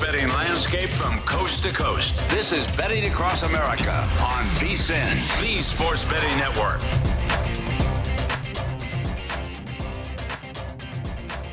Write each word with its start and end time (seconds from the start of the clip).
Betting 0.00 0.28
landscape 0.28 0.90
from 0.90 1.18
coast 1.22 1.64
to 1.64 1.70
coast. 1.70 2.16
This 2.30 2.52
is 2.52 2.68
Betting 2.76 3.10
Across 3.10 3.42
America 3.42 3.90
on 4.20 4.44
VSIN, 4.54 5.14
the 5.40 5.60
Sports 5.60 6.04
Betting 6.04 6.38
Network. 6.38 6.80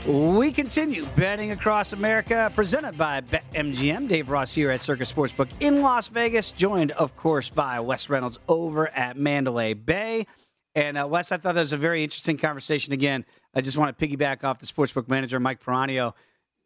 We 0.07 0.51
continue 0.51 1.03
betting 1.15 1.51
across 1.51 1.93
America, 1.93 2.51
presented 2.53 2.95
by 2.95 3.21
BetMGM. 3.21 4.07
Dave 4.07 4.29
Ross 4.29 4.53
here 4.53 4.69
at 4.69 4.83
Circa 4.83 5.05
Sportsbook 5.05 5.49
in 5.59 5.81
Las 5.81 6.07
Vegas, 6.09 6.51
joined, 6.51 6.91
of 6.91 7.15
course, 7.15 7.49
by 7.49 7.79
Wes 7.79 8.11
Reynolds 8.11 8.37
over 8.47 8.89
at 8.89 9.17
Mandalay 9.17 9.73
Bay. 9.73 10.27
And 10.75 10.99
uh, 10.99 11.07
Wes, 11.09 11.31
I 11.31 11.37
thought 11.37 11.55
that 11.55 11.61
was 11.61 11.73
a 11.73 11.77
very 11.77 12.03
interesting 12.03 12.37
conversation. 12.37 12.93
Again, 12.93 13.25
I 13.55 13.61
just 13.61 13.77
want 13.77 13.97
to 13.97 14.07
piggyback 14.07 14.43
off 14.43 14.59
the 14.59 14.67
sportsbook 14.67 15.07
manager, 15.07 15.39
Mike 15.39 15.63
Piranio. 15.63 16.13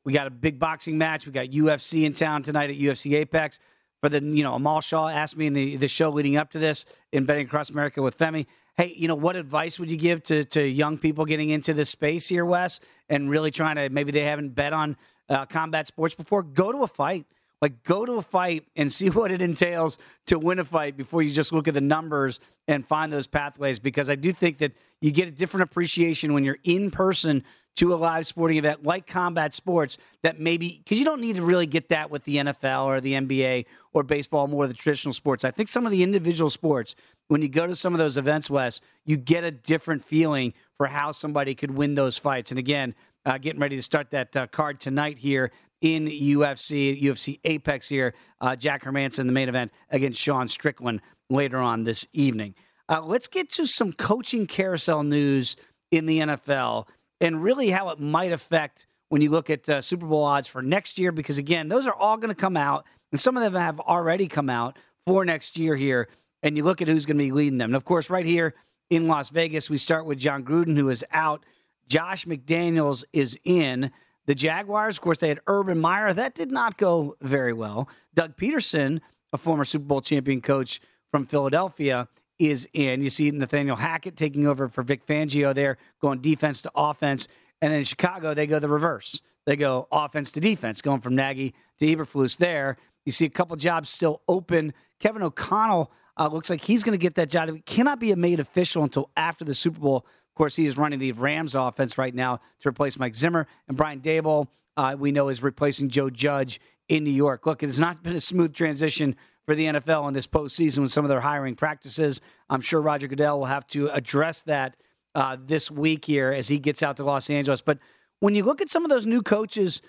We 0.06 0.14
got 0.14 0.28
a 0.28 0.32
big 0.32 0.60
boxing 0.60 0.98
match. 0.98 1.26
We 1.26 1.32
got 1.32 1.48
UFC 1.48 2.06
in 2.06 2.14
town 2.14 2.44
tonight 2.44 2.70
at 2.70 2.78
UFC 2.78 3.16
Apex. 3.18 3.60
For 4.02 4.08
the, 4.08 4.24
you 4.24 4.44
know, 4.44 4.56
Amal 4.56 4.80
Shaw 4.80 5.10
asked 5.10 5.36
me 5.36 5.46
in 5.46 5.54
the, 5.54 5.76
the 5.76 5.90
show 5.90 6.10
leading 6.10 6.38
up 6.38 6.52
to 6.52 6.60
this 6.60 6.86
in 7.12 7.26
Betting 7.26 7.46
Across 7.48 7.70
America 7.70 8.02
with 8.02 8.18
Femi, 8.18 8.46
hey, 8.78 8.94
you 8.96 9.10
know, 9.10 9.16
what 9.16 9.36
advice 9.36 9.78
would 9.78 9.92
you 9.92 9.98
give 9.98 10.24
to, 10.24 10.46
to 10.46 10.66
young 10.66 10.98
people 10.98 11.26
getting 11.26 11.50
into 11.50 11.74
this 11.74 11.90
space 11.90 12.30
here, 12.30 12.46
Wes, 12.46 12.80
and 13.10 13.30
really 13.30 13.52
trying 13.52 13.76
to 13.76 13.90
maybe 13.90 14.14
they 14.14 14.24
haven't 14.24 14.56
bet 14.56 14.72
on 14.72 14.96
uh, 15.28 15.46
combat 15.46 15.86
sports 15.86 16.16
before? 16.16 16.44
Go 16.44 16.72
to 16.72 16.84
a 16.84 16.88
fight. 16.88 17.26
Like, 17.62 17.84
go 17.84 18.06
to 18.06 18.14
a 18.14 18.22
fight 18.22 18.66
and 18.78 18.90
see 18.92 19.10
what 19.10 19.34
it 19.34 19.42
entails 19.42 19.98
to 20.28 20.40
win 20.40 20.60
a 20.60 20.66
fight 20.66 20.96
before 20.96 21.22
you 21.22 21.34
just 21.34 21.52
look 21.52 21.68
at 21.68 21.74
the 21.74 21.82
numbers 21.82 22.40
and 22.70 22.88
find 22.88 23.12
those 23.12 23.28
pathways. 23.28 23.80
Because 23.80 24.10
I 24.10 24.16
do 24.16 24.32
think 24.32 24.60
that 24.60 24.72
you 25.02 25.12
get 25.12 25.28
a 25.28 25.32
different 25.32 25.64
appreciation 25.64 26.34
when 26.34 26.46
you're 26.46 26.60
in 26.64 26.90
person 26.90 27.44
to 27.80 27.94
a 27.94 27.96
live 27.96 28.28
sporting 28.28 28.58
event 28.58 28.84
like 28.84 29.08
combat 29.08 29.54
sports 29.54 29.98
that 30.22 30.38
maybe 30.38 30.82
because 30.84 31.00
you 31.00 31.06
don't 31.06 31.22
need 31.22 31.38
to 31.38 31.42
really 31.42 31.66
get 31.66 31.88
that 31.88 32.12
with 32.12 32.22
the 32.26 32.36
NFL 32.36 32.84
or 32.84 33.00
the 33.00 33.14
NBA 33.14 33.66
or 33.94 34.04
baseball, 34.04 34.48
more 34.48 34.68
the 34.68 34.74
traditional 34.74 35.14
sports. 35.14 35.46
I 35.46 35.52
think 35.52 35.70
some 35.70 35.86
of 35.86 35.94
the 35.94 36.04
individual 36.04 36.50
sports, 36.50 36.96
when 37.30 37.42
you 37.42 37.48
go 37.48 37.66
to 37.66 37.76
some 37.76 37.94
of 37.94 37.98
those 37.98 38.18
events, 38.18 38.50
Wes, 38.50 38.82
you 39.06 39.16
get 39.16 39.46
a 39.46 39.52
different 39.52 40.04
feeling 40.04 40.54
for 40.76 40.88
how 40.88 41.14
somebody 41.14 41.56
could 41.56 41.72
win 41.72 41.96
those 41.96 42.18
fights. 42.18 42.52
And 42.52 42.60
again, 42.60 42.94
uh, 43.26 43.38
getting 43.38 43.62
ready 43.62 43.78
to 43.78 43.82
start 43.82 44.12
that 44.12 44.36
uh, 44.36 44.48
card 44.48 44.82
tonight 44.82 45.18
here 45.18 45.50
in 45.80 46.08
UFC, 46.08 47.02
UFC 47.02 47.40
Apex 47.46 47.88
here. 47.88 48.14
Uh, 48.42 48.58
Jack 48.58 48.84
Hermansson, 48.84 49.26
the 49.26 49.32
main 49.32 49.48
event 49.48 49.72
against 49.90 50.20
Sean 50.20 50.50
Strickland 50.50 51.00
later 51.30 51.60
on 51.60 51.86
this 51.86 52.06
evening. 52.12 52.56
Uh, 52.90 53.02
let's 53.02 53.30
get 53.30 53.50
to 53.52 53.66
some 53.66 53.94
coaching 53.94 54.48
carousel 54.48 55.04
news 55.04 55.56
in 55.92 56.06
the 56.06 56.20
NFL 56.20 56.88
and 57.22 57.44
really 57.44 57.70
how 57.70 57.90
it 57.90 58.00
might 58.00 58.32
affect 58.32 58.88
when 59.10 59.22
you 59.22 59.30
look 59.30 59.50
at 59.50 59.68
uh, 59.68 59.82
Super 59.82 60.06
Bowl 60.06 60.24
odds 60.24 60.48
for 60.48 60.62
next 60.62 61.00
year, 61.00 61.12
because 61.12 61.38
again, 61.38 61.68
those 61.68 61.88
are 61.88 61.94
all 61.94 62.18
going 62.18 62.34
to 62.34 62.40
come 62.40 62.56
out, 62.56 62.86
and 63.12 63.20
some 63.20 63.36
of 63.36 63.44
them 63.44 63.60
have 63.60 63.80
already 63.80 64.28
come 64.28 64.50
out 64.50 64.78
for 65.06 65.26
next 65.26 65.58
year 65.58 65.76
here. 65.76 66.08
And 66.44 66.56
you 66.56 66.64
look 66.64 66.82
at 66.82 66.88
who's 66.88 67.06
going 67.06 67.18
to 67.18 67.24
be 67.24 67.32
leading 67.32 67.58
them. 67.58 67.72
And 67.72 67.76
of 67.76 67.86
course, 67.86 68.10
right 68.10 68.26
here 68.26 68.54
in 68.90 69.08
Las 69.08 69.30
Vegas, 69.30 69.70
we 69.70 69.78
start 69.78 70.06
with 70.06 70.20
Jon 70.20 70.44
Gruden, 70.44 70.78
who 70.78 70.90
is 70.90 71.04
out. 71.12 71.44
Josh 71.88 72.26
McDaniels 72.26 73.04
is 73.12 73.38
in. 73.44 73.92
The 74.28 74.36
Jaguars, 74.36 74.98
of 74.98 75.02
course, 75.02 75.18
they 75.18 75.28
had 75.28 75.40
Urban 75.48 75.80
Meyer. 75.80 76.14
That 76.14 76.36
did 76.36 76.52
not 76.52 76.78
go 76.78 77.18
very 77.22 77.52
well. 77.52 77.90
Doug 78.14 78.38
Pederson, 78.38 79.02
a 79.34 79.38
former 79.38 79.66
Super 79.66 79.86
Bowl 79.86 80.02
champion 80.02 80.40
coach 80.40 80.80
from 81.12 81.26
Philadelphia, 81.26 82.08
is 82.40 82.68
in. 82.74 83.04
You 83.04 83.10
see 83.10 83.30
Nathaniel 83.32 83.76
Hackett 83.76 84.16
taking 84.16 84.48
over 84.48 84.68
for 84.70 84.82
Vic 84.82 85.06
Fangio 85.06 85.54
there, 85.54 85.78
going 86.02 86.20
defense 86.20 86.62
to 86.64 86.72
offense. 86.74 87.28
And 87.62 87.72
then 87.72 87.80
in 87.80 87.84
Chicago, 87.84 88.34
they 88.34 88.48
go 88.48 88.60
the 88.60 88.70
reverse. 88.70 89.22
They 89.46 89.56
go 89.56 89.88
offense 89.92 90.32
to 90.32 90.40
defense, 90.40 90.82
going 90.82 91.02
from 91.02 91.16
Nagy 91.16 91.54
to 91.80 91.86
Eberflus 91.86 92.38
there. 92.38 92.78
You 93.06 93.12
see 93.12 93.26
a 93.26 93.30
couple 93.30 93.56
jobs 93.58 93.90
still 93.90 94.22
open. 94.28 94.74
Kevin 95.00 95.24
O'Connell 95.24 95.92
uh, 96.18 96.28
looks 96.28 96.50
like 96.50 96.62
he's 96.62 96.84
going 96.84 96.98
to 96.98 97.02
get 97.02 97.16
that 97.16 97.30
job. 97.30 97.50
It 97.50 97.66
cannot 97.66 98.00
be 98.00 98.14
made 98.16 98.40
official 98.40 98.84
until 98.84 99.10
after 99.18 99.46
the 99.46 99.56
Super 99.56 99.80
Bowl. 99.80 99.98
Of 99.98 100.36
course, 100.36 100.56
he 100.56 100.66
is 100.66 100.78
running 100.78 101.00
the 101.00 101.12
Rams 101.14 101.56
offense 101.56 101.98
right 101.98 102.14
now 102.14 102.40
to 102.62 102.70
replace 102.70 103.00
Mike 103.00 103.16
Zimmer. 103.16 103.48
And 103.68 103.76
Brian 103.76 104.00
Daboll, 104.02 104.48
uh, 104.78 104.96
we 104.98 105.12
know, 105.12 105.30
is 105.30 105.42
replacing 105.42 105.90
Joe 105.90 106.10
Judge 106.10 106.62
in 106.88 107.04
New 107.04 107.12
York. 107.12 107.46
Look, 107.46 107.64
it 107.64 107.68
has 107.68 107.80
not 107.80 108.04
been 108.04 108.16
a 108.16 108.22
smooth 108.22 108.54
transition 108.54 109.16
for 109.50 109.56
the 109.56 109.66
NFL 109.66 110.08
in 110.08 110.14
this 110.14 110.28
postseason 110.28 110.84
with 110.84 110.92
some 110.92 111.04
of 111.04 111.10
their 111.10 111.22
hiring 111.22 111.56
practices. 111.56 112.22
I'm 112.52 112.62
sure 112.62 112.80
Roger 112.80 113.08
Goodell 113.08 113.40
will 113.40 113.48
have 113.48 113.66
to 113.70 113.90
address 113.90 114.44
that 114.44 114.78
uh, 115.16 115.38
this 115.44 115.72
week 115.72 116.06
here 116.06 116.32
as 116.32 116.48
he 116.48 116.60
gets 116.60 116.84
out 116.84 116.98
to 116.98 117.04
Los 117.04 117.32
Angeles. 117.32 117.60
But 117.60 117.80
when 118.20 118.36
you 118.36 118.44
look 118.44 118.62
at 118.62 118.70
some 118.70 118.84
of 118.84 118.92
those 118.92 119.08
new 119.08 119.24
coaches, 119.24 119.82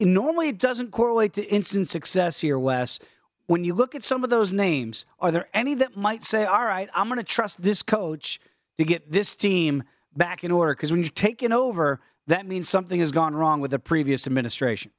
normally 0.00 0.48
it 0.48 0.58
doesn't 0.58 0.90
correlate 0.90 1.34
to 1.34 1.44
instant 1.44 1.86
success 1.86 2.40
here, 2.40 2.58
Wes. 2.58 2.98
When 3.46 3.62
you 3.62 3.72
look 3.72 3.94
at 3.94 4.02
some 4.02 4.24
of 4.24 4.30
those 4.30 4.52
names, 4.52 5.04
are 5.20 5.30
there 5.30 5.46
any 5.54 5.76
that 5.76 5.96
might 5.96 6.24
say, 6.24 6.44
all 6.44 6.64
right, 6.64 6.88
I'm 6.92 7.06
going 7.06 7.18
to 7.18 7.22
trust 7.22 7.62
this 7.62 7.84
coach 7.84 8.40
to 8.78 8.84
get 8.84 9.12
this 9.12 9.36
team 9.36 9.84
back 10.16 10.42
in 10.42 10.50
order? 10.50 10.74
Because 10.74 10.90
when 10.90 11.02
you're 11.02 11.10
taking 11.12 11.52
over, 11.52 12.00
that 12.26 12.46
means 12.46 12.68
something 12.68 12.98
has 12.98 13.12
gone 13.12 13.36
wrong 13.36 13.60
with 13.60 13.70
the 13.70 13.78
previous 13.78 14.26
administration. 14.26 14.90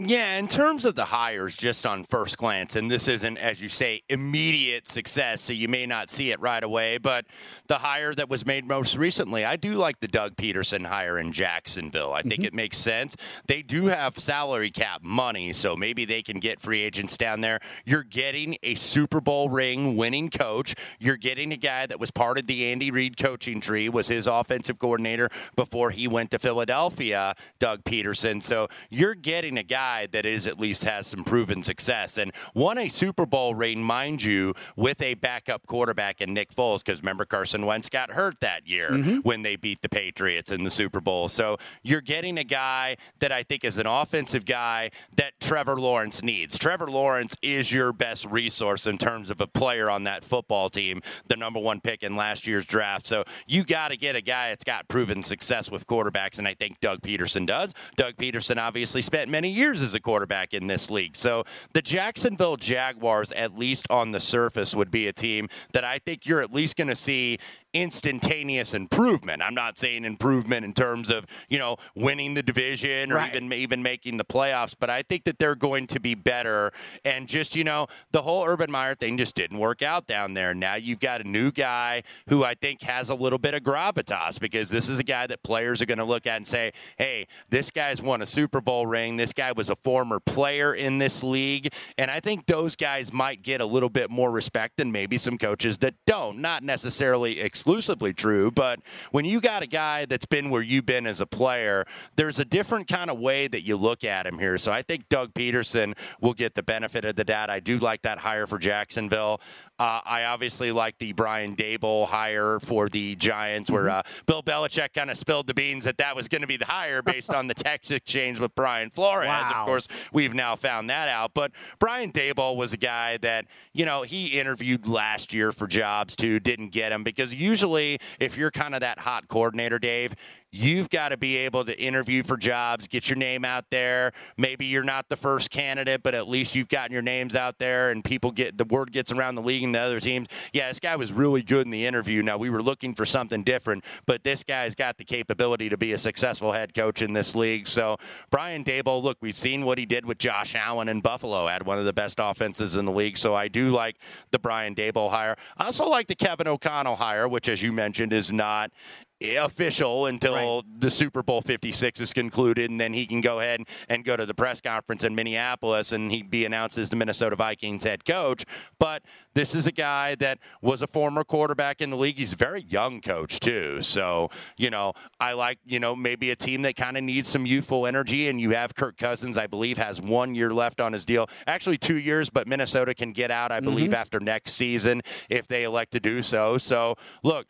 Yeah, 0.00 0.38
in 0.38 0.46
terms 0.46 0.84
of 0.84 0.94
the 0.94 1.06
hires, 1.06 1.56
just 1.56 1.84
on 1.84 2.04
first 2.04 2.38
glance, 2.38 2.76
and 2.76 2.88
this 2.88 3.08
isn't, 3.08 3.36
as 3.36 3.60
you 3.60 3.68
say, 3.68 4.00
immediate 4.08 4.86
success, 4.86 5.40
so 5.40 5.52
you 5.52 5.66
may 5.66 5.86
not 5.86 6.08
see 6.08 6.30
it 6.30 6.38
right 6.38 6.62
away, 6.62 6.98
but 6.98 7.26
the 7.66 7.78
hire 7.78 8.14
that 8.14 8.28
was 8.28 8.46
made 8.46 8.64
most 8.64 8.94
recently, 8.96 9.44
I 9.44 9.56
do 9.56 9.74
like 9.74 9.98
the 9.98 10.06
Doug 10.06 10.36
Pederson 10.36 10.86
hire 10.86 11.18
in 11.18 11.32
Jacksonville. 11.32 12.12
I 12.12 12.22
think 12.22 12.34
mm-hmm. 12.34 12.44
it 12.44 12.54
makes 12.54 12.78
sense. 12.78 13.16
They 13.48 13.60
do 13.60 13.86
have 13.86 14.16
salary 14.16 14.70
cap 14.70 15.02
money, 15.02 15.52
so 15.52 15.74
maybe 15.74 16.04
they 16.04 16.22
can 16.22 16.38
get 16.38 16.60
free 16.60 16.80
agents 16.80 17.16
down 17.16 17.40
there. 17.40 17.58
You're 17.84 18.04
getting 18.04 18.56
a 18.62 18.76
Super 18.76 19.20
Bowl 19.20 19.48
ring 19.48 19.96
winning 19.96 20.30
coach. 20.30 20.76
You're 21.00 21.16
getting 21.16 21.52
a 21.52 21.56
guy 21.56 21.86
that 21.86 21.98
was 21.98 22.12
part 22.12 22.38
of 22.38 22.46
the 22.46 22.70
Andy 22.70 22.92
Reid 22.92 23.16
coaching 23.16 23.60
tree, 23.60 23.88
was 23.88 24.06
his 24.06 24.28
offensive 24.28 24.78
coordinator 24.78 25.28
before 25.56 25.90
he 25.90 26.06
went 26.06 26.30
to 26.30 26.38
Philadelphia, 26.38 27.34
Doug 27.58 27.82
Pederson. 27.82 28.40
So 28.40 28.68
you're 28.90 29.16
getting 29.16 29.58
a 29.58 29.64
guy 29.64 29.87
guy 29.88 30.06
that 30.12 30.26
is 30.26 30.46
at 30.46 30.60
least 30.60 30.84
has 30.84 31.06
some 31.06 31.24
proven 31.24 31.62
success 31.62 32.18
and 32.18 32.32
won 32.54 32.78
a 32.78 32.88
Super 32.88 33.24
Bowl 33.26 33.54
ring, 33.54 33.82
mind 33.82 34.22
you, 34.22 34.54
with 34.76 35.00
a 35.00 35.14
backup 35.14 35.66
quarterback 35.66 36.20
in 36.20 36.34
Nick 36.34 36.54
Foles. 36.54 36.84
Because 36.84 37.00
remember, 37.00 37.24
Carson 37.24 37.64
Wentz 37.64 37.88
got 37.88 38.12
hurt 38.12 38.40
that 38.40 38.66
year 38.66 38.90
mm-hmm. 38.90 39.18
when 39.18 39.42
they 39.42 39.56
beat 39.56 39.80
the 39.82 39.88
Patriots 39.88 40.52
in 40.52 40.64
the 40.64 40.70
Super 40.70 41.00
Bowl. 41.00 41.28
So 41.28 41.56
you're 41.82 42.02
getting 42.02 42.38
a 42.38 42.44
guy 42.44 42.96
that 43.20 43.32
I 43.32 43.42
think 43.42 43.64
is 43.64 43.78
an 43.78 43.86
offensive 43.86 44.44
guy 44.44 44.90
that 45.16 45.32
Trevor 45.40 45.80
Lawrence 45.80 46.22
needs. 46.22 46.58
Trevor 46.58 46.90
Lawrence 46.90 47.34
is 47.42 47.72
your 47.72 47.92
best 47.92 48.26
resource 48.26 48.86
in 48.86 48.98
terms 48.98 49.30
of 49.30 49.40
a 49.40 49.46
player 49.46 49.88
on 49.88 50.02
that 50.04 50.24
football 50.24 50.68
team, 50.68 51.00
the 51.28 51.36
number 51.36 51.60
one 51.60 51.80
pick 51.80 52.02
in 52.02 52.14
last 52.14 52.46
year's 52.46 52.66
draft. 52.66 53.06
So 53.06 53.24
you 53.46 53.64
got 53.64 53.88
to 53.88 53.96
get 53.96 54.16
a 54.16 54.20
guy 54.20 54.50
that's 54.50 54.64
got 54.64 54.86
proven 54.88 55.22
success 55.22 55.70
with 55.70 55.86
quarterbacks, 55.86 56.38
and 56.38 56.46
I 56.46 56.54
think 56.54 56.80
Doug 56.80 57.00
Pederson 57.00 57.46
does. 57.46 57.72
Doug 57.96 58.16
Pederson 58.16 58.58
obviously 58.58 59.00
spent 59.00 59.30
many 59.30 59.48
years 59.48 59.77
years 59.78 59.90
as 59.90 59.94
a 59.94 60.00
quarterback 60.00 60.54
in 60.54 60.66
this 60.66 60.90
league. 60.90 61.16
So 61.16 61.44
the 61.72 61.82
Jacksonville 61.82 62.56
Jaguars, 62.56 63.32
at 63.32 63.58
least 63.58 63.86
on 63.90 64.12
the 64.12 64.20
surface, 64.20 64.74
would 64.74 64.90
be 64.90 65.08
a 65.08 65.12
team 65.12 65.48
that 65.72 65.84
I 65.84 65.98
think 65.98 66.26
you're 66.26 66.42
at 66.42 66.52
least 66.52 66.76
going 66.76 66.88
to 66.88 66.96
see 66.96 67.38
instantaneous 67.74 68.74
improvement. 68.74 69.42
I'm 69.42 69.54
not 69.54 69.78
saying 69.78 70.04
improvement 70.04 70.64
in 70.64 70.72
terms 70.72 71.10
of, 71.10 71.26
you 71.48 71.58
know, 71.58 71.76
winning 71.94 72.34
the 72.34 72.42
division 72.42 73.12
or 73.12 73.16
Right. 73.16 73.34
even 73.34 73.52
even 73.52 73.82
making 73.82 74.16
the 74.16 74.24
playoffs, 74.24 74.74
but 74.78 74.88
I 74.90 75.02
think 75.02 75.24
that 75.24 75.38
they're 75.38 75.54
going 75.54 75.86
to 75.88 76.00
be 76.00 76.14
better. 76.14 76.72
And 77.04 77.28
just, 77.28 77.56
you 77.56 77.64
know, 77.64 77.86
the 78.12 78.22
whole 78.22 78.44
Urban 78.46 78.70
Meyer 78.70 78.94
thing 78.94 79.18
just 79.18 79.34
didn't 79.34 79.58
work 79.58 79.82
out 79.82 80.06
down 80.06 80.34
there. 80.34 80.54
Now 80.54 80.74
you've 80.76 81.00
got 81.00 81.20
a 81.20 81.28
new 81.28 81.50
guy 81.50 82.02
who 82.28 82.44
I 82.44 82.54
think 82.54 82.82
has 82.82 83.10
a 83.10 83.14
little 83.14 83.38
bit 83.38 83.54
of 83.54 83.62
gravitas 83.62 84.38
because 84.40 84.70
this 84.70 84.88
is 84.88 84.98
a 84.98 85.04
guy 85.04 85.26
that 85.26 85.42
players 85.42 85.82
are 85.82 85.86
going 85.86 85.98
to 85.98 86.04
look 86.04 86.26
at 86.26 86.36
and 86.36 86.46
say, 86.48 86.72
hey, 86.96 87.26
this 87.50 87.70
guy's 87.70 88.00
won 88.00 88.22
a 88.22 88.26
Super 88.26 88.60
Bowl 88.60 88.86
ring. 88.86 89.16
This 89.16 89.32
guy 89.32 89.52
was 89.52 89.70
a 89.70 89.76
former 89.76 90.20
player 90.20 90.74
in 90.74 90.98
this 90.98 91.22
league. 91.22 91.72
And 91.96 92.10
I 92.10 92.20
think 92.20 92.46
those 92.46 92.76
guys 92.76 93.12
might 93.12 93.42
get 93.42 93.60
a 93.60 93.66
little 93.66 93.90
bit 93.90 94.10
more 94.10 94.30
respect 94.30 94.76
than 94.76 94.92
maybe 94.92 95.16
some 95.16 95.36
coaches 95.38 95.78
that 95.78 95.94
don't. 96.06 96.38
Not 96.38 96.62
necessarily 96.62 97.40
exclusively 97.58 98.14
true, 98.14 98.52
but 98.52 98.78
when 99.10 99.24
you 99.24 99.40
got 99.40 99.64
a 99.64 99.66
guy 99.66 100.04
that's 100.04 100.26
been 100.26 100.48
where 100.48 100.62
you've 100.62 100.86
been 100.86 101.06
as 101.06 101.20
a 101.20 101.26
player, 101.26 101.84
there's 102.14 102.38
a 102.38 102.44
different 102.44 102.86
kind 102.86 103.10
of 103.10 103.18
way 103.18 103.48
that 103.48 103.62
you 103.62 103.76
look 103.76 104.04
at 104.04 104.26
him 104.26 104.38
here. 104.38 104.56
So 104.58 104.70
I 104.70 104.82
think 104.82 105.08
Doug 105.08 105.34
Pederson 105.34 105.98
will 106.20 106.34
get 106.34 106.54
the 106.54 106.62
benefit 106.62 107.04
of 107.04 107.16
the 107.16 107.24
doubt. 107.24 107.50
I 107.50 107.58
do 107.58 107.78
like 107.78 108.02
that 108.02 108.18
hire 108.18 108.46
for 108.46 108.58
Jacksonville. 108.58 109.40
Uh, 109.78 110.00
I 110.04 110.24
obviously 110.24 110.72
like 110.72 110.98
the 110.98 111.12
Brian 111.12 111.54
Daboll 111.54 112.06
hire 112.06 112.58
for 112.58 112.88
the 112.88 113.14
Giants, 113.14 113.70
where 113.70 113.88
uh, 113.88 114.02
Bill 114.26 114.42
Belichick 114.42 114.92
kind 114.94 115.10
of 115.10 115.16
spilled 115.16 115.46
the 115.46 115.54
beans 115.54 115.84
that 115.84 115.98
that 115.98 116.16
was 116.16 116.26
going 116.26 116.40
to 116.40 116.48
be 116.48 116.56
the 116.56 116.64
hire 116.64 117.00
based 117.00 117.30
on 117.30 117.46
the 117.46 117.54
text 117.68 117.92
exchange 117.92 118.40
with 118.40 118.54
Brian 118.56 118.90
Flores. 118.90 119.28
Wow. 119.28 119.52
Of 119.54 119.66
course, 119.66 119.88
we've 120.12 120.34
now 120.34 120.56
found 120.56 120.90
that 120.90 121.08
out. 121.08 121.32
But 121.32 121.52
Brian 121.78 122.10
Daboll 122.10 122.56
was 122.56 122.72
a 122.72 122.76
guy 122.76 123.18
that, 123.18 123.46
you 123.72 123.84
know, 123.84 124.02
he 124.02 124.38
interviewed 124.38 124.88
last 124.88 125.32
year 125.32 125.52
for 125.52 125.66
jobs 125.68 126.16
too, 126.16 126.40
didn't 126.40 126.70
get 126.70 126.90
him 126.90 127.04
because 127.04 127.32
usually 127.32 127.98
if 128.18 128.36
you're 128.36 128.50
kind 128.50 128.74
of 128.74 128.80
that 128.80 128.98
hot 128.98 129.28
coordinator, 129.28 129.78
Dave, 129.78 130.14
you've 130.50 130.88
got 130.90 131.10
to 131.10 131.16
be 131.16 131.36
able 131.36 131.64
to 131.64 131.78
interview 131.80 132.22
for 132.22 132.36
jobs, 132.36 132.88
get 132.88 133.08
your 133.08 133.16
name 133.16 133.44
out 133.44 133.64
there. 133.70 134.12
Maybe 134.36 134.66
you're 134.66 134.84
not 134.84 135.08
the 135.08 135.16
first 135.16 135.50
candidate, 135.50 136.02
but 136.02 136.14
at 136.14 136.28
least 136.28 136.54
you've 136.54 136.68
gotten 136.68 136.92
your 136.92 137.02
names 137.02 137.36
out 137.36 137.58
there 137.58 137.90
and 137.90 138.02
people 138.02 138.30
get 138.30 138.56
the 138.56 138.64
word 138.64 138.92
gets 138.92 139.12
around 139.12 139.34
the 139.34 139.42
league 139.42 139.62
and 139.62 139.74
the 139.74 139.80
other 139.80 140.00
teams. 140.00 140.28
Yeah, 140.52 140.68
this 140.68 140.80
guy 140.80 140.96
was 140.96 141.12
really 141.12 141.42
good 141.42 141.66
in 141.66 141.70
the 141.70 141.86
interview. 141.86 142.22
Now 142.22 142.38
we 142.38 142.50
were 142.50 142.62
looking 142.62 142.94
for 142.94 143.04
something 143.04 143.42
different, 143.42 143.84
but 144.06 144.24
this 144.24 144.42
guy's 144.42 144.74
got 144.74 144.96
the 144.98 145.04
capability 145.04 145.68
to 145.68 145.76
be 145.76 145.92
a 145.92 145.98
successful 145.98 146.52
head 146.52 146.74
coach 146.74 147.02
in 147.02 147.12
this 147.12 147.34
league. 147.34 147.66
So 147.66 147.96
Brian 148.30 148.64
Daboll, 148.64 149.02
look, 149.02 149.18
we've 149.20 149.38
seen 149.38 149.64
what 149.64 149.78
he 149.78 149.86
did 149.86 150.06
with 150.06 150.18
Josh 150.18 150.54
Allen 150.54 150.88
in 150.88 151.00
Buffalo, 151.00 151.46
had 151.46 151.66
one 151.66 151.78
of 151.78 151.84
the 151.84 151.92
best 151.92 152.18
offenses 152.20 152.76
in 152.76 152.84
the 152.84 152.92
league. 152.92 153.18
So 153.18 153.34
I 153.34 153.48
do 153.48 153.70
like 153.70 153.96
the 154.30 154.38
Brian 154.38 154.74
Daboll 154.74 155.10
hire. 155.10 155.36
I 155.56 155.66
also 155.66 155.86
like 155.86 156.06
the 156.06 156.14
Kevin 156.14 156.48
O'Connell 156.48 156.96
hire, 156.96 157.28
which 157.28 157.48
as 157.48 157.62
you 157.62 157.72
mentioned 157.72 158.12
is 158.12 158.32
not 158.32 158.70
official 159.20 160.06
until 160.06 160.34
Right. 160.34 160.80
the 160.80 160.90
Super 160.90 161.22
Bowl 161.22 161.40
56 161.40 162.00
is 162.00 162.12
concluded, 162.12 162.70
and 162.70 162.78
then 162.78 162.92
he 162.92 163.06
can 163.06 163.20
go 163.20 163.40
ahead 163.40 163.62
and 163.88 164.04
go 164.04 164.16
to 164.16 164.24
the 164.24 164.34
press 164.34 164.60
conference 164.60 165.04
in 165.04 165.14
Minneapolis 165.14 165.92
and 165.92 166.12
he 166.12 166.22
be 166.22 166.44
announced 166.44 166.78
as 166.78 166.90
the 166.90 166.96
Minnesota 166.96 167.36
Vikings 167.36 167.84
head 167.84 168.04
coach. 168.04 168.44
But 168.78 169.02
this 169.34 169.54
is 169.54 169.66
a 169.66 169.72
guy 169.72 170.14
that 170.16 170.38
was 170.62 170.82
a 170.82 170.86
former 170.86 171.24
quarterback 171.24 171.80
in 171.80 171.90
the 171.90 171.96
league. 171.96 172.16
He's 172.16 172.32
a 172.32 172.36
very 172.36 172.62
young 172.62 173.00
coach, 173.00 173.40
too. 173.40 173.82
So, 173.82 174.30
you 174.56 174.70
know, 174.70 174.92
I 175.18 175.32
like, 175.32 175.58
you 175.64 175.80
know, 175.80 175.96
maybe 175.96 176.30
a 176.30 176.36
team 176.36 176.62
that 176.62 176.76
kind 176.76 176.96
of 176.96 177.04
needs 177.04 177.28
some 177.28 177.46
youthful 177.46 177.86
energy, 177.86 178.28
and 178.28 178.40
you 178.40 178.50
have 178.50 178.74
Kirk 178.74 178.96
Cousins, 178.96 179.36
I 179.36 179.46
believe, 179.46 179.78
has 179.78 180.00
one 180.00 180.34
year 180.34 180.52
left 180.52 180.80
on 180.80 180.92
his 180.92 181.04
deal. 181.04 181.28
Actually, 181.46 181.78
two 181.78 181.98
years, 181.98 182.30
but 182.30 182.46
Minnesota 182.46 182.94
can 182.94 183.10
get 183.10 183.30
out, 183.30 183.50
I 183.50 183.60
believe, 183.60 183.90
mm-hmm. 183.90 183.94
after 184.00 184.20
next 184.20 184.52
season 184.52 185.02
if 185.28 185.46
they 185.46 185.64
elect 185.64 185.92
to 185.92 186.00
do 186.00 186.22
so. 186.22 186.58
So, 186.58 186.96
look, 187.22 187.46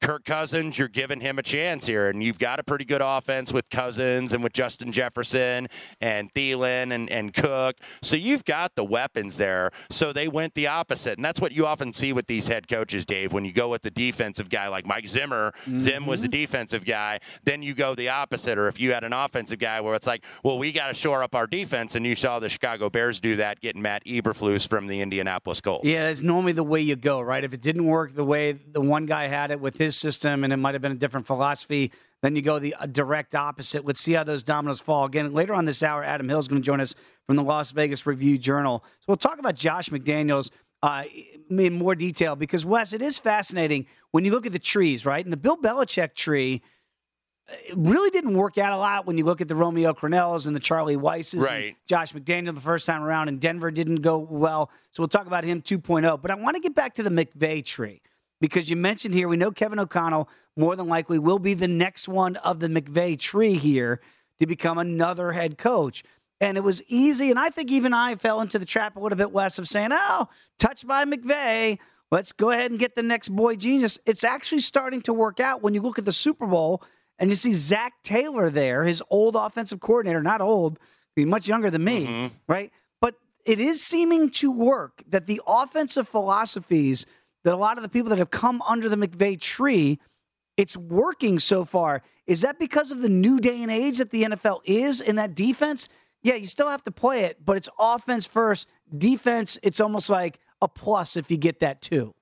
Kirk 0.00 0.24
Cousins, 0.24 0.78
you're 0.78 0.88
giving 0.88 1.20
him 1.20 1.38
a 1.38 1.42
chance 1.42 1.86
here, 1.86 2.08
and 2.08 2.22
you've 2.22 2.38
got 2.38 2.60
a 2.60 2.62
pretty 2.62 2.84
good 2.84 3.00
offense 3.02 3.52
with 3.52 3.68
Cousins 3.70 4.32
and 4.32 4.42
with 4.42 4.52
Justin 4.52 4.92
Jefferson 4.92 5.68
and 6.00 6.32
Thielen 6.34 6.92
and, 6.92 7.10
and 7.10 7.32
Cook. 7.34 7.76
So 8.02 8.16
you've 8.16 8.44
got 8.44 8.74
the 8.74 8.84
weapons 8.84 9.36
there. 9.36 9.70
So 9.90 10.12
they 10.12 10.28
went 10.28 10.54
the 10.54 10.66
opposite. 10.66 11.16
And 11.16 11.24
that's 11.24 11.40
what 11.40 11.52
you 11.52 11.66
often 11.66 11.92
see 11.92 12.12
with 12.12 12.26
these 12.26 12.48
head 12.48 12.68
coaches, 12.68 13.04
Dave. 13.04 13.32
When 13.32 13.44
you 13.44 13.52
go 13.52 13.68
with 13.68 13.82
the 13.82 13.90
defensive 13.90 14.48
guy 14.48 14.68
like 14.68 14.86
Mike 14.86 15.06
Zimmer, 15.06 15.52
Zim 15.78 16.06
was 16.06 16.20
the 16.20 16.28
mm-hmm. 16.28 16.42
defensive 16.42 16.84
guy, 16.84 17.20
then 17.44 17.62
you 17.62 17.74
go 17.74 17.94
the 17.94 18.08
opposite. 18.08 18.58
Or 18.58 18.68
if 18.68 18.78
you 18.78 18.92
had 18.92 19.04
an 19.04 19.12
offensive 19.12 19.58
guy 19.58 19.80
where 19.80 19.94
it's 19.94 20.06
like, 20.06 20.24
well, 20.42 20.58
we 20.58 20.72
got 20.72 20.88
to 20.88 20.94
shore 20.94 21.22
up 21.22 21.34
our 21.34 21.46
defense, 21.46 21.94
and 21.94 22.06
you 22.06 22.14
saw 22.14 22.38
the 22.38 22.48
Chicago 22.48 22.90
Bears 22.90 23.18
do 23.20 23.36
that, 23.36 23.60
getting 23.60 23.82
Matt 23.82 24.04
Eberflus 24.04 24.68
from 24.68 24.86
the 24.86 25.00
Indianapolis 25.00 25.60
Colts. 25.60 25.84
Yeah, 25.84 26.08
it's 26.08 26.22
normally 26.22 26.52
the 26.52 26.62
way 26.62 26.80
you 26.80 26.96
go, 26.96 27.20
right? 27.20 27.42
If 27.42 27.52
it 27.52 27.62
didn't 27.62 27.86
work 27.86 28.14
the 28.14 28.24
way 28.24 28.52
the 28.52 28.80
one 28.80 29.06
guy 29.06 29.26
had 29.26 29.50
it 29.50 29.60
with 29.60 29.76
his 29.76 29.85
system 29.94 30.44
and 30.44 30.52
it 30.52 30.56
might 30.56 30.74
have 30.74 30.82
been 30.82 30.92
a 30.92 30.96
different 30.96 31.26
philosophy, 31.26 31.92
then 32.22 32.34
you 32.34 32.42
go 32.42 32.58
the 32.58 32.74
uh, 32.74 32.86
direct 32.86 33.34
opposite. 33.34 33.84
Let's 33.84 34.00
see 34.00 34.12
how 34.12 34.24
those 34.24 34.42
dominoes 34.42 34.80
fall. 34.80 35.04
Again, 35.04 35.32
later 35.32 35.54
on 35.54 35.64
this 35.64 35.82
hour, 35.82 36.02
Adam 36.02 36.28
Hill 36.28 36.38
is 36.38 36.48
going 36.48 36.60
to 36.60 36.66
join 36.66 36.80
us 36.80 36.94
from 37.26 37.36
the 37.36 37.42
Las 37.42 37.70
Vegas 37.70 38.06
Review 38.06 38.38
Journal. 38.38 38.82
So 39.00 39.04
we'll 39.08 39.16
talk 39.16 39.38
about 39.38 39.54
Josh 39.54 39.90
McDaniels 39.90 40.50
uh, 40.82 41.04
in 41.50 41.74
more 41.74 41.94
detail 41.94 42.36
because, 42.36 42.64
Wes, 42.64 42.92
it 42.92 43.02
is 43.02 43.18
fascinating 43.18 43.86
when 44.10 44.24
you 44.24 44.30
look 44.32 44.46
at 44.46 44.52
the 44.52 44.58
trees, 44.58 45.04
right? 45.04 45.24
And 45.24 45.32
the 45.32 45.36
Bill 45.36 45.56
Belichick 45.56 46.14
tree 46.14 46.62
it 47.48 47.74
really 47.76 48.10
didn't 48.10 48.34
work 48.34 48.58
out 48.58 48.72
a 48.72 48.76
lot 48.76 49.06
when 49.06 49.16
you 49.16 49.24
look 49.24 49.40
at 49.40 49.48
the 49.48 49.54
Romeo 49.54 49.92
Crennels 49.92 50.46
and 50.46 50.56
the 50.56 50.60
Charlie 50.60 50.96
Weisses. 50.96 51.34
and 51.34 51.42
Right. 51.42 51.76
Josh 51.86 52.12
McDaniel 52.12 52.54
the 52.54 52.60
first 52.60 52.86
time 52.86 53.02
around, 53.02 53.28
in 53.28 53.38
Denver 53.38 53.70
didn't 53.70 53.96
go 53.96 54.18
well. 54.18 54.70
So 54.92 55.02
we'll 55.02 55.08
talk 55.08 55.26
about 55.26 55.44
him 55.44 55.62
2.0. 55.62 56.20
But 56.20 56.30
I 56.30 56.34
want 56.34 56.56
to 56.56 56.60
get 56.62 56.74
back 56.74 56.94
to 56.94 57.02
the 57.02 57.10
McVay 57.10 57.64
tree 57.64 58.02
because 58.40 58.68
you 58.68 58.76
mentioned 58.76 59.14
here, 59.14 59.28
we 59.28 59.36
know 59.36 59.50
Kevin 59.50 59.78
O'Connell 59.78 60.28
more 60.56 60.76
than 60.76 60.88
likely 60.88 61.18
will 61.18 61.38
be 61.38 61.54
the 61.54 61.68
next 61.68 62.08
one 62.08 62.36
of 62.36 62.60
the 62.60 62.68
McVay 62.68 63.18
tree 63.18 63.54
here 63.54 64.00
to 64.38 64.46
become 64.46 64.78
another 64.78 65.32
head 65.32 65.58
coach. 65.58 66.02
And 66.40 66.56
it 66.56 66.64
was 66.64 66.82
easy. 66.88 67.30
And 67.30 67.38
I 67.38 67.48
think 67.48 67.70
even 67.70 67.94
I 67.94 68.14
fell 68.16 68.40
into 68.40 68.58
the 68.58 68.66
trap 68.66 68.96
a 68.96 69.00
little 69.00 69.16
bit 69.16 69.32
less 69.32 69.58
of 69.58 69.68
saying, 69.68 69.90
oh, 69.92 70.28
touched 70.58 70.86
by 70.86 71.04
McVay. 71.04 71.78
Let's 72.10 72.32
go 72.32 72.50
ahead 72.50 72.70
and 72.70 72.78
get 72.78 72.94
the 72.94 73.02
next 73.02 73.30
boy 73.30 73.56
genius. 73.56 73.98
It's 74.06 74.22
actually 74.22 74.60
starting 74.60 75.00
to 75.02 75.12
work 75.12 75.40
out 75.40 75.62
when 75.62 75.74
you 75.74 75.80
look 75.80 75.98
at 75.98 76.04
the 76.04 76.12
Super 76.12 76.46
Bowl 76.46 76.82
and 77.18 77.30
you 77.30 77.36
see 77.36 77.52
Zach 77.52 77.94
Taylor 78.02 78.50
there, 78.50 78.84
his 78.84 79.02
old 79.10 79.34
offensive 79.34 79.80
coordinator, 79.80 80.22
not 80.22 80.40
old, 80.40 80.78
much 81.16 81.48
younger 81.48 81.70
than 81.70 81.82
me, 81.82 82.06
mm-hmm. 82.06 82.34
right? 82.46 82.70
But 83.00 83.14
it 83.46 83.58
is 83.58 83.82
seeming 83.82 84.30
to 84.32 84.50
work 84.50 85.02
that 85.08 85.26
the 85.26 85.40
offensive 85.46 86.06
philosophies 86.08 87.06
that 87.46 87.54
a 87.54 87.56
lot 87.56 87.78
of 87.78 87.82
the 87.82 87.88
people 87.88 88.10
that 88.10 88.18
have 88.18 88.32
come 88.32 88.60
under 88.62 88.88
the 88.88 88.96
McVay 88.96 89.40
tree, 89.40 90.00
it's 90.56 90.76
working 90.76 91.38
so 91.38 91.64
far. 91.64 92.02
Is 92.26 92.40
that 92.40 92.58
because 92.58 92.90
of 92.90 93.02
the 93.02 93.08
new 93.08 93.38
day 93.38 93.62
and 93.62 93.70
age 93.70 93.98
that 93.98 94.10
the 94.10 94.24
NFL 94.24 94.62
is 94.64 95.00
in 95.00 95.14
that 95.14 95.36
defense? 95.36 95.88
Yeah, 96.24 96.34
you 96.34 96.46
still 96.46 96.68
have 96.68 96.82
to 96.82 96.90
play 96.90 97.20
it, 97.22 97.36
but 97.44 97.56
it's 97.56 97.68
offense 97.78 98.26
first. 98.26 98.66
Defense, 98.98 99.60
it's 99.62 99.78
almost 99.78 100.10
like 100.10 100.40
a 100.60 100.66
plus 100.66 101.16
if 101.16 101.30
you 101.30 101.36
get 101.36 101.60
that 101.60 101.82
too. 101.82 102.15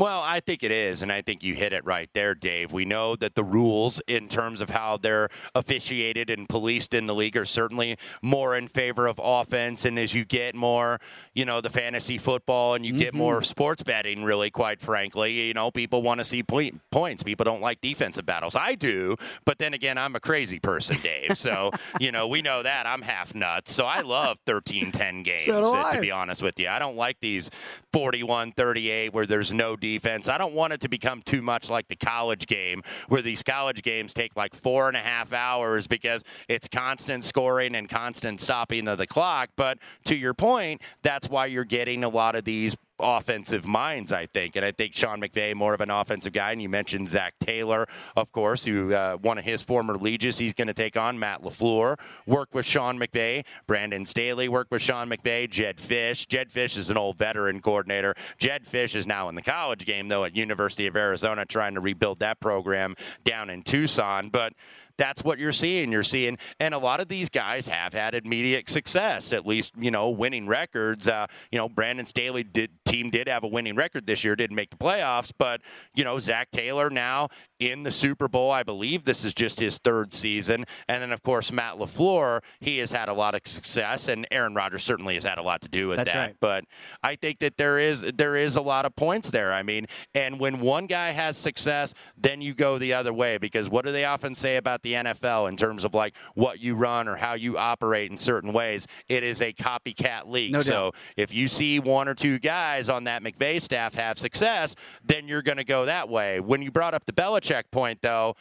Well, 0.00 0.22
I 0.24 0.40
think 0.40 0.62
it 0.62 0.70
is, 0.70 1.02
and 1.02 1.12
I 1.12 1.20
think 1.20 1.44
you 1.44 1.54
hit 1.54 1.74
it 1.74 1.84
right 1.84 2.08
there, 2.14 2.34
Dave. 2.34 2.72
We 2.72 2.86
know 2.86 3.16
that 3.16 3.34
the 3.34 3.44
rules, 3.44 4.00
in 4.06 4.28
terms 4.28 4.62
of 4.62 4.70
how 4.70 4.96
they're 4.96 5.28
officiated 5.54 6.30
and 6.30 6.48
policed 6.48 6.94
in 6.94 7.06
the 7.06 7.14
league, 7.14 7.36
are 7.36 7.44
certainly 7.44 7.98
more 8.22 8.56
in 8.56 8.66
favor 8.66 9.06
of 9.06 9.20
offense. 9.22 9.84
And 9.84 9.98
as 9.98 10.14
you 10.14 10.24
get 10.24 10.54
more, 10.54 11.00
you 11.34 11.44
know, 11.44 11.60
the 11.60 11.68
fantasy 11.68 12.16
football 12.16 12.72
and 12.72 12.86
you 12.86 12.94
get 12.94 13.12
more 13.12 13.36
mm-hmm. 13.36 13.44
sports 13.44 13.82
betting, 13.82 14.24
really, 14.24 14.48
quite 14.48 14.80
frankly, 14.80 15.48
you 15.48 15.52
know, 15.52 15.70
people 15.70 16.00
want 16.00 16.16
to 16.16 16.24
see 16.24 16.42
point, 16.42 16.80
points. 16.90 17.22
People 17.22 17.44
don't 17.44 17.60
like 17.60 17.82
defensive 17.82 18.24
battles. 18.24 18.56
I 18.56 18.76
do, 18.76 19.16
but 19.44 19.58
then 19.58 19.74
again, 19.74 19.98
I'm 19.98 20.16
a 20.16 20.20
crazy 20.20 20.60
person, 20.60 20.96
Dave. 21.02 21.36
So, 21.36 21.72
you 22.00 22.10
know, 22.10 22.26
we 22.26 22.40
know 22.40 22.62
that 22.62 22.86
I'm 22.86 23.02
half 23.02 23.34
nuts. 23.34 23.74
So 23.74 23.84
I 23.84 24.00
love 24.00 24.38
13 24.46 24.92
10 24.92 25.22
games, 25.24 25.44
So 25.44 25.90
to 25.92 26.00
be 26.00 26.10
honest 26.10 26.42
with 26.42 26.58
you. 26.58 26.70
I 26.70 26.78
don't 26.78 26.96
like 26.96 27.20
these 27.20 27.50
41 27.92 28.52
38 28.52 29.12
where 29.12 29.26
there's 29.26 29.52
no 29.52 29.76
defense. 29.76 29.89
I 29.98 30.38
don't 30.38 30.54
want 30.54 30.72
it 30.72 30.80
to 30.82 30.88
become 30.88 31.22
too 31.22 31.42
much 31.42 31.68
like 31.70 31.88
the 31.88 31.96
college 31.96 32.46
game 32.46 32.82
where 33.08 33.22
these 33.22 33.42
college 33.42 33.82
games 33.82 34.14
take 34.14 34.36
like 34.36 34.54
four 34.54 34.88
and 34.88 34.96
a 34.96 35.00
half 35.00 35.32
hours 35.32 35.86
because 35.86 36.22
it's 36.48 36.68
constant 36.68 37.24
scoring 37.24 37.74
and 37.74 37.88
constant 37.88 38.40
stopping 38.40 38.88
of 38.88 38.98
the 38.98 39.06
clock. 39.06 39.50
But 39.56 39.78
to 40.04 40.16
your 40.16 40.34
point, 40.34 40.82
that's 41.02 41.28
why 41.28 41.46
you're 41.46 41.64
getting 41.64 42.04
a 42.04 42.08
lot 42.08 42.36
of 42.36 42.44
these 42.44 42.76
offensive 43.02 43.66
minds, 43.66 44.12
I 44.12 44.26
think. 44.26 44.56
And 44.56 44.64
I 44.64 44.72
think 44.72 44.94
Sean 44.94 45.20
McVay, 45.20 45.54
more 45.54 45.74
of 45.74 45.80
an 45.80 45.90
offensive 45.90 46.32
guy. 46.32 46.52
And 46.52 46.62
you 46.62 46.68
mentioned 46.68 47.08
Zach 47.08 47.34
Taylor, 47.40 47.86
of 48.16 48.32
course, 48.32 48.64
who 48.64 48.92
uh, 48.94 49.16
one 49.16 49.38
of 49.38 49.44
his 49.44 49.62
former 49.62 49.96
legions 49.96 50.38
he's 50.38 50.54
going 50.54 50.68
to 50.68 50.74
take 50.74 50.96
on. 50.96 51.18
Matt 51.18 51.42
LaFleur 51.42 51.98
worked 52.26 52.54
with 52.54 52.66
Sean 52.66 52.98
McVay. 52.98 53.44
Brandon 53.66 54.06
Staley 54.06 54.48
worked 54.48 54.70
with 54.70 54.82
Sean 54.82 55.08
McVay. 55.08 55.48
Jedd 55.48 55.78
Fisch. 55.78 56.26
Jedd 56.26 56.50
Fisch 56.50 56.76
is 56.76 56.90
an 56.90 56.96
old 56.96 57.18
veteran 57.18 57.60
coordinator. 57.60 58.14
Jedd 58.38 58.64
Fisch 58.64 58.96
is 58.96 59.06
now 59.06 59.28
in 59.28 59.34
the 59.34 59.42
college 59.42 59.86
game, 59.86 60.08
though, 60.08 60.24
at 60.24 60.36
University 60.36 60.86
of 60.86 60.96
Arizona, 60.96 61.44
trying 61.44 61.74
to 61.74 61.80
rebuild 61.80 62.20
that 62.20 62.40
program 62.40 62.94
down 63.24 63.50
in 63.50 63.62
Tucson. 63.62 64.28
But 64.28 64.52
that's 65.00 65.24
what 65.24 65.38
you're 65.38 65.50
seeing. 65.50 65.90
You're 65.90 66.02
seeing, 66.02 66.36
and 66.60 66.74
a 66.74 66.78
lot 66.78 67.00
of 67.00 67.08
these 67.08 67.30
guys 67.30 67.66
have 67.68 67.94
had 67.94 68.14
immediate 68.14 68.68
success, 68.68 69.32
at 69.32 69.46
least, 69.46 69.72
you 69.78 69.90
know, 69.90 70.10
winning 70.10 70.46
records. 70.46 71.08
Uh, 71.08 71.26
you 71.50 71.58
know, 71.58 71.70
Brandon 71.70 72.04
Staley 72.04 72.44
did, 72.44 72.70
team 72.84 73.08
did 73.08 73.26
have 73.26 73.42
a 73.42 73.48
winning 73.48 73.76
record 73.76 74.06
this 74.06 74.22
year, 74.24 74.36
didn't 74.36 74.56
make 74.56 74.68
the 74.68 74.76
playoffs, 74.76 75.32
but, 75.38 75.62
you 75.94 76.04
know, 76.04 76.18
Zach 76.18 76.50
Taylor 76.50 76.90
now 76.90 77.28
in 77.58 77.82
the 77.82 77.90
Super 77.90 78.28
Bowl. 78.28 78.50
I 78.50 78.62
believe 78.62 79.04
this 79.04 79.24
is 79.24 79.32
just 79.32 79.58
his 79.58 79.78
third 79.78 80.12
season. 80.12 80.66
And 80.86 81.02
then, 81.02 81.12
of 81.12 81.22
course, 81.22 81.50
Matt 81.50 81.78
LaFleur, 81.78 82.42
he 82.60 82.76
has 82.78 82.92
had 82.92 83.08
a 83.08 83.14
lot 83.14 83.34
of 83.34 83.40
success, 83.46 84.08
and 84.08 84.26
Aaron 84.30 84.54
Rodgers 84.54 84.84
certainly 84.84 85.14
has 85.14 85.24
had 85.24 85.38
a 85.38 85.42
lot 85.42 85.62
to 85.62 85.68
do 85.68 85.88
with 85.88 85.96
That's 85.96 86.12
that. 86.12 86.18
right. 86.18 86.36
But 86.40 86.64
I 87.02 87.16
think 87.16 87.38
that 87.38 87.56
there 87.56 87.78
is 87.78 88.02
there 88.02 88.36
is 88.36 88.56
a 88.56 88.60
lot 88.60 88.84
of 88.84 88.94
points 88.96 89.30
there. 89.30 89.52
I 89.52 89.62
mean, 89.62 89.86
and 90.14 90.38
when 90.38 90.60
one 90.60 90.86
guy 90.86 91.12
has 91.12 91.38
success, 91.38 91.94
then 92.18 92.42
you 92.42 92.52
go 92.52 92.76
the 92.76 92.92
other 92.92 93.14
way 93.14 93.38
because 93.38 93.70
what 93.70 93.86
do 93.86 93.92
they 93.92 94.04
often 94.04 94.34
say 94.34 94.56
about 94.56 94.82
the 94.82 94.89
NFL 94.94 95.48
in 95.48 95.56
terms 95.56 95.84
of 95.84 95.94
like 95.94 96.16
what 96.34 96.60
you 96.60 96.74
run 96.74 97.08
or 97.08 97.16
how 97.16 97.34
you 97.34 97.58
operate 97.58 98.10
in 98.10 98.18
certain 98.18 98.52
ways? 98.52 98.86
It 99.08 99.22
is 99.22 99.40
a 99.40 99.52
copycat 99.52 100.28
league. 100.30 100.52
No 100.52 100.60
so 100.60 100.92
if 101.16 101.32
you 101.32 101.48
see 101.48 101.78
one 101.78 102.08
or 102.08 102.14
two 102.14 102.38
guys 102.38 102.88
on 102.88 103.04
that 103.04 103.22
McVay 103.22 103.60
staff 103.60 103.94
have 103.94 104.18
success, 104.18 104.74
then 105.04 105.28
you're 105.28 105.42
going 105.42 105.58
to 105.58 105.64
go 105.64 105.86
that 105.86 106.08
way. 106.08 106.40
When 106.40 106.62
you 106.62 106.70
brought 106.70 106.94
up 106.94 107.04
the 107.06 107.12
Belichick 107.12 107.64
point, 107.70 108.00
though, 108.02 108.36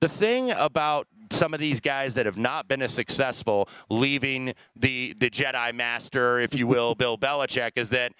the 0.00 0.08
thing 0.08 0.50
about 0.50 1.06
some 1.30 1.54
of 1.54 1.60
these 1.60 1.80
guys 1.80 2.14
that 2.14 2.26
have 2.26 2.38
not 2.38 2.68
been 2.68 2.82
as 2.82 2.92
successful 2.92 3.68
leaving 3.88 4.52
the 4.76 5.14
the 5.18 5.30
Jedi 5.30 5.74
Master, 5.74 6.38
if 6.40 6.54
you 6.54 6.66
will, 6.66 6.94
Bill 7.04 7.16
Belichick, 7.16 7.72
is 7.76 7.90
that 7.90 8.12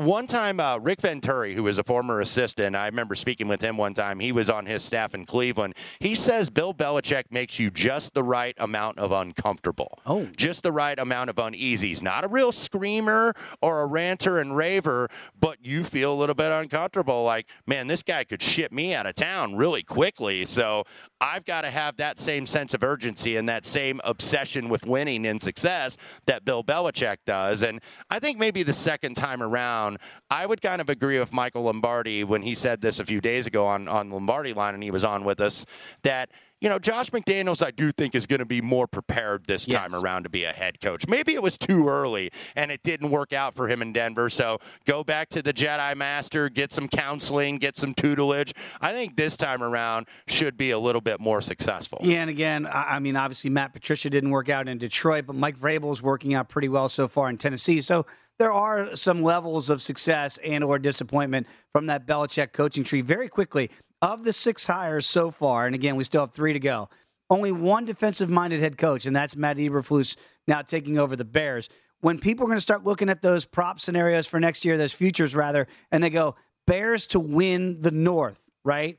one 0.00 0.26
time 0.26 0.60
uh, 0.60 0.78
Rick 0.78 1.02
Venturi, 1.02 1.54
who 1.54 1.66
is 1.66 1.76
a 1.78 1.84
former 1.84 2.20
assistant, 2.20 2.74
I 2.74 2.86
remember 2.86 3.14
speaking 3.14 3.48
with 3.48 3.60
him 3.60 3.76
one 3.76 3.92
time. 3.92 4.18
He 4.18 4.32
was 4.32 4.48
on 4.48 4.64
his 4.64 4.82
staff 4.82 5.14
in 5.14 5.26
Cleveland. 5.26 5.74
He 5.98 6.14
says 6.14 6.48
Bill 6.48 6.72
Belichick 6.72 7.24
makes 7.30 7.58
you 7.58 7.70
just 7.70 8.14
the 8.14 8.22
right 8.22 8.54
amount 8.58 8.98
of 8.98 9.12
uncomfortable, 9.12 9.98
Oh. 10.06 10.26
just 10.36 10.62
the 10.62 10.72
right 10.72 10.98
amount 10.98 11.28
of 11.28 11.36
uneasies. 11.36 12.02
Not 12.02 12.24
a 12.24 12.28
real 12.28 12.50
screamer 12.50 13.34
or 13.60 13.82
a 13.82 13.86
ranter 13.86 14.38
and 14.38 14.56
raver, 14.56 15.08
but 15.38 15.58
you 15.64 15.84
feel 15.84 16.12
a 16.12 16.16
little 16.16 16.34
bit 16.34 16.50
uncomfortable. 16.50 17.22
Like, 17.24 17.48
man, 17.66 17.86
this 17.86 18.02
guy 18.02 18.24
could 18.24 18.40
ship 18.42 18.72
me 18.72 18.94
out 18.94 19.06
of 19.06 19.16
town 19.16 19.54
really 19.56 19.82
quickly. 19.82 20.44
So 20.46 20.84
I've 21.20 21.44
got 21.44 21.62
to 21.62 21.70
have 21.70 21.98
that 21.98 22.18
same 22.18 22.46
sense 22.46 22.72
of 22.72 22.82
urgency 22.82 23.36
and 23.36 23.46
that 23.50 23.66
same 23.66 24.00
obsession 24.04 24.70
with 24.70 24.86
winning 24.86 25.26
and 25.26 25.42
success 25.42 25.98
that 26.26 26.46
Bill 26.46 26.64
Belichick 26.64 27.18
does. 27.26 27.62
And 27.62 27.80
I 28.08 28.18
think 28.18 28.38
maybe 28.38 28.62
the 28.62 28.72
second 28.72 29.16
time 29.16 29.42
around, 29.42 29.89
I 30.30 30.46
would 30.46 30.60
kind 30.60 30.80
of 30.80 30.88
agree 30.88 31.18
with 31.18 31.32
Michael 31.32 31.62
Lombardi 31.62 32.24
when 32.24 32.42
he 32.42 32.54
said 32.54 32.80
this 32.80 33.00
a 33.00 33.04
few 33.04 33.20
days 33.20 33.46
ago 33.46 33.66
on, 33.66 33.88
on 33.88 34.10
Lombardi 34.10 34.52
line 34.52 34.74
and 34.74 34.82
he 34.82 34.90
was 34.90 35.04
on 35.04 35.24
with 35.24 35.40
us 35.40 35.66
that. 36.02 36.30
You 36.62 36.68
know, 36.68 36.78
Josh 36.78 37.08
McDaniels, 37.08 37.64
I 37.64 37.70
do 37.70 37.90
think 37.90 38.14
is 38.14 38.26
going 38.26 38.40
to 38.40 38.44
be 38.44 38.60
more 38.60 38.86
prepared 38.86 39.46
this 39.46 39.64
time 39.64 39.94
around 39.94 40.24
to 40.24 40.28
be 40.28 40.44
a 40.44 40.52
head 40.52 40.78
coach. 40.78 41.08
Maybe 41.08 41.32
it 41.32 41.42
was 41.42 41.56
too 41.56 41.88
early 41.88 42.30
and 42.54 42.70
it 42.70 42.82
didn't 42.82 43.10
work 43.10 43.32
out 43.32 43.54
for 43.54 43.66
him 43.66 43.80
in 43.80 43.94
Denver. 43.94 44.28
So 44.28 44.58
go 44.84 45.02
back 45.02 45.30
to 45.30 45.40
the 45.40 45.54
Jedi 45.54 45.96
Master, 45.96 46.50
get 46.50 46.74
some 46.74 46.86
counseling, 46.86 47.56
get 47.56 47.76
some 47.76 47.94
tutelage. 47.94 48.52
I 48.82 48.92
think 48.92 49.16
this 49.16 49.38
time 49.38 49.62
around 49.62 50.06
should 50.26 50.58
be 50.58 50.72
a 50.72 50.78
little 50.78 51.00
bit 51.00 51.18
more 51.18 51.40
successful. 51.40 51.98
Yeah, 52.02 52.18
and 52.18 52.28
again, 52.28 52.66
I 52.66 52.96
I 52.96 52.98
mean, 52.98 53.16
obviously 53.16 53.48
Matt 53.48 53.72
Patricia 53.72 54.10
didn't 54.10 54.28
work 54.28 54.50
out 54.50 54.68
in 54.68 54.76
Detroit, 54.76 55.24
but 55.26 55.36
Mike 55.36 55.58
Vrabel 55.58 55.90
is 55.90 56.02
working 56.02 56.34
out 56.34 56.50
pretty 56.50 56.68
well 56.68 56.90
so 56.90 57.08
far 57.08 57.30
in 57.30 57.38
Tennessee. 57.38 57.80
So 57.80 58.04
there 58.40 58.52
are 58.52 58.96
some 58.96 59.22
levels 59.22 59.70
of 59.70 59.80
success 59.80 60.38
and 60.38 60.64
or 60.64 60.78
disappointment 60.78 61.46
from 61.72 61.86
that 61.86 62.06
Belichick 62.06 62.52
coaching 62.52 62.82
tree. 62.82 63.00
Very 63.00 63.28
quickly, 63.28 63.70
of 64.02 64.24
the 64.24 64.32
six 64.32 64.66
hires 64.66 65.06
so 65.06 65.30
far, 65.30 65.66
and 65.66 65.74
again, 65.74 65.94
we 65.94 66.04
still 66.04 66.22
have 66.22 66.32
three 66.32 66.52
to 66.52 66.58
go. 66.58 66.88
Only 67.28 67.52
one 67.52 67.84
defensive-minded 67.84 68.58
head 68.58 68.76
coach, 68.78 69.06
and 69.06 69.14
that's 69.14 69.36
Matt 69.36 69.58
Eberflus 69.58 70.16
now 70.48 70.62
taking 70.62 70.98
over 70.98 71.14
the 71.14 71.24
Bears. 71.24 71.68
When 72.00 72.18
people 72.18 72.44
are 72.44 72.48
going 72.48 72.56
to 72.56 72.62
start 72.62 72.82
looking 72.82 73.10
at 73.10 73.22
those 73.22 73.44
prop 73.44 73.78
scenarios 73.78 74.26
for 74.26 74.40
next 74.40 74.64
year, 74.64 74.76
those 74.76 74.92
futures 74.92 75.36
rather, 75.36 75.68
and 75.92 76.02
they 76.02 76.10
go 76.10 76.34
Bears 76.66 77.06
to 77.08 77.20
win 77.20 77.80
the 77.82 77.90
North, 77.90 78.40
right? 78.64 78.98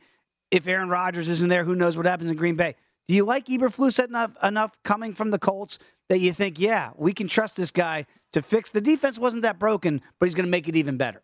if 0.52 0.68
Aaron 0.68 0.90
Rodgers 0.90 1.30
isn't 1.30 1.48
there, 1.48 1.64
who 1.64 1.76
knows 1.76 1.98
what 1.98 2.06
happens 2.06 2.30
in 2.30 2.36
Green 2.36 2.56
Bay? 2.56 2.76
Do 3.08 3.16
you 3.16 3.24
like 3.26 3.48
Eberflus 3.48 4.04
enough 4.04 4.32
enough 4.44 4.72
coming 4.84 5.14
from 5.14 5.32
the 5.32 5.40
Colts 5.40 5.80
that 6.10 6.20
you 6.20 6.34
think, 6.34 6.60
yeah, 6.60 6.92
we 6.96 7.14
can 7.14 7.28
trust 7.28 7.58
this 7.58 7.72
guy 7.72 8.06
to 8.34 8.42
fix 8.42 8.70
the 8.70 8.82
defense? 8.82 9.20
wasn't 9.20 9.44
that 9.44 9.60
broken, 9.60 10.02
but 10.20 10.26
he's 10.26 10.36
going 10.36 10.46
to 10.46 10.52
make 10.52 10.68
it 10.68 10.76
even 10.76 10.98
better. 10.98 11.22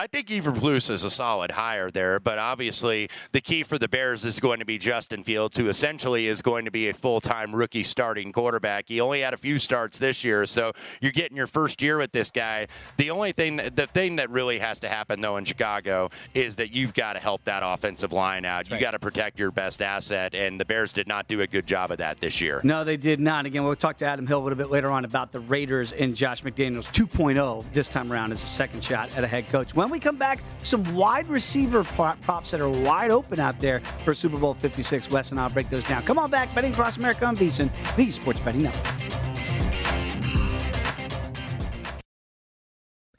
I 0.00 0.06
think 0.06 0.28
Eberflus 0.28 0.90
is 0.90 1.04
a 1.04 1.10
solid 1.10 1.50
hire 1.50 1.90
there, 1.90 2.18
but 2.18 2.38
obviously 2.38 3.10
the 3.32 3.42
key 3.42 3.62
for 3.62 3.78
the 3.78 3.86
Bears 3.86 4.24
is 4.24 4.40
going 4.40 4.60
to 4.60 4.64
be 4.64 4.78
Justin 4.78 5.24
Fields, 5.24 5.58
who 5.58 5.68
essentially 5.68 6.26
is 6.26 6.40
going 6.40 6.64
to 6.64 6.70
be 6.70 6.88
a 6.88 6.94
full-time 6.94 7.54
rookie 7.54 7.82
starting 7.82 8.32
quarterback. 8.32 8.88
He 8.88 8.98
only 9.02 9.20
had 9.20 9.34
a 9.34 9.36
few 9.36 9.58
starts 9.58 9.98
this 9.98 10.24
year, 10.24 10.46
so 10.46 10.72
you're 11.02 11.12
getting 11.12 11.36
your 11.36 11.46
first 11.46 11.82
year 11.82 11.98
with 11.98 12.12
this 12.12 12.30
guy. 12.30 12.68
The 12.96 13.10
only 13.10 13.32
thing, 13.32 13.56
that, 13.56 13.76
the 13.76 13.88
thing 13.88 14.16
that 14.16 14.30
really 14.30 14.58
has 14.58 14.80
to 14.80 14.88
happen 14.88 15.20
though 15.20 15.36
in 15.36 15.44
Chicago 15.44 16.08
is 16.32 16.56
that 16.56 16.74
you've 16.74 16.94
got 16.94 17.12
to 17.12 17.18
help 17.18 17.44
that 17.44 17.62
offensive 17.62 18.14
line 18.14 18.46
out. 18.46 18.70
You 18.70 18.80
got 18.80 18.92
to 18.92 18.98
protect 18.98 19.38
your 19.38 19.50
best 19.50 19.82
asset, 19.82 20.34
and 20.34 20.58
the 20.58 20.64
Bears 20.64 20.94
did 20.94 21.08
not 21.08 21.28
do 21.28 21.42
a 21.42 21.46
good 21.46 21.66
job 21.66 21.90
of 21.90 21.98
that 21.98 22.20
this 22.20 22.40
year. 22.40 22.62
No, 22.64 22.84
they 22.84 22.96
did 22.96 23.20
not. 23.20 23.44
Again, 23.44 23.64
we'll 23.64 23.76
talk 23.76 23.98
to 23.98 24.06
Adam 24.06 24.26
Hill 24.26 24.38
a 24.38 24.44
little 24.44 24.56
bit 24.56 24.70
later 24.70 24.90
on 24.90 25.04
about 25.04 25.30
the 25.30 25.40
Raiders 25.40 25.92
and 25.92 26.16
Josh 26.16 26.42
McDaniels 26.42 26.90
2.0 26.90 27.70
this 27.74 27.88
time 27.88 28.10
around 28.10 28.32
as 28.32 28.42
a 28.42 28.46
second 28.46 28.82
shot 28.82 29.14
at 29.14 29.24
a 29.24 29.26
head 29.26 29.46
coach. 29.48 29.74
When 29.74 29.89
we 29.90 30.00
come 30.00 30.16
back, 30.16 30.40
some 30.58 30.94
wide 30.94 31.26
receiver 31.28 31.84
props 31.84 32.50
that 32.50 32.60
are 32.60 32.68
wide 32.68 33.10
open 33.10 33.40
out 33.40 33.58
there 33.58 33.80
for 34.04 34.14
Super 34.14 34.38
Bowl 34.38 34.54
56. 34.54 35.10
Wes 35.10 35.30
and 35.30 35.40
I'll 35.40 35.50
break 35.50 35.68
those 35.70 35.84
down. 35.84 36.02
Come 36.02 36.18
on 36.18 36.30
back, 36.30 36.54
Betting 36.54 36.72
Across 36.72 36.96
America 36.96 37.24
on 37.26 37.36
VSiN, 37.36 37.70
the 37.96 38.10
Sports 38.10 38.40
Betting 38.40 38.62
Network. 38.62 38.86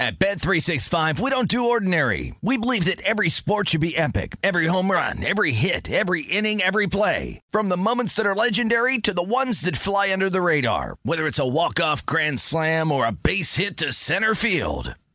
At 0.01 0.18
Bet365, 0.18 1.20
we 1.20 1.30
don't 1.30 1.48
do 1.48 1.70
ordinary. 1.70 2.34
We 2.42 2.58
believe 2.58 2.86
that 2.86 3.01
every 3.01 3.30
sport 3.30 3.70
should 3.70 3.82
be 3.82 3.96
epic. 3.96 4.36
Every 4.42 4.66
home 4.66 4.90
run, 4.90 5.24
every 5.24 5.51
hit, 5.51 5.92
every 5.92 6.24
inning, 6.24 6.60
every 6.60 6.88
play. 6.88 7.40
From 7.51 7.70
the 7.70 7.78
moments 7.78 8.16
that 8.16 8.25
are 8.25 8.34
legendary 8.34 8.98
to 8.98 9.13
the 9.13 9.22
ones 9.22 9.62
that 9.62 9.78
fly 9.78 10.12
under 10.12 10.28
the 10.28 10.42
radar. 10.42 10.98
Whether 11.04 11.28
it's 11.28 11.38
a 11.38 11.48
walk-off 11.48 12.04
grand 12.08 12.40
slam 12.40 12.92
or 12.92 13.06
a 13.06 13.12
base 13.12 13.58
hit 13.58 13.78
to 13.78 13.94
center 13.94 14.34
field. 14.34 14.96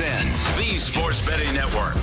On 0.00 0.06
VSIN, 0.06 0.56
the 0.56 0.78
Sports 0.78 1.24
Betting 1.24 1.52
Network. 1.52 1.94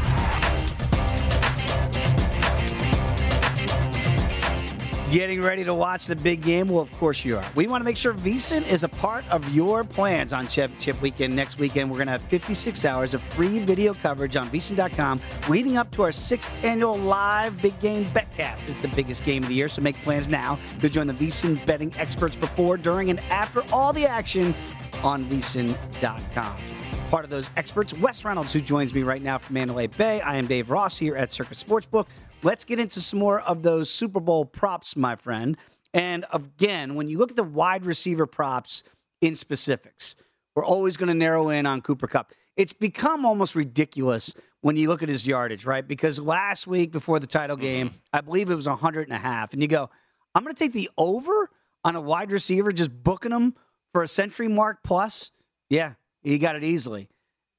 Getting 5.12 5.42
ready 5.42 5.64
to 5.64 5.74
watch 5.74 6.06
the 6.06 6.16
big 6.16 6.44
game? 6.44 6.68
Well, 6.68 6.82
of 6.82 6.92
course 6.94 7.26
you 7.26 7.38
are. 7.38 7.46
We 7.56 7.66
want 7.66 7.82
to 7.82 7.86
make 7.86 7.98
sure 7.98 8.14
VSiN 8.14 8.68
is 8.68 8.84
a 8.84 8.90
part 8.90 9.28
of 9.30 9.56
your 9.56 9.84
plans 9.84 10.34
on 10.34 10.48
Championship 10.48 11.02
Weekend. 11.02 11.36
Next 11.36 11.58
weekend, 11.58 11.90
we're 11.90 11.98
going 11.98 12.08
to 12.08 12.12
have 12.12 12.22
56 12.22 12.86
hours 12.86 13.16
of 13.16 13.22
free 13.22 13.58
video 13.60 13.94
coverage 13.96 14.36
on 14.36 14.50
VSiN.com 14.50 15.20
leading 15.48 15.78
up 15.78 15.90
to 15.92 16.04
our 16.04 16.12
sixth 16.12 16.52
annual 16.64 16.96
live 16.96 17.60
big 17.60 17.80
game 17.80 18.06
betcast. 18.06 18.70
It's 18.70 18.80
the 18.80 18.90
biggest 18.90 19.26
game 19.26 19.42
of 19.42 19.50
the 19.50 19.56
year, 19.56 19.68
so 19.68 19.82
make 19.82 19.96
plans 20.04 20.28
now 20.28 20.60
to 20.80 20.90
join 20.90 21.08
the 21.08 21.14
VSiN 21.14 21.66
betting 21.66 21.92
experts 21.98 22.36
before, 22.36 22.78
during, 22.78 23.10
and 23.10 23.20
after 23.32 23.64
all 23.74 23.94
the 23.94 24.06
action 24.06 24.54
on 25.02 25.26
VSiN.com. 25.26 26.89
part 27.10 27.24
of 27.24 27.32
those 27.32 27.50
experts. 27.58 27.92
Wes 27.96 28.24
Reynolds, 28.24 28.54
who 28.54 28.62
joins 28.62 28.94
me 28.94 29.02
right 29.02 29.22
now 29.22 29.40
from 29.40 29.56
Mandalay 29.56 29.88
Bay. 29.88 30.22
I 30.22 30.36
am 30.38 30.46
Dave 30.46 30.70
Ross 30.70 30.96
here 30.96 31.16
at 31.16 31.32
Circa 31.32 31.56
Sportsbook. 31.56 32.06
Let's 32.44 32.64
get 32.64 32.80
into 32.80 33.02
some 33.02 33.20
more 33.20 33.42
of 33.42 33.64
those 33.64 33.90
Super 33.90 34.20
Bowl 34.20 34.46
props, 34.46 34.96
my 34.96 35.16
friend. 35.16 35.58
And 35.96 36.26
again, 36.32 36.94
when 36.94 37.08
you 37.08 37.18
look 37.18 37.32
at 37.32 37.36
the 37.36 37.44
wide 37.44 37.86
receiver 37.86 38.28
props 38.28 38.84
in 39.22 39.36
specifics, 39.36 40.18
we're 40.54 40.64
always 40.64 40.98
going 40.98 41.08
to 41.08 41.16
narrow 41.16 41.50
in 41.50 41.66
on 41.66 41.82
Cooper 41.82 42.08
Kupp. 42.08 42.32
It's 42.58 42.74
become 42.74 43.26
almost 43.26 43.56
ridiculous 43.56 44.36
when 44.62 44.76
you 44.76 44.88
look 44.88 45.02
at 45.02 45.10
his 45.10 45.26
yardage, 45.26 45.66
right? 45.66 45.88
Because 45.88 46.20
last 46.20 46.68
week 46.68 46.92
before 46.92 47.20
the 47.20 47.28
title 47.28 47.58
game, 47.58 47.90
mm-hmm. 47.90 47.98
I 48.14 48.22
believe 48.22 48.52
it 48.52 48.56
was 48.56 48.68
100 48.68 49.08
and 49.08 49.14
a 49.14 49.20
half. 49.20 49.54
And 49.54 49.64
you 49.64 49.68
go, 49.68 49.90
I'm 50.36 50.44
going 50.44 50.54
to 50.54 50.60
take 50.60 50.74
the 50.74 50.92
over 50.96 51.50
on 51.84 51.96
a 51.96 52.02
wide 52.02 52.32
receiver, 52.32 52.72
just 52.72 52.92
booking 53.04 53.32
them 53.32 53.56
for 53.94 54.04
a 54.04 54.08
century 54.08 54.48
mark 54.48 54.84
plus. 54.84 55.32
Yeah, 55.70 55.94
he 56.24 56.38
got 56.38 56.56
it 56.56 56.64
easily. 56.64 57.10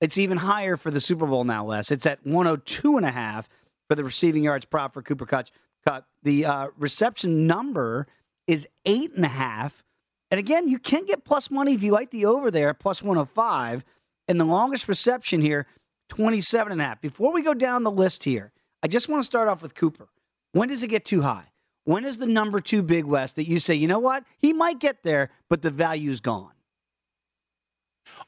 It's 0.00 0.18
even 0.18 0.38
higher 0.38 0.76
for 0.76 0.90
the 0.90 1.00
Super 1.00 1.26
Bowl 1.26 1.44
now, 1.44 1.64
Wes. 1.64 1.90
It's 1.90 2.06
at 2.06 2.24
102 2.24 2.96
and 2.96 3.06
a 3.06 3.10
half 3.10 3.48
for 3.88 3.94
the 3.94 4.04
receiving 4.04 4.42
yards 4.42 4.64
prop 4.64 4.94
for 4.94 5.02
Cooper 5.02 5.26
Kupp. 5.26 6.06
The 6.22 6.44
uh, 6.44 6.68
reception 6.78 7.46
number 7.46 8.06
is 8.46 8.66
eight 8.86 9.12
and 9.14 9.24
a 9.24 9.28
half. 9.28 9.82
And 10.30 10.38
again, 10.38 10.68
you 10.68 10.78
can 10.78 11.04
get 11.04 11.24
plus 11.24 11.50
money 11.50 11.74
if 11.74 11.82
you 11.82 11.92
like 11.92 12.10
the 12.10 12.26
over 12.26 12.50
there, 12.50 12.72
plus 12.72 13.02
105. 13.02 13.84
And 14.28 14.40
the 14.40 14.44
longest 14.44 14.88
reception 14.88 15.40
here, 15.40 15.66
27 16.08 16.72
and 16.72 16.80
a 16.80 16.84
half. 16.84 17.00
Before 17.00 17.32
we 17.32 17.42
go 17.42 17.54
down 17.54 17.82
the 17.82 17.90
list 17.90 18.24
here, 18.24 18.52
I 18.82 18.88
just 18.88 19.08
want 19.08 19.22
to 19.22 19.26
start 19.26 19.48
off 19.48 19.62
with 19.62 19.74
Cooper. 19.74 20.08
When 20.52 20.68
does 20.68 20.82
it 20.82 20.88
get 20.88 21.04
too 21.04 21.22
high? 21.22 21.46
When 21.84 22.04
is 22.04 22.18
the 22.18 22.26
number 22.26 22.60
two 22.60 22.82
Big 22.82 23.04
West 23.04 23.36
that 23.36 23.48
you 23.48 23.58
say, 23.58 23.74
you 23.74 23.88
know 23.88 23.98
what? 23.98 24.24
He 24.38 24.52
might 24.52 24.78
get 24.78 25.02
there, 25.02 25.30
but 25.48 25.62
the 25.62 25.70
value's 25.70 26.20
gone? 26.20 26.52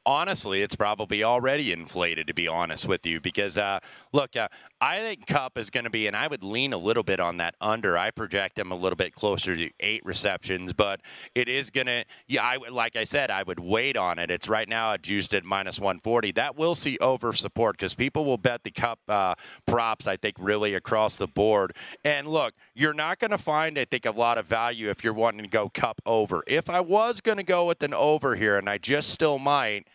Honestly, 0.06 0.62
it's 0.62 0.76
probably 0.76 1.22
already 1.22 1.72
inflated, 1.72 2.26
to 2.26 2.34
be 2.34 2.48
honest 2.48 2.86
with 2.86 3.06
you. 3.06 3.20
Because, 3.20 3.58
uh, 3.58 3.78
look, 4.12 4.36
uh, 4.36 4.48
I 4.82 4.98
think 4.98 5.28
Kupp 5.28 5.58
is 5.58 5.70
going 5.70 5.84
to 5.84 5.90
be, 5.90 6.08
and 6.08 6.16
I 6.16 6.26
would 6.26 6.42
lean 6.42 6.72
a 6.72 6.76
little 6.76 7.04
bit 7.04 7.20
on 7.20 7.36
that 7.36 7.54
under. 7.60 7.96
I 7.96 8.10
project 8.10 8.58
him 8.58 8.72
a 8.72 8.74
little 8.74 8.96
bit 8.96 9.14
closer 9.14 9.54
to 9.54 9.70
eight 9.78 10.04
receptions, 10.04 10.72
but 10.72 11.00
it 11.36 11.48
is 11.48 11.70
going 11.70 11.86
to, 11.86 12.04
yeah, 12.26 12.42
I, 12.42 12.56
like 12.68 12.96
I 12.96 13.04
said, 13.04 13.30
I 13.30 13.44
would 13.44 13.60
wait 13.60 13.96
on 13.96 14.18
it. 14.18 14.28
It's 14.28 14.48
right 14.48 14.68
now 14.68 14.96
juiced 14.96 15.34
at 15.34 15.44
minus 15.44 15.78
140. 15.78 16.32
That 16.32 16.56
will 16.56 16.74
see 16.74 16.98
over 16.98 17.32
support 17.32 17.76
because 17.78 17.94
people 17.94 18.24
will 18.24 18.38
bet 18.38 18.64
the 18.64 18.72
Kupp 18.72 18.98
uh, 19.08 19.36
props, 19.66 20.08
I 20.08 20.16
think, 20.16 20.34
really 20.40 20.74
across 20.74 21.16
the 21.16 21.28
board. 21.28 21.76
And 22.04 22.26
look, 22.26 22.52
you're 22.74 22.92
not 22.92 23.20
going 23.20 23.30
to 23.30 23.38
find, 23.38 23.78
I 23.78 23.84
think, 23.84 24.04
a 24.04 24.10
lot 24.10 24.36
of 24.36 24.46
value 24.46 24.90
if 24.90 25.04
you're 25.04 25.12
wanting 25.12 25.42
to 25.42 25.48
go 25.48 25.68
Kupp 25.68 26.00
over. 26.04 26.42
If 26.48 26.68
I 26.68 26.80
was 26.80 27.20
going 27.20 27.38
to 27.38 27.44
go 27.44 27.68
with 27.68 27.84
an 27.84 27.94
over 27.94 28.34
here, 28.34 28.58
and 28.58 28.68
I 28.68 28.78
just 28.78 29.10
still 29.10 29.38
might, 29.38 29.86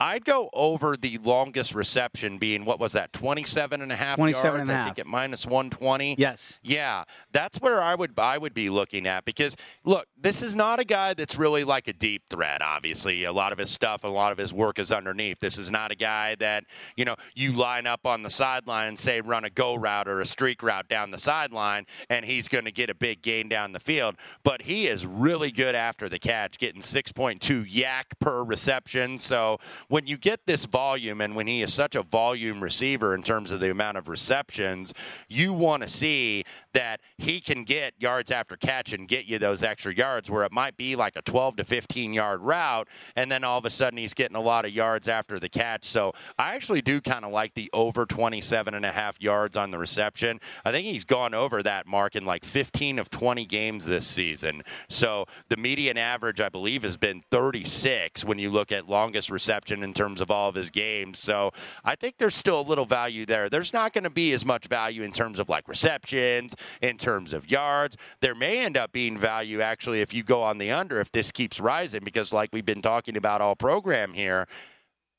I'd 0.00 0.24
go 0.24 0.48
over 0.54 0.96
the 0.96 1.18
longest 1.18 1.74
reception 1.74 2.38
being 2.38 2.64
what 2.64 2.80
was 2.80 2.92
that 2.92 3.12
27 3.12 3.82
and 3.82 3.92
a 3.92 3.96
half 3.96 4.16
27 4.16 4.58
yards 4.58 4.70
and 4.70 4.78
a 4.78 4.80
I 4.80 4.84
think 4.86 4.98
at 4.98 5.06
minus 5.06 5.44
120. 5.44 6.16
Yes. 6.18 6.58
Yeah, 6.62 7.04
that's 7.32 7.58
where 7.60 7.82
I 7.82 7.94
would 7.94 8.18
I 8.18 8.38
would 8.38 8.54
be 8.54 8.70
looking 8.70 9.06
at 9.06 9.26
because 9.26 9.56
look, 9.84 10.06
this 10.16 10.42
is 10.42 10.54
not 10.54 10.80
a 10.80 10.84
guy 10.84 11.12
that's 11.12 11.36
really 11.36 11.64
like 11.64 11.86
a 11.86 11.92
deep 11.92 12.22
threat 12.30 12.62
obviously. 12.62 13.24
A 13.24 13.32
lot 13.32 13.52
of 13.52 13.58
his 13.58 13.68
stuff, 13.68 14.02
a 14.04 14.08
lot 14.08 14.32
of 14.32 14.38
his 14.38 14.54
work 14.54 14.78
is 14.78 14.90
underneath. 14.90 15.38
This 15.38 15.58
is 15.58 15.70
not 15.70 15.92
a 15.92 15.94
guy 15.94 16.34
that, 16.36 16.64
you 16.96 17.04
know, 17.04 17.16
you 17.34 17.52
line 17.52 17.86
up 17.86 18.06
on 18.06 18.22
the 18.22 18.30
sideline 18.30 18.88
and 18.88 18.98
say 18.98 19.20
run 19.20 19.44
a 19.44 19.50
go 19.50 19.74
route 19.74 20.08
or 20.08 20.20
a 20.20 20.26
streak 20.26 20.62
route 20.62 20.88
down 20.88 21.10
the 21.10 21.18
sideline 21.18 21.84
and 22.08 22.24
he's 22.24 22.48
going 22.48 22.64
to 22.64 22.72
get 22.72 22.88
a 22.88 22.94
big 22.94 23.20
gain 23.20 23.50
down 23.50 23.72
the 23.72 23.80
field, 23.80 24.16
but 24.44 24.62
he 24.62 24.86
is 24.86 25.06
really 25.06 25.50
good 25.50 25.74
after 25.74 26.08
the 26.08 26.18
catch, 26.18 26.58
getting 26.58 26.80
6.2 26.80 27.70
YAC 27.70 28.04
per 28.18 28.42
reception. 28.42 29.18
So 29.18 29.58
when 29.90 30.06
you 30.06 30.16
get 30.16 30.46
this 30.46 30.66
volume 30.66 31.20
and 31.20 31.34
when 31.34 31.48
he 31.48 31.62
is 31.62 31.74
such 31.74 31.96
a 31.96 32.02
volume 32.02 32.62
receiver 32.62 33.12
in 33.12 33.22
terms 33.22 33.50
of 33.50 33.58
the 33.58 33.70
amount 33.70 33.98
of 33.98 34.08
receptions, 34.08 34.94
you 35.28 35.52
want 35.52 35.82
to 35.82 35.88
see 35.88 36.44
that 36.72 37.00
he 37.18 37.40
can 37.40 37.64
get 37.64 37.92
yards 37.98 38.30
after 38.30 38.56
catch 38.56 38.92
and 38.92 39.08
get 39.08 39.26
you 39.26 39.36
those 39.36 39.64
extra 39.64 39.92
yards 39.92 40.30
where 40.30 40.44
it 40.44 40.52
might 40.52 40.76
be 40.76 40.94
like 40.94 41.16
a 41.16 41.22
12 41.22 41.56
to 41.56 41.64
15 41.64 42.12
yard 42.12 42.40
route 42.40 42.86
and 43.16 43.30
then 43.30 43.42
all 43.42 43.58
of 43.58 43.64
a 43.64 43.70
sudden 43.70 43.98
he's 43.98 44.14
getting 44.14 44.36
a 44.36 44.40
lot 44.40 44.64
of 44.64 44.70
yards 44.70 45.08
after 45.08 45.40
the 45.40 45.48
catch. 45.48 45.84
So 45.84 46.12
I 46.38 46.54
actually 46.54 46.82
do 46.82 47.00
kind 47.00 47.24
of 47.24 47.32
like 47.32 47.54
the 47.54 47.68
over 47.72 48.06
27 48.06 48.72
and 48.72 48.86
a 48.86 48.92
half 48.92 49.20
yards 49.20 49.56
on 49.56 49.72
the 49.72 49.78
reception. 49.78 50.38
I 50.64 50.70
think 50.70 50.86
he's 50.86 51.04
gone 51.04 51.34
over 51.34 51.64
that 51.64 51.88
mark 51.88 52.14
in 52.14 52.24
like 52.24 52.44
15 52.44 53.00
of 53.00 53.10
20 53.10 53.44
games 53.44 53.86
this 53.86 54.06
season. 54.06 54.62
So 54.88 55.26
the 55.48 55.56
median 55.56 55.98
average 55.98 56.40
I 56.40 56.48
believe 56.48 56.84
has 56.84 56.96
been 56.96 57.24
36 57.32 58.24
when 58.24 58.38
you 58.38 58.50
look 58.50 58.70
at 58.70 58.88
longest 58.88 59.30
reception 59.30 59.79
in 59.82 59.94
terms 59.94 60.20
of 60.20 60.30
all 60.30 60.48
of 60.48 60.54
his 60.54 60.70
games. 60.70 61.18
So 61.18 61.52
I 61.84 61.94
think 61.94 62.18
there's 62.18 62.34
still 62.34 62.60
a 62.60 62.62
little 62.62 62.84
value 62.84 63.26
there. 63.26 63.48
There's 63.48 63.72
not 63.72 63.92
going 63.92 64.04
to 64.04 64.10
be 64.10 64.32
as 64.32 64.44
much 64.44 64.66
value 64.66 65.02
in 65.02 65.12
terms 65.12 65.38
of 65.38 65.48
like 65.48 65.68
receptions, 65.68 66.54
in 66.82 66.98
terms 66.98 67.32
of 67.32 67.50
yards. 67.50 67.96
There 68.20 68.34
may 68.34 68.58
end 68.60 68.76
up 68.76 68.92
being 68.92 69.18
value 69.18 69.60
actually 69.60 70.00
if 70.00 70.14
you 70.14 70.22
go 70.22 70.42
on 70.42 70.58
the 70.58 70.70
under 70.70 71.00
if 71.00 71.12
this 71.12 71.30
keeps 71.30 71.60
rising 71.60 72.02
because 72.04 72.32
like 72.32 72.50
we've 72.52 72.64
been 72.64 72.82
talking 72.82 73.16
about 73.16 73.40
all 73.40 73.56
program 73.56 74.12
here 74.12 74.46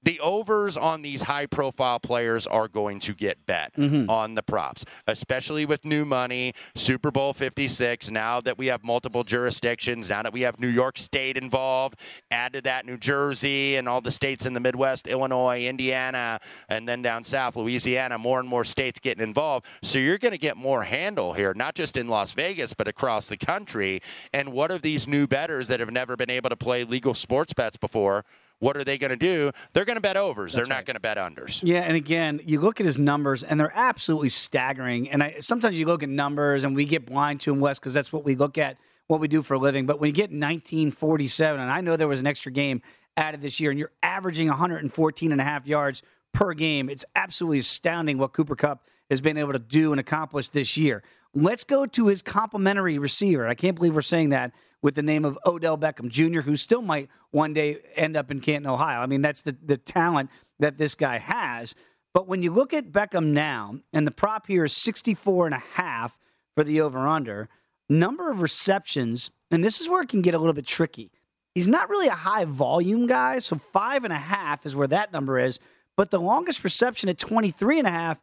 the 0.04 0.20
overs 0.20 0.78
on 0.78 1.02
these 1.02 1.24
high 1.24 1.46
profile 1.46 2.00
players 2.00 2.48
are 2.48 2.68
going 2.68 3.00
to 3.02 3.14
get 3.14 3.46
bet 3.46 3.74
mm-hmm. 3.76 4.10
on 4.10 4.36
the 4.36 4.44
props, 4.44 4.86
especially 5.08 5.66
with 5.66 5.86
new 5.86 6.06
money, 6.06 6.54
Super 6.76 7.12
Bowl 7.12 7.34
56. 7.34 8.10
Now 8.10 8.42
that 8.42 8.58
we 8.58 8.68
have 8.68 8.84
multiple 8.84 9.24
jurisdictions, 9.24 10.10
now 10.10 10.24
that 10.24 10.34
we 10.34 10.42
have 10.42 10.60
New 10.60 10.68
York 10.68 10.98
State 10.98 11.38
involved, 11.38 12.00
add 12.32 12.54
to 12.54 12.62
that 12.62 12.86
New 12.86 12.98
Jersey 12.98 13.76
and 13.76 13.88
all 13.88 14.02
the 14.02 14.12
states 14.12 14.46
in 14.46 14.54
the 14.54 14.60
Midwest, 14.60 15.08
Illinois, 15.08 15.66
Indiana, 15.66 16.40
and 16.70 16.88
then 16.88 17.02
down 17.02 17.24
south, 17.24 17.56
Louisiana, 17.56 18.18
more 18.18 18.40
and 18.40 18.50
more 18.50 18.64
states 18.64 19.00
getting 19.00 19.24
involved. 19.24 19.66
So 19.84 20.00
you're 20.00 20.18
going 20.18 20.32
to 20.32 20.38
get 20.38 20.58
more 20.58 20.84
handle 20.84 21.34
here, 21.34 21.54
not 21.54 21.76
just 21.76 21.98
in 21.98 22.08
Las 22.08 22.34
Vegas, 22.34 22.74
but 22.74 22.88
across 22.88 23.30
the 23.30 23.38
country. 23.38 24.02
And 24.34 24.52
what 24.52 24.72
are 24.72 24.78
these 24.78 25.08
new 25.08 25.28
betters 25.28 25.68
that 25.68 25.80
have 25.80 25.92
never 25.92 26.16
been 26.16 26.30
able 26.30 26.50
to 26.50 26.56
play 26.56 26.84
legal 26.84 27.14
sports 27.14 27.54
bets 27.54 27.78
before? 27.78 28.26
What 28.62 28.78
are 28.78 28.84
they 28.84 29.00
going 29.00 29.10
to 29.10 29.16
do? 29.16 29.52
They're 29.74 29.86
going 29.86 29.96
to 29.96 30.02
bet 30.02 30.18
overs. 30.18 30.54
That's 30.54 30.68
they're 30.68 30.78
not 30.78 30.86
going 30.86 30.94
to 30.94 31.00
bet 31.00 31.18
unders. 31.18 31.62
Yeah, 31.66 31.80
and 31.80 31.96
again, 31.96 32.40
you 32.46 32.62
look 32.62 32.80
at 32.80 32.86
his 32.86 33.00
numbers, 33.00 33.42
and 33.42 33.60
they're 33.60 33.74
absolutely 33.74 34.30
staggering. 34.30 35.10
And 35.10 35.24
I, 35.24 35.38
sometimes 35.40 35.80
you 35.80 35.88
look 35.88 36.04
at 36.04 36.10
numbers, 36.10 36.64
and 36.64 36.76
we 36.76 36.86
get 36.86 37.08
blind 37.08 37.42
to 37.42 37.52
them, 37.52 37.60
Wes, 37.60 37.80
because 37.80 37.96
that's 37.96 38.14
what 38.14 38.24
we 38.24 38.36
look 38.36 38.60
at, 38.60 38.78
what 39.08 39.20
we 39.20 39.28
do 39.28 39.42
for 39.42 39.56
a 39.56 39.58
living. 39.58 39.88
But 39.88 40.00
when 40.00 40.10
you 40.10 40.14
get 40.14 40.30
1947, 40.30 41.60
and 41.60 41.72
I 41.72 41.82
know 41.82 41.98
there 41.98 42.08
was 42.08 42.20
an 42.20 42.28
extra 42.28 42.52
game 42.52 42.84
added 43.18 43.42
this 43.42 43.60
year, 43.60 43.72
and 43.72 43.80
you're 43.80 43.94
averaging 44.04 44.48
114 44.48 45.32
and 45.32 45.42
a 45.42 45.44
half 45.44 45.66
yards 45.66 46.04
per 46.32 46.54
game, 46.54 46.88
it's 46.88 47.04
absolutely 47.16 47.58
astounding 47.58 48.20
what 48.20 48.32
Cooper 48.32 48.56
Kupp 48.56 48.86
has 49.10 49.22
been 49.22 49.38
able 49.38 49.54
to 49.54 49.60
do 49.60 49.92
and 49.92 50.00
accomplish 50.00 50.50
this 50.50 50.78
year. 50.78 51.02
Let's 51.34 51.64
go 51.64 51.88
to 51.88 52.06
his 52.06 52.22
complimentary 52.22 53.00
receiver. 53.00 53.48
I 53.48 53.56
can't 53.56 53.76
believe 53.76 53.96
we're 53.96 54.02
saying 54.02 54.30
that 54.30 54.52
with 54.82 54.96
the 54.96 55.04
name 55.04 55.26
of 55.26 55.38
Odell 55.46 55.78
Beckham 55.78 56.10
Jr., 56.10 56.42
who 56.42 56.56
still 56.56 56.82
might 56.82 57.10
one 57.32 57.54
day 57.54 57.78
end 57.96 58.18
up 58.18 58.32
in 58.32 58.40
Canton, 58.40 58.70
Ohio. 58.70 59.00
I 59.00 59.06
mean, 59.06 59.22
that's 59.22 59.42
the, 59.42 59.56
the 59.64 59.78
talent 59.78 60.30
that 60.60 60.78
this 60.78 60.96
guy 60.96 61.18
has. 61.18 61.76
But 62.14 62.28
when 62.28 62.42
you 62.42 62.52
look 62.52 62.74
at 62.74 62.92
Beckham 62.92 63.28
now, 63.28 63.76
and 63.94 64.06
the 64.06 64.12
prop 64.12 64.48
here 64.48 64.66
is 64.66 64.76
64 64.76 65.46
and 65.46 65.56
a 65.56 65.64
half 65.74 66.18
for 66.56 66.64
the 66.64 66.82
over 66.82 67.08
under, 67.08 67.48
number 67.90 68.32
of 68.32 68.42
receptions, 68.42 69.32
and 69.50 69.64
this 69.64 69.82
is 69.82 69.90
where 69.90 70.02
it 70.02 70.10
can 70.10 70.22
get 70.22 70.34
a 70.34 70.40
little 70.40 70.54
bit 70.54 70.66
tricky. 70.66 71.12
He's 71.54 71.68
not 71.68 71.90
really 71.90 72.08
a 72.08 72.12
high 72.12 72.46
volume 72.46 73.08
guy, 73.08 73.40
so 73.40 73.58
five 73.74 74.04
and 74.04 74.14
a 74.14 74.18
half 74.18 74.66
is 74.66 74.76
where 74.76 74.88
that 74.88 75.12
number 75.12 75.38
is. 75.38 75.60
But 75.98 76.10
the 76.10 76.20
longest 76.20 76.64
reception 76.64 77.10
at 77.10 77.18
23 77.18 77.80
and 77.80 77.88
a 77.88 77.92
half, 77.92 78.22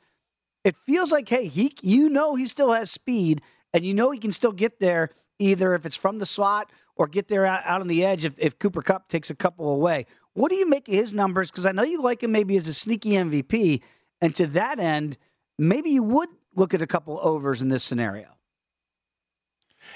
it 0.65 0.75
feels 0.87 1.13
like, 1.13 1.29
hey, 1.29 1.47
he 1.47 1.75
you 1.83 2.09
know 2.09 2.35
he 2.35 2.47
still 2.47 2.73
has 2.73 2.91
speed, 2.91 3.43
and 3.73 3.85
you 3.85 3.95
know 3.95 4.11
he 4.11 4.19
can 4.19 4.33
still 4.33 4.53
get 4.53 4.81
there 4.81 5.11
either 5.39 5.75
if 5.75 5.87
it's 5.87 5.97
from 5.97 6.19
the 6.19 6.27
slot 6.27 6.71
or 6.97 7.07
get 7.07 7.29
there 7.29 7.47
out, 7.47 7.63
out 7.65 7.81
on 7.81 7.89
the 7.89 8.05
edge 8.05 8.25
if, 8.25 8.39
if 8.39 8.59
Cooper 8.59 8.83
Kupp 8.83 9.09
takes 9.09 9.31
a 9.31 9.35
couple 9.35 9.71
away. 9.71 10.07
What 10.35 10.51
do 10.51 10.57
you 10.57 10.69
make 10.69 10.89
of 10.89 10.95
his 10.95 11.15
numbers? 11.15 11.51
Because 11.51 11.67
I 11.67 11.73
know 11.73 11.83
you 11.83 12.03
like 12.03 12.23
him 12.23 12.33
maybe 12.33 12.57
as 12.57 12.69
a 12.69 12.75
sneaky 12.75 13.11
MVP. 13.11 13.83
And 14.21 14.35
to 14.35 14.47
that 14.49 14.79
end, 14.79 15.19
maybe 15.59 15.91
you 15.91 16.03
would 16.03 16.29
look 16.55 16.75
at 16.75 16.83
a 16.83 16.87
couple 16.87 17.19
overs 17.23 17.63
in 17.63 17.69
this 17.69 17.85
scenario. 17.85 18.27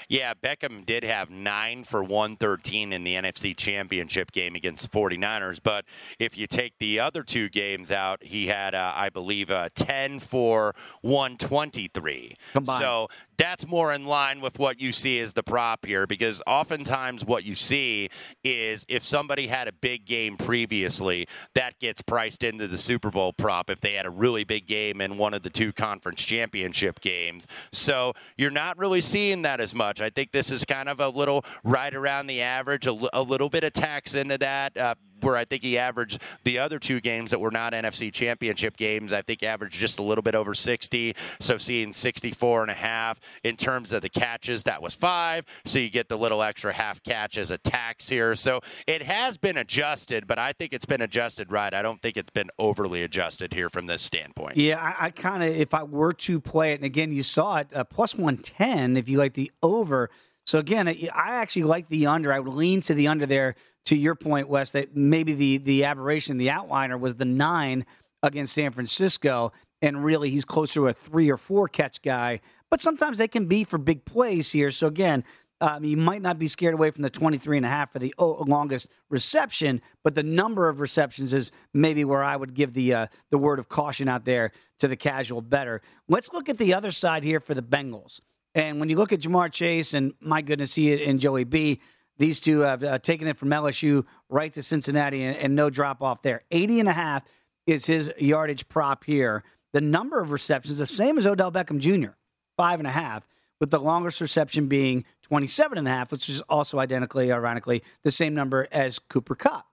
Yeah, 0.07 0.33
Beckham 0.33 0.85
did 0.85 1.03
have 1.03 1.29
nine 1.29 1.83
for 1.83 2.03
113 2.03 2.93
in 2.93 3.03
the 3.03 3.15
NFC 3.15 3.55
Championship 3.55 4.31
game 4.31 4.55
against 4.55 4.91
the 4.91 4.97
49ers. 4.97 5.59
But 5.61 5.85
if 6.19 6.37
you 6.37 6.47
take 6.47 6.77
the 6.79 6.99
other 6.99 7.23
two 7.23 7.49
games 7.49 7.91
out, 7.91 8.23
he 8.23 8.47
had, 8.47 8.75
uh, 8.75 8.93
I 8.95 9.09
believe, 9.09 9.51
uh, 9.51 9.69
10 9.75 10.19
for 10.19 10.73
123. 11.01 12.35
Combined. 12.53 12.81
So 12.81 13.07
that's 13.37 13.67
more 13.67 13.93
in 13.93 14.05
line 14.05 14.41
with 14.41 14.59
what 14.59 14.79
you 14.79 14.91
see 14.91 15.19
as 15.19 15.33
the 15.33 15.43
prop 15.43 15.85
here 15.85 16.05
because 16.07 16.41
oftentimes 16.47 17.25
what 17.25 17.43
you 17.43 17.55
see 17.55 18.09
is 18.43 18.85
if 18.87 19.03
somebody 19.03 19.47
had 19.47 19.67
a 19.67 19.71
big 19.71 20.05
game 20.05 20.37
previously, 20.37 21.27
that 21.55 21.79
gets 21.79 22.01
priced 22.01 22.43
into 22.43 22.67
the 22.67 22.77
Super 22.77 23.09
Bowl 23.09 23.33
prop 23.33 23.69
if 23.69 23.81
they 23.81 23.93
had 23.93 24.05
a 24.05 24.09
really 24.09 24.43
big 24.43 24.67
game 24.67 25.01
in 25.01 25.17
one 25.17 25.33
of 25.33 25.41
the 25.41 25.49
two 25.49 25.71
conference 25.73 26.21
championship 26.21 26.99
games. 27.01 27.47
So 27.71 28.13
you're 28.37 28.51
not 28.51 28.77
really 28.77 29.01
seeing 29.01 29.43
that 29.43 29.59
as 29.59 29.73
much. 29.73 30.01
I 30.01 30.09
think 30.09 30.31
this 30.31 30.51
is 30.51 30.65
kind 30.65 30.89
of 30.89 30.99
a 30.99 31.09
little 31.09 31.45
right 31.63 31.93
around 31.93 32.27
the 32.27 32.41
average, 32.41 32.87
a, 32.87 33.23
little 33.23 33.49
bit 33.49 33.63
of 33.63 33.73
tax 33.73 34.15
into 34.15 34.37
that. 34.39 34.77
Uh, 34.77 34.95
where 35.23 35.37
I 35.37 35.45
think 35.45 35.63
he 35.63 35.77
averaged 35.77 36.21
the 36.43 36.59
other 36.59 36.79
two 36.79 36.99
games 36.99 37.31
that 37.31 37.39
were 37.39 37.51
not 37.51 37.73
NFC 37.73 38.11
championship 38.11 38.77
games. 38.77 39.13
I 39.13 39.21
think 39.21 39.43
averaged 39.43 39.79
just 39.79 39.99
a 39.99 40.03
little 40.03 40.21
bit 40.21 40.35
over 40.35 40.53
60. 40.53 41.15
So 41.39 41.57
seeing 41.57 41.93
64 41.93 42.63
and 42.63 42.71
a 42.71 42.75
half 42.75 43.19
in 43.43 43.55
terms 43.55 43.93
of 43.93 44.01
the 44.01 44.09
catches, 44.09 44.63
that 44.63 44.81
was 44.81 44.95
five. 44.95 45.45
So 45.65 45.79
you 45.79 45.89
get 45.89 46.09
the 46.09 46.17
little 46.17 46.43
extra 46.43 46.73
half 46.73 47.01
catch 47.03 47.37
as 47.37 47.51
a 47.51 47.57
tax 47.57 48.09
here. 48.09 48.35
So 48.35 48.61
it 48.87 49.03
has 49.03 49.37
been 49.37 49.57
adjusted, 49.57 50.27
but 50.27 50.39
I 50.39 50.53
think 50.53 50.73
it's 50.73 50.85
been 50.85 51.01
adjusted 51.01 51.51
right. 51.51 51.73
I 51.73 51.81
don't 51.81 52.01
think 52.01 52.17
it's 52.17 52.31
been 52.31 52.49
overly 52.59 53.03
adjusted 53.03 53.53
here 53.53 53.69
from 53.69 53.87
this 53.87 54.01
standpoint. 54.01 54.57
Yeah, 54.57 54.79
I, 54.79 55.05
I 55.05 55.09
kind 55.11 55.43
of, 55.43 55.55
if 55.55 55.73
I 55.73 55.83
were 55.83 56.13
to 56.13 56.39
play 56.39 56.73
it, 56.73 56.75
and 56.75 56.85
again, 56.85 57.11
you 57.11 57.23
saw 57.23 57.57
it, 57.57 57.67
uh, 57.73 57.83
plus 57.83 58.15
110 58.15 58.97
if 58.97 59.09
you 59.09 59.17
like 59.17 59.33
the 59.33 59.51
over. 59.61 60.09
So 60.45 60.59
again, 60.59 60.87
I 60.87 60.95
actually 61.13 61.63
like 61.63 61.87
the 61.87 62.07
under. 62.07 62.33
I 62.33 62.39
would 62.39 62.53
lean 62.53 62.81
to 62.81 62.93
the 62.93 63.07
under 63.07 63.25
there. 63.25 63.55
To 63.87 63.95
your 63.95 64.15
point, 64.15 64.47
Wes, 64.47 64.71
that 64.71 64.95
maybe 64.95 65.33
the 65.33 65.57
the 65.57 65.83
aberration, 65.83 66.37
the 66.37 66.47
outliner 66.47 66.99
was 66.99 67.15
the 67.15 67.25
nine 67.25 67.85
against 68.21 68.53
San 68.53 68.71
Francisco, 68.71 69.51
and 69.81 70.03
really 70.03 70.29
he's 70.29 70.45
closer 70.45 70.75
to 70.75 70.87
a 70.87 70.93
three 70.93 71.29
or 71.29 71.37
four 71.37 71.67
catch 71.67 72.01
guy. 72.01 72.39
But 72.71 72.81
sometimes 72.81 73.17
they 73.17 73.27
can 73.27 73.45
be 73.45 73.65
for 73.65 73.77
big 73.77 74.05
plays 74.05 74.51
here. 74.51 74.71
So 74.71 74.87
again, 74.87 75.23
um, 75.61 75.83
you 75.83 75.95
might 75.95 76.21
not 76.21 76.39
be 76.39 76.47
scared 76.47 76.73
away 76.73 76.91
from 76.91 77.03
the 77.03 77.09
23 77.09 77.57
and 77.57 77.65
a 77.65 77.69
half 77.69 77.91
for 77.91 77.99
the 77.99 78.13
longest 78.19 78.89
reception, 79.09 79.81
but 80.03 80.13
the 80.13 80.23
number 80.23 80.67
of 80.67 80.79
receptions 80.81 81.33
is 81.33 81.51
maybe 81.73 82.03
where 82.03 82.23
I 82.23 82.35
would 82.35 82.53
give 82.53 82.73
the 82.73 82.93
uh, 82.93 83.07
the 83.29 83.37
word 83.37 83.59
of 83.59 83.69
caution 83.69 84.09
out 84.09 84.25
there 84.25 84.51
to 84.79 84.87
the 84.87 84.97
casual 84.97 85.41
better. 85.41 85.81
Let's 86.09 86.33
look 86.33 86.49
at 86.49 86.57
the 86.57 86.73
other 86.73 86.91
side 86.91 87.23
here 87.23 87.39
for 87.39 87.53
the 87.53 87.61
Bengals. 87.61 88.19
And 88.55 88.79
when 88.79 88.89
you 88.89 88.97
look 88.97 89.13
at 89.13 89.21
Ja'Marr 89.21 89.51
Chase 89.51 89.93
and 89.93 90.13
my 90.19 90.41
goodness, 90.41 90.75
he 90.75 91.01
and 91.03 91.19
Joey 91.19 91.45
B, 91.45 91.79
these 92.17 92.39
two 92.39 92.59
have 92.59 92.83
uh, 92.83 92.99
taken 92.99 93.27
it 93.27 93.37
from 93.37 93.49
LSU 93.49 94.05
right 94.29 94.53
to 94.53 94.61
Cincinnati 94.61 95.23
and, 95.23 95.35
and 95.37 95.55
no 95.55 95.69
drop 95.69 96.01
off 96.01 96.21
there. 96.21 96.43
80 96.51 96.81
and 96.81 96.89
a 96.89 96.93
half 96.93 97.23
is 97.65 97.85
his 97.85 98.11
yardage 98.19 98.67
prop 98.69 99.03
here. 99.03 99.43
The 99.73 99.81
number 99.81 100.19
of 100.19 100.31
receptions, 100.31 100.77
the 100.77 100.85
same 100.85 101.17
as 101.17 101.25
Odell 101.25 101.51
Beckham 101.51 101.79
Jr., 101.79 102.11
five 102.57 102.79
and 102.79 102.87
a 102.87 102.91
half, 102.91 103.27
with 103.59 103.71
the 103.71 103.79
longest 103.79 104.21
reception 104.21 104.67
being 104.67 105.05
27 105.23 105.77
and 105.77 105.87
a 105.87 105.91
half, 105.91 106.11
which 106.11 106.29
is 106.29 106.41
also 106.41 106.79
identically, 106.79 107.31
ironically, 107.31 107.81
the 108.03 108.11
same 108.11 108.33
number 108.33 108.67
as 108.71 108.99
Cooper 108.99 109.35
Kupp. 109.35 109.65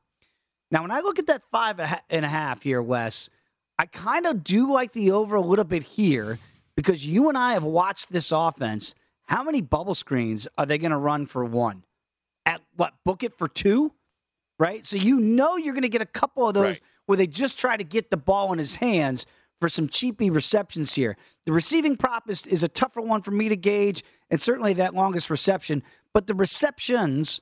Now, 0.71 0.83
when 0.83 0.91
I 0.91 1.01
look 1.01 1.19
at 1.19 1.27
that 1.27 1.43
five 1.51 1.81
and 2.09 2.25
a 2.25 2.29
half 2.29 2.63
here, 2.63 2.81
Wes, 2.81 3.29
I 3.79 3.87
kind 3.87 4.27
of 4.27 4.45
do 4.45 4.73
like 4.73 4.93
the 4.93 5.11
over 5.11 5.37
a 5.37 5.41
little 5.41 5.65
bit 5.65 5.83
here 5.83 6.39
because 6.77 7.05
you 7.05 7.29
and 7.29 7.37
I 7.37 7.55
have 7.55 7.65
watched 7.65 8.13
this 8.13 8.33
offense. 8.33 8.95
How 9.25 9.43
many 9.43 9.61
bubble 9.61 9.95
screens 9.95 10.47
are 10.57 10.67
they 10.67 10.79
going 10.79 10.93
to 10.93 10.97
run 10.97 11.27
for 11.27 11.45
one? 11.45 11.83
At 12.47 12.61
what, 12.77 12.95
book 13.05 13.23
it 13.23 13.37
for 13.37 13.49
two? 13.49 13.93
Right? 14.59 14.85
So 14.85 14.97
you 14.97 15.21
know 15.21 15.57
you're 15.57 15.75
going 15.75 15.83
to 15.83 15.89
get 15.89 16.03
a 16.03 16.07
couple 16.07 16.47
of 16.47 16.55
those 16.55 16.65
right. 16.65 16.81
where 17.07 17.17
they 17.17 17.27
just 17.27 17.59
try 17.59 17.77
to 17.77 17.85
get 17.85 18.11
the 18.11 18.17
ball 18.17 18.53
in 18.53 18.59
his 18.59 18.75
hands 18.75 19.27
for 19.61 19.69
some 19.69 19.89
cheapy 19.89 20.31
receptions 20.31 20.95
here. 20.95 21.17
The 21.47 21.53
receiving 21.53 21.97
prop 21.97 22.29
is, 22.29 22.47
is 22.47 22.63
a 22.63 22.69
tougher 22.69 23.01
one 23.01 23.23
for 23.23 23.31
me 23.31 23.49
to 23.49 23.57
gauge, 23.57 24.03
and 24.31 24.41
certainly 24.41 24.75
that 24.75 24.95
longest 24.95 25.31
reception. 25.31 25.83
But 26.15 26.27
the 26.27 26.35
receptions, 26.35 27.41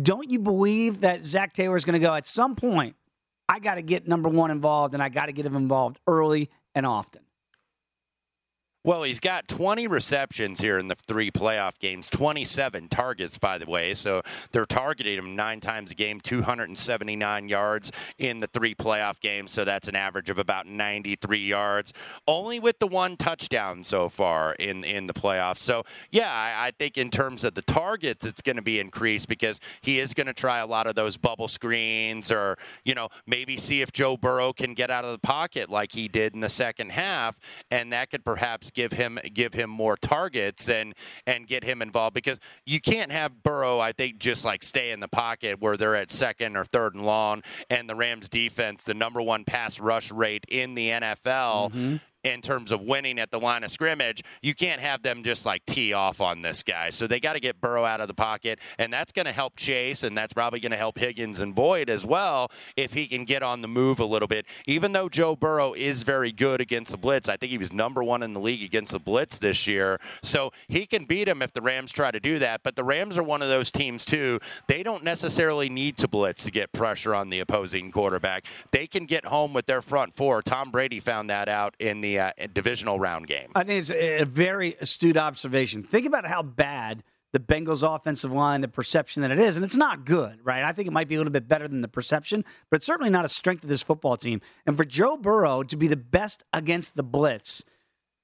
don't 0.00 0.30
you 0.30 0.38
believe 0.38 1.00
that 1.00 1.24
Zach 1.24 1.54
Taylor 1.54 1.76
is 1.76 1.84
going 1.84 2.00
to 2.00 2.06
go 2.06 2.14
at 2.14 2.26
some 2.26 2.54
point? 2.54 2.96
I 3.48 3.58
got 3.58 3.74
to 3.74 3.82
get 3.82 4.06
number 4.06 4.28
one 4.28 4.50
involved, 4.50 4.94
and 4.94 5.02
I 5.02 5.08
got 5.08 5.26
to 5.26 5.32
get 5.32 5.46
him 5.46 5.56
involved 5.56 5.98
early 6.06 6.50
and 6.74 6.86
often. 6.86 7.22
Well, 8.86 9.02
he's 9.02 9.18
got 9.18 9.48
20 9.48 9.86
receptions 9.86 10.60
here 10.60 10.76
in 10.76 10.88
the 10.88 10.94
three 10.94 11.30
playoff 11.30 11.78
games, 11.78 12.10
27 12.10 12.88
targets, 12.88 13.38
by 13.38 13.56
the 13.56 13.64
way. 13.64 13.94
So 13.94 14.20
they're 14.52 14.66
targeting 14.66 15.16
him 15.16 15.34
nine 15.34 15.60
times 15.60 15.90
a 15.90 15.94
game, 15.94 16.20
279 16.20 17.48
yards 17.48 17.90
in 18.18 18.40
the 18.40 18.46
three 18.46 18.74
playoff 18.74 19.20
games. 19.20 19.52
So 19.52 19.64
that's 19.64 19.88
an 19.88 19.96
average 19.96 20.28
of 20.28 20.38
about 20.38 20.66
93 20.66 21.38
yards, 21.38 21.94
only 22.28 22.60
with 22.60 22.78
the 22.78 22.86
one 22.86 23.16
touchdown 23.16 23.84
so 23.84 24.10
far 24.10 24.52
in, 24.56 24.84
in 24.84 25.06
the 25.06 25.14
playoffs. 25.14 25.60
So, 25.60 25.84
yeah, 26.10 26.30
I, 26.30 26.66
I 26.66 26.70
think 26.72 26.98
in 26.98 27.10
terms 27.10 27.44
of 27.44 27.54
the 27.54 27.62
targets, 27.62 28.26
it's 28.26 28.42
going 28.42 28.56
to 28.56 28.62
be 28.62 28.80
increased 28.80 29.28
because 29.28 29.60
he 29.80 29.98
is 29.98 30.12
going 30.12 30.26
to 30.26 30.34
try 30.34 30.58
a 30.58 30.66
lot 30.66 30.86
of 30.86 30.94
those 30.94 31.16
bubble 31.16 31.48
screens 31.48 32.30
or, 32.30 32.58
you 32.84 32.94
know, 32.94 33.08
maybe 33.26 33.56
see 33.56 33.80
if 33.80 33.92
Joe 33.92 34.18
Burrow 34.18 34.52
can 34.52 34.74
get 34.74 34.90
out 34.90 35.06
of 35.06 35.12
the 35.12 35.26
pocket 35.26 35.70
like 35.70 35.92
he 35.92 36.06
did 36.06 36.34
in 36.34 36.40
the 36.40 36.50
second 36.50 36.92
half. 36.92 37.38
And 37.70 37.90
that 37.94 38.10
could 38.10 38.26
perhaps 38.26 38.72
give 38.74 38.92
him 38.92 39.18
give 39.32 39.54
him 39.54 39.70
more 39.70 39.96
targets 39.96 40.68
and 40.68 40.94
and 41.26 41.46
get 41.46 41.64
him 41.64 41.80
involved 41.82 42.14
because 42.14 42.38
you 42.66 42.80
can't 42.80 43.12
have 43.12 43.42
Burrow 43.42 43.80
I 43.80 43.92
think 43.92 44.18
just 44.18 44.44
like 44.44 44.62
stay 44.62 44.90
in 44.90 45.00
the 45.00 45.08
pocket 45.08 45.60
where 45.60 45.76
they're 45.76 45.96
at 45.96 46.10
second 46.10 46.56
or 46.56 46.64
third 46.64 46.94
and 46.94 47.04
long 47.06 47.42
and 47.70 47.88
the 47.88 47.94
Rams 47.94 48.28
defense 48.28 48.84
the 48.84 48.94
number 48.94 49.22
one 49.22 49.44
pass 49.44 49.80
rush 49.80 50.10
rate 50.10 50.44
in 50.48 50.74
the 50.74 50.88
NFL 50.90 51.72
mm-hmm 51.72 51.96
in 52.24 52.40
terms 52.40 52.72
of 52.72 52.80
winning 52.80 53.18
at 53.18 53.30
the 53.30 53.38
line 53.38 53.62
of 53.62 53.70
scrimmage, 53.70 54.22
you 54.42 54.54
can't 54.54 54.80
have 54.80 55.02
them 55.02 55.22
just 55.22 55.46
like 55.46 55.64
tee 55.66 55.92
off 55.92 56.20
on 56.20 56.40
this 56.40 56.62
guy. 56.62 56.90
So 56.90 57.06
they 57.06 57.20
got 57.20 57.34
to 57.34 57.40
get 57.40 57.60
Burrow 57.60 57.84
out 57.84 58.00
of 58.00 58.08
the 58.08 58.14
pocket, 58.14 58.58
and 58.78 58.92
that's 58.92 59.12
going 59.12 59.26
to 59.26 59.32
help 59.32 59.56
Chase, 59.56 60.02
and 60.02 60.16
that's 60.16 60.32
probably 60.32 60.60
going 60.60 60.72
to 60.72 60.78
help 60.78 60.98
Higgins 60.98 61.40
and 61.40 61.54
Boyd 61.54 61.90
as 61.90 62.04
well 62.04 62.50
if 62.76 62.94
he 62.94 63.06
can 63.06 63.24
get 63.24 63.42
on 63.42 63.60
the 63.60 63.68
move 63.68 64.00
a 64.00 64.04
little 64.04 64.28
bit. 64.28 64.46
Even 64.66 64.92
though 64.92 65.08
Joe 65.08 65.36
Burrow 65.36 65.74
is 65.74 66.02
very 66.02 66.32
good 66.32 66.60
against 66.60 66.92
the 66.92 66.98
blitz, 66.98 67.28
I 67.28 67.36
think 67.36 67.50
he 67.52 67.58
was 67.58 67.72
number 67.72 68.02
one 68.02 68.22
in 68.22 68.32
the 68.32 68.40
league 68.40 68.62
against 68.62 68.92
the 68.92 68.98
blitz 68.98 69.38
this 69.38 69.66
year. 69.66 70.00
So 70.22 70.52
he 70.66 70.86
can 70.86 71.04
beat 71.04 71.28
him 71.28 71.42
if 71.42 71.52
the 71.52 71.60
Rams 71.62 71.92
try 71.92 72.10
to 72.10 72.20
do 72.20 72.38
that. 72.38 72.62
But 72.62 72.76
the 72.76 72.84
Rams 72.84 73.18
are 73.18 73.22
one 73.22 73.42
of 73.42 73.48
those 73.48 73.70
teams 73.70 74.04
too. 74.04 74.40
They 74.66 74.82
don't 74.82 75.04
necessarily 75.04 75.68
need 75.68 75.98
to 75.98 76.08
blitz 76.08 76.44
to 76.44 76.50
get 76.50 76.72
pressure 76.72 77.14
on 77.14 77.28
the 77.28 77.40
opposing 77.40 77.92
quarterback. 77.92 78.46
They 78.70 78.86
can 78.86 79.04
get 79.04 79.26
home 79.26 79.52
with 79.52 79.66
their 79.66 79.82
front 79.82 80.14
four. 80.14 80.40
Tom 80.42 80.70
Brady 80.70 81.00
found 81.00 81.28
that 81.28 81.48
out 81.48 81.74
in 81.78 82.00
the 82.00 82.13
uh, 82.18 82.32
divisional 82.52 82.98
round 82.98 83.26
game. 83.26 83.50
I 83.54 83.64
think 83.64 83.78
it's 83.80 83.90
a 83.90 84.24
very 84.24 84.76
astute 84.80 85.16
observation. 85.16 85.82
Think 85.82 86.06
about 86.06 86.26
how 86.26 86.42
bad 86.42 87.02
the 87.32 87.40
Bengals 87.40 87.82
offensive 87.82 88.30
line, 88.30 88.60
the 88.60 88.68
perception 88.68 89.22
that 89.22 89.32
it 89.32 89.40
is, 89.40 89.56
and 89.56 89.64
it's 89.64 89.76
not 89.76 90.04
good, 90.04 90.38
right? 90.44 90.62
I 90.62 90.70
think 90.72 90.86
it 90.86 90.92
might 90.92 91.08
be 91.08 91.16
a 91.16 91.18
little 91.18 91.32
bit 91.32 91.48
better 91.48 91.66
than 91.66 91.80
the 91.80 91.88
perception, 91.88 92.44
but 92.70 92.76
it's 92.76 92.86
certainly 92.86 93.10
not 93.10 93.24
a 93.24 93.28
strength 93.28 93.64
of 93.64 93.68
this 93.68 93.82
football 93.82 94.16
team. 94.16 94.40
And 94.66 94.76
for 94.76 94.84
Joe 94.84 95.16
Burrow 95.16 95.64
to 95.64 95.76
be 95.76 95.88
the 95.88 95.96
best 95.96 96.44
against 96.52 96.94
the 96.94 97.02
blitz, 97.02 97.64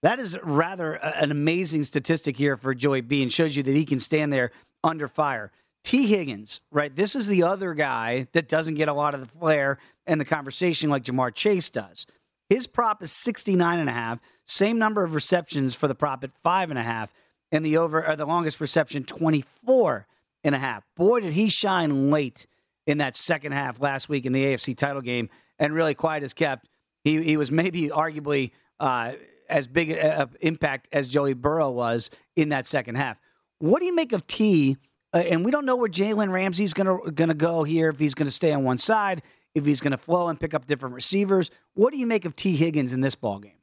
that 0.03 0.21
is 0.21 0.39
rather 0.45 0.95
an 0.95 1.33
amazing 1.33 1.83
statistic 1.83 2.37
here 2.37 2.57
for 2.57 2.73
Joey 2.73 3.01
B 3.01 3.21
and 3.23 3.33
shows 3.33 3.57
you 3.57 3.65
that 3.65 3.75
he 3.75 3.85
can 3.85 3.99
stand 3.99 4.33
there 4.33 4.53
under 4.85 5.09
fire. 5.09 5.51
Tee 5.83 6.07
Higgins, 6.07 6.61
right? 6.71 6.95
This 6.95 7.17
is 7.17 7.27
the 7.27 7.43
other 7.43 7.75
guy 7.75 8.29
that 8.33 8.49
doesn't 8.49 8.75
get 8.75 8.89
a 8.89 8.93
lot 8.95 9.15
of 9.15 9.21
the 9.21 9.39
flair 9.39 9.79
and 10.07 10.21
the 10.21 10.25
conversation 10.25 10.89
like 10.89 11.05
Ja'Marr 11.05 11.35
Chase 11.35 11.69
does. 11.71 12.07
His 12.51 12.67
prop 12.67 13.03
is 13.03 13.13
69 13.13 13.79
and 13.79 13.89
a 13.89 13.93
half. 13.93 14.19
Same 14.45 14.79
number 14.79 15.05
of 15.05 15.15
receptions 15.15 15.75
for 15.75 15.89
the 15.89 15.95
prop 15.95 16.25
at 16.25 16.33
five 16.43 16.69
and 16.69 16.79
a 16.79 16.83
half. 16.83 17.13
And 17.53 17.65
the 17.65 17.79
over 17.79 18.07
or 18.07 18.17
the 18.17 18.27
longest 18.27 18.61
reception, 18.61 19.05
24 19.05 20.07
and 20.45 20.55
a 20.55 20.59
half. 20.59 20.85
Boy, 20.97 21.21
did 21.21 21.33
he 21.33 21.49
shine 21.49 22.11
late 22.11 22.47
in 22.87 22.99
that 22.99 23.15
second 23.15 23.53
half 23.53 23.81
last 23.81 24.09
week 24.09 24.27
in 24.27 24.33
the 24.33 24.45
AFC 24.45 24.77
title 24.77 25.01
game 25.01 25.31
and 25.61 25.73
really 25.73 25.95
quiet 25.95 26.25
as 26.25 26.35
kept. 26.35 26.69
He, 27.05 27.23
he 27.23 27.37
was 27.37 27.53
maybe 27.53 27.89
arguably 27.89 28.51
uh, 28.81 29.13
as 29.49 29.69
big 29.69 29.91
an 29.91 30.31
impact 30.41 30.89
as 30.93 31.09
Joey 31.09 31.35
Burrow 31.35 31.71
was 31.71 32.11
in 32.35 32.49
that 32.49 32.67
second 32.67 32.97
half. 32.97 33.17
What 33.59 33.79
do 33.79 33.87
you 33.87 33.95
make 33.95 34.13
of 34.13 34.27
Tee? 34.27 34.77
Uh, 35.13 35.19
and 35.19 35.45
we 35.45 35.51
don't 35.51 35.67
know 35.67 35.77
where 35.77 35.89
Jalen 35.89 36.31
Ramsey's 36.31 36.75
going 36.75 37.11
to 37.29 37.35
go 37.35 37.63
here. 37.63 37.91
If 37.91 37.99
he's 37.99 38.15
to 38.15 38.31
stay 38.31 38.53
on 38.53 38.65
one 38.65 38.79
side, 38.79 39.23
if 39.55 39.65
he's 39.67 39.81
going 39.81 39.93
to 39.93 39.99
flow 39.99 40.29
and 40.29 40.39
pick 40.39 40.55
up 40.55 40.67
different 40.67 40.95
receivers. 40.95 41.51
What 41.75 41.93
do 41.93 41.99
you 41.99 42.07
make 42.07 42.25
of 42.25 42.37
Tee 42.37 42.57
Higgins 42.57 42.93
in 42.93 43.01
this 43.01 43.15
ball 43.15 43.39
game? 43.39 43.60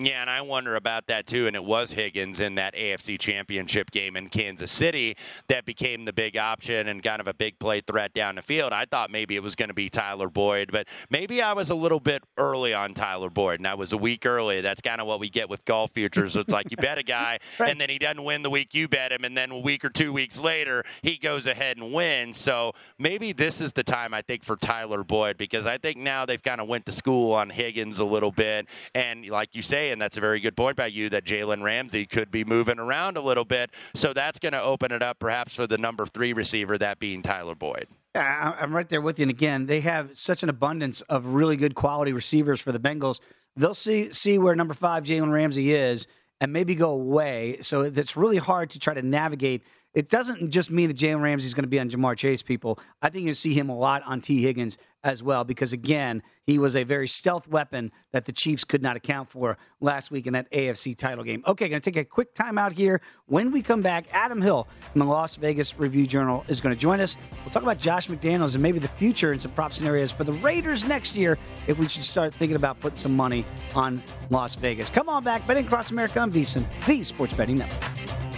Yeah, 0.00 0.22
and 0.22 0.28
I 0.28 0.40
wonder 0.40 0.74
about 0.74 1.06
that 1.06 1.24
too. 1.28 1.46
And 1.46 1.54
it 1.54 1.64
was 1.64 1.92
Higgins 1.92 2.40
in 2.40 2.56
that 2.56 2.74
AFC 2.74 3.16
Championship 3.16 3.92
game 3.92 4.16
in 4.16 4.28
Kansas 4.28 4.72
City 4.72 5.16
that 5.46 5.64
became 5.64 6.04
the 6.04 6.12
big 6.12 6.36
option 6.36 6.88
and 6.88 7.00
kind 7.00 7.20
of 7.20 7.28
a 7.28 7.34
big 7.34 7.60
play 7.60 7.80
threat 7.80 8.12
down 8.12 8.34
the 8.34 8.42
field. 8.42 8.72
I 8.72 8.86
thought 8.86 9.12
maybe 9.12 9.36
it 9.36 9.42
was 9.42 9.54
going 9.54 9.68
to 9.68 9.74
be 9.74 9.88
Tyler 9.88 10.28
Boyd, 10.28 10.70
but 10.72 10.88
maybe 11.10 11.40
I 11.40 11.52
was 11.52 11.70
a 11.70 11.76
little 11.76 12.00
bit 12.00 12.24
early 12.36 12.74
on 12.74 12.92
Tyler 12.94 13.30
Boyd, 13.30 13.60
and 13.60 13.68
I 13.68 13.74
was 13.74 13.92
a 13.92 13.96
week 13.96 14.26
early. 14.26 14.60
That's 14.60 14.80
kind 14.80 15.00
of 15.00 15.06
what 15.06 15.20
we 15.20 15.30
get 15.30 15.48
with 15.48 15.64
golf 15.64 15.92
futures. 15.92 16.34
It's 16.34 16.52
like 16.52 16.72
you 16.72 16.76
bet 16.76 16.98
a 16.98 17.04
guy, 17.04 17.38
right. 17.60 17.70
and 17.70 17.80
then 17.80 17.88
he 17.88 18.00
doesn't 18.00 18.24
win 18.24 18.42
the 18.42 18.50
week 18.50 18.74
you 18.74 18.88
bet 18.88 19.12
him, 19.12 19.22
and 19.22 19.36
then 19.36 19.52
a 19.52 19.58
week 19.60 19.84
or 19.84 19.90
two 19.90 20.12
weeks 20.12 20.40
later 20.40 20.82
he 21.02 21.16
goes 21.18 21.46
ahead 21.46 21.76
and 21.76 21.92
wins. 21.92 22.36
So 22.36 22.72
maybe 22.98 23.32
this 23.32 23.60
is 23.60 23.72
the 23.72 23.84
time 23.84 24.12
I 24.12 24.22
think 24.22 24.42
for 24.42 24.56
Tyler 24.56 25.04
Boyd 25.04 25.36
because 25.36 25.68
I 25.68 25.78
think 25.78 25.98
now 25.98 26.26
they've 26.26 26.42
kind 26.42 26.60
of 26.60 26.66
went 26.66 26.84
to 26.86 26.92
school 26.92 27.32
on 27.32 27.48
Higgins 27.48 28.00
a 28.00 28.04
little 28.04 28.32
bit, 28.32 28.68
and 28.92 29.28
like 29.28 29.54
you 29.54 29.62
say 29.62 29.83
and 29.90 30.00
that's 30.00 30.16
a 30.16 30.20
very 30.20 30.40
good 30.40 30.56
point 30.56 30.76
by 30.76 30.86
you 30.86 31.08
that 31.10 31.24
Jalen 31.24 31.62
Ramsey 31.62 32.06
could 32.06 32.30
be 32.30 32.44
moving 32.44 32.78
around 32.78 33.16
a 33.16 33.20
little 33.20 33.44
bit. 33.44 33.70
So 33.94 34.12
that's 34.12 34.38
going 34.38 34.52
to 34.52 34.62
open 34.62 34.92
it 34.92 35.02
up 35.02 35.18
perhaps 35.18 35.54
for 35.54 35.66
the 35.66 35.78
number 35.78 36.06
three 36.06 36.32
receiver, 36.32 36.78
that 36.78 36.98
being 36.98 37.22
Tyler 37.22 37.54
Boyd. 37.54 37.86
I'm 38.14 38.74
right 38.74 38.88
there 38.88 39.00
with 39.00 39.18
you. 39.18 39.24
And 39.24 39.30
again, 39.30 39.66
they 39.66 39.80
have 39.80 40.16
such 40.16 40.42
an 40.42 40.48
abundance 40.48 41.00
of 41.02 41.26
really 41.26 41.56
good 41.56 41.74
quality 41.74 42.12
receivers 42.12 42.60
for 42.60 42.70
the 42.70 42.78
Bengals. 42.78 43.20
They'll 43.56 43.74
see 43.74 44.12
see 44.12 44.38
where 44.38 44.54
number 44.54 44.74
five 44.74 45.04
Jalen 45.04 45.32
Ramsey 45.32 45.74
is 45.74 46.06
and 46.40 46.52
maybe 46.52 46.74
go 46.74 46.90
away. 46.90 47.58
So 47.60 47.82
it's 47.82 48.16
really 48.16 48.36
hard 48.36 48.70
to 48.70 48.78
try 48.78 48.94
to 48.94 49.02
navigate 49.02 49.62
it 49.94 50.10
doesn't 50.10 50.50
just 50.50 50.70
mean 50.70 50.88
that 50.88 50.96
Jalen 50.96 51.22
Ramsey 51.22 51.46
is 51.46 51.54
going 51.54 51.62
to 51.64 51.68
be 51.68 51.78
on 51.78 51.88
Ja'Marr 51.88 52.16
Chase. 52.16 52.42
People, 52.42 52.80
I 53.00 53.08
think 53.08 53.24
you'll 53.24 53.34
see 53.34 53.54
him 53.54 53.68
a 53.68 53.76
lot 53.76 54.02
on 54.04 54.20
Tee 54.20 54.42
Higgins 54.42 54.76
as 55.04 55.22
well 55.22 55.44
because 55.44 55.72
again, 55.72 56.22
he 56.46 56.58
was 56.58 56.74
a 56.74 56.82
very 56.82 57.06
stealth 57.06 57.46
weapon 57.46 57.92
that 58.12 58.24
the 58.24 58.32
Chiefs 58.32 58.64
could 58.64 58.82
not 58.82 58.96
account 58.96 59.30
for 59.30 59.56
last 59.80 60.10
week 60.10 60.26
in 60.26 60.32
that 60.32 60.50
AFC 60.50 60.96
title 60.96 61.22
game. 61.22 61.44
Okay, 61.46 61.68
going 61.68 61.80
to 61.80 61.90
take 61.90 62.00
a 62.00 62.04
quick 62.04 62.34
timeout 62.34 62.72
here. 62.72 63.00
When 63.26 63.52
we 63.52 63.62
come 63.62 63.82
back, 63.82 64.06
Adam 64.12 64.42
Hill 64.42 64.66
from 64.92 65.00
the 65.00 65.06
Las 65.06 65.36
Vegas 65.36 65.78
Review 65.78 66.06
Journal 66.06 66.44
is 66.48 66.60
going 66.60 66.74
to 66.74 66.80
join 66.80 67.00
us. 67.00 67.16
We'll 67.42 67.50
talk 67.50 67.62
about 67.62 67.78
Josh 67.78 68.08
McDaniels 68.08 68.54
and 68.54 68.62
maybe 68.62 68.78
the 68.78 68.88
future 68.88 69.32
and 69.32 69.40
some 69.40 69.52
prop 69.52 69.72
scenarios 69.72 70.10
for 70.10 70.24
the 70.24 70.32
Raiders 70.32 70.84
next 70.84 71.16
year 71.16 71.38
if 71.66 71.78
we 71.78 71.86
should 71.86 72.04
start 72.04 72.34
thinking 72.34 72.56
about 72.56 72.80
putting 72.80 72.98
some 72.98 73.14
money 73.14 73.44
on 73.76 74.02
Las 74.30 74.54
Vegas. 74.56 74.90
Come 74.90 75.08
on 75.08 75.22
back, 75.22 75.46
betting 75.46 75.66
across 75.66 75.90
America 75.92 76.18
on 76.18 76.32
VSIN, 76.32 76.64
the 76.86 77.02
Sports 77.04 77.34
Betting 77.34 77.56
Network. 77.56 78.33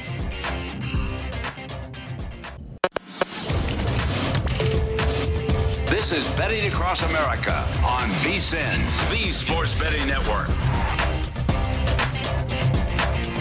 This 6.08 6.28
is 6.28 6.34
Betting 6.36 6.64
Across 6.68 7.02
America 7.02 7.56
on 7.84 8.08
VSIN, 8.22 9.10
the 9.10 9.32
Sports 9.32 9.76
Betting 9.76 10.06
Network. 10.06 10.46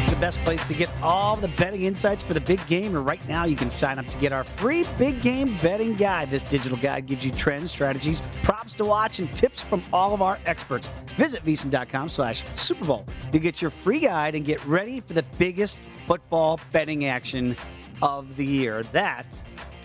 The 0.10 0.18
best 0.20 0.44
place 0.44 0.68
to 0.70 0.74
get 0.74 0.90
all 1.04 1.36
the 1.36 1.50
betting 1.50 1.84
insights 1.84 2.24
for 2.24 2.34
the 2.34 2.42
big 2.42 2.66
game. 2.66 2.96
And 2.96 3.06
right 3.06 3.24
now, 3.28 3.46
you 3.46 3.56
can 3.56 3.70
sign 3.70 4.00
up 4.00 4.08
to 4.08 4.18
get 4.18 4.32
our 4.32 4.44
free 4.44 4.84
big 4.98 5.22
game 5.22 5.56
betting 5.58 5.94
guide. 5.94 6.32
This 6.32 6.42
digital 6.42 6.80
guide 6.80 7.06
gives 7.06 7.24
you 7.24 7.30
trends, 7.30 7.70
strategies, 7.70 8.22
props 8.42 8.74
to 8.76 8.84
watch, 8.84 9.20
and 9.20 9.32
tips 9.32 9.62
from 9.62 9.84
all 9.94 10.16
of 10.16 10.24
our 10.24 10.40
experts. 10.48 10.88
Visit 11.18 11.46
VSIN.com 11.46 12.10
slash 12.10 12.44
Super 12.56 12.86
Bowl 12.88 13.06
to 13.32 13.38
get 13.38 13.62
your 13.62 13.70
free 13.70 14.00
guide 14.00 14.34
and 14.34 14.44
get 14.44 14.66
ready 14.66 15.02
for 15.02 15.14
the 15.14 15.24
biggest 15.38 15.88
football 16.08 16.60
betting 16.72 17.06
action 17.06 17.56
of 18.02 18.36
the 18.38 18.46
year. 18.46 18.82
That 18.86 19.28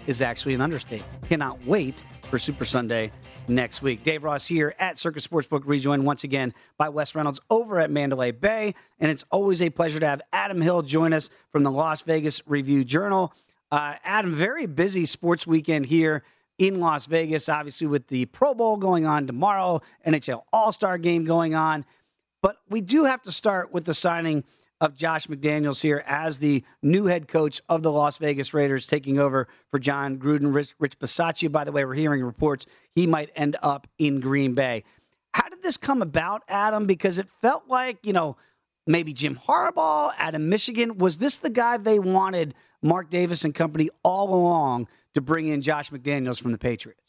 is 0.07 0.23
actually 0.23 0.55
an 0.55 0.63
understatement. 0.63 1.29
Cannot 1.29 1.63
wait 1.67 2.03
for 2.31 2.39
Super 2.39 2.65
Sunday 2.65 3.11
next 3.49 3.83
week. 3.83 4.05
Dave 4.05 4.23
Ross 4.23 4.47
here 4.47 4.75
at 4.79 4.97
Circa 4.97 5.19
Sportsbook, 5.19 5.63
rejoined 5.65 6.07
once 6.07 6.23
again 6.23 6.55
by 6.79 6.89
Wes 6.89 7.15
Reynolds 7.15 7.41
over 7.51 7.81
at 7.81 7.91
Mandalay 7.91 8.31
Bay. 8.31 8.75
And 9.01 9.11
it's 9.11 9.25
always 9.31 9.61
a 9.61 9.69
pleasure 9.69 9.99
to 9.99 10.07
have 10.07 10.23
Adam 10.33 10.61
Hill 10.61 10.83
join 10.83 11.13
us 11.13 11.29
from 11.51 11.65
the 11.65 11.71
Las 11.71 12.03
Vegas 12.03 12.41
Review 12.47 12.85
Journal. 12.85 13.35
Uh, 13.73 13.97
Adam, 14.05 14.33
very 14.33 14.67
busy 14.67 15.05
sports 15.05 15.47
weekend 15.47 15.87
here 15.87 16.23
in 16.59 16.79
Las 16.79 17.07
Vegas, 17.07 17.49
obviously 17.49 17.89
with 17.89 18.07
the 18.07 18.27
Pro 18.27 18.55
Bowl 18.55 18.77
going 18.77 19.07
on 19.07 19.27
tomorrow, 19.27 19.81
NHL 20.07 20.43
All 20.53 20.73
Star 20.73 20.99
game 20.99 21.25
going 21.25 21.55
on. 21.55 21.85
But 22.43 22.59
we 22.69 22.81
do 22.81 23.05
have 23.05 23.23
to 23.23 23.33
start 23.33 23.73
with 23.73 23.85
the 23.85 23.95
signing 23.95 24.45
of 24.81 24.97
Josh 24.97 25.27
McDaniels 25.27 25.83
here 25.83 26.03
as 26.07 26.39
the 26.39 26.65
new 26.83 27.07
head 27.07 27.29
coach 27.29 27.61
of 27.69 27.83
the 27.83 27.93
Las 27.93 28.17
Vegas 28.19 28.55
Raiders, 28.55 28.87
taking 28.87 29.19
over 29.19 29.49
for 29.71 29.79
Jon 29.79 30.17
Gruden. 30.17 30.55
Rich, 30.55 30.75
Rich 30.79 30.99
Bisaccia, 30.99 31.53
by 31.53 31.65
the 31.65 31.73
way, 31.73 31.85
we're 31.85 31.95
hearing 31.95 32.23
reports 32.23 32.67
he 32.95 33.07
might 33.07 33.31
end 33.37 33.57
up 33.63 33.87
in 33.99 34.21
Green 34.21 34.55
Bay. 34.55 34.85
How 35.33 35.49
did 35.49 35.63
this 35.63 35.77
come 35.77 36.03
about, 36.03 36.43
Adam? 36.49 36.87
Because 36.87 37.19
it 37.19 37.29
felt 37.41 37.69
like, 37.69 37.99
you 38.05 38.13
know, 38.13 38.37
maybe 38.87 39.13
Jim 39.13 39.39
Harbaugh 39.49 40.13
out 40.19 40.41
Michigan. 40.41 40.99
Was 40.99 41.19
this 41.19 41.37
the 41.39 41.51
guy 41.51 41.77
they 41.77 41.99
wanted, 41.99 42.55
Mark 42.83 43.11
Davis 43.11 43.45
and 43.45 43.55
company, 43.55 43.91
all 44.03 44.35
along 44.35 44.89
to 45.15 45.21
bring 45.21 45.49
in 45.49 45.63
Josh 45.63 45.91
McDaniels 45.91 46.41
from 46.41 46.53
the 46.53 46.59
Patriots? 46.59 47.00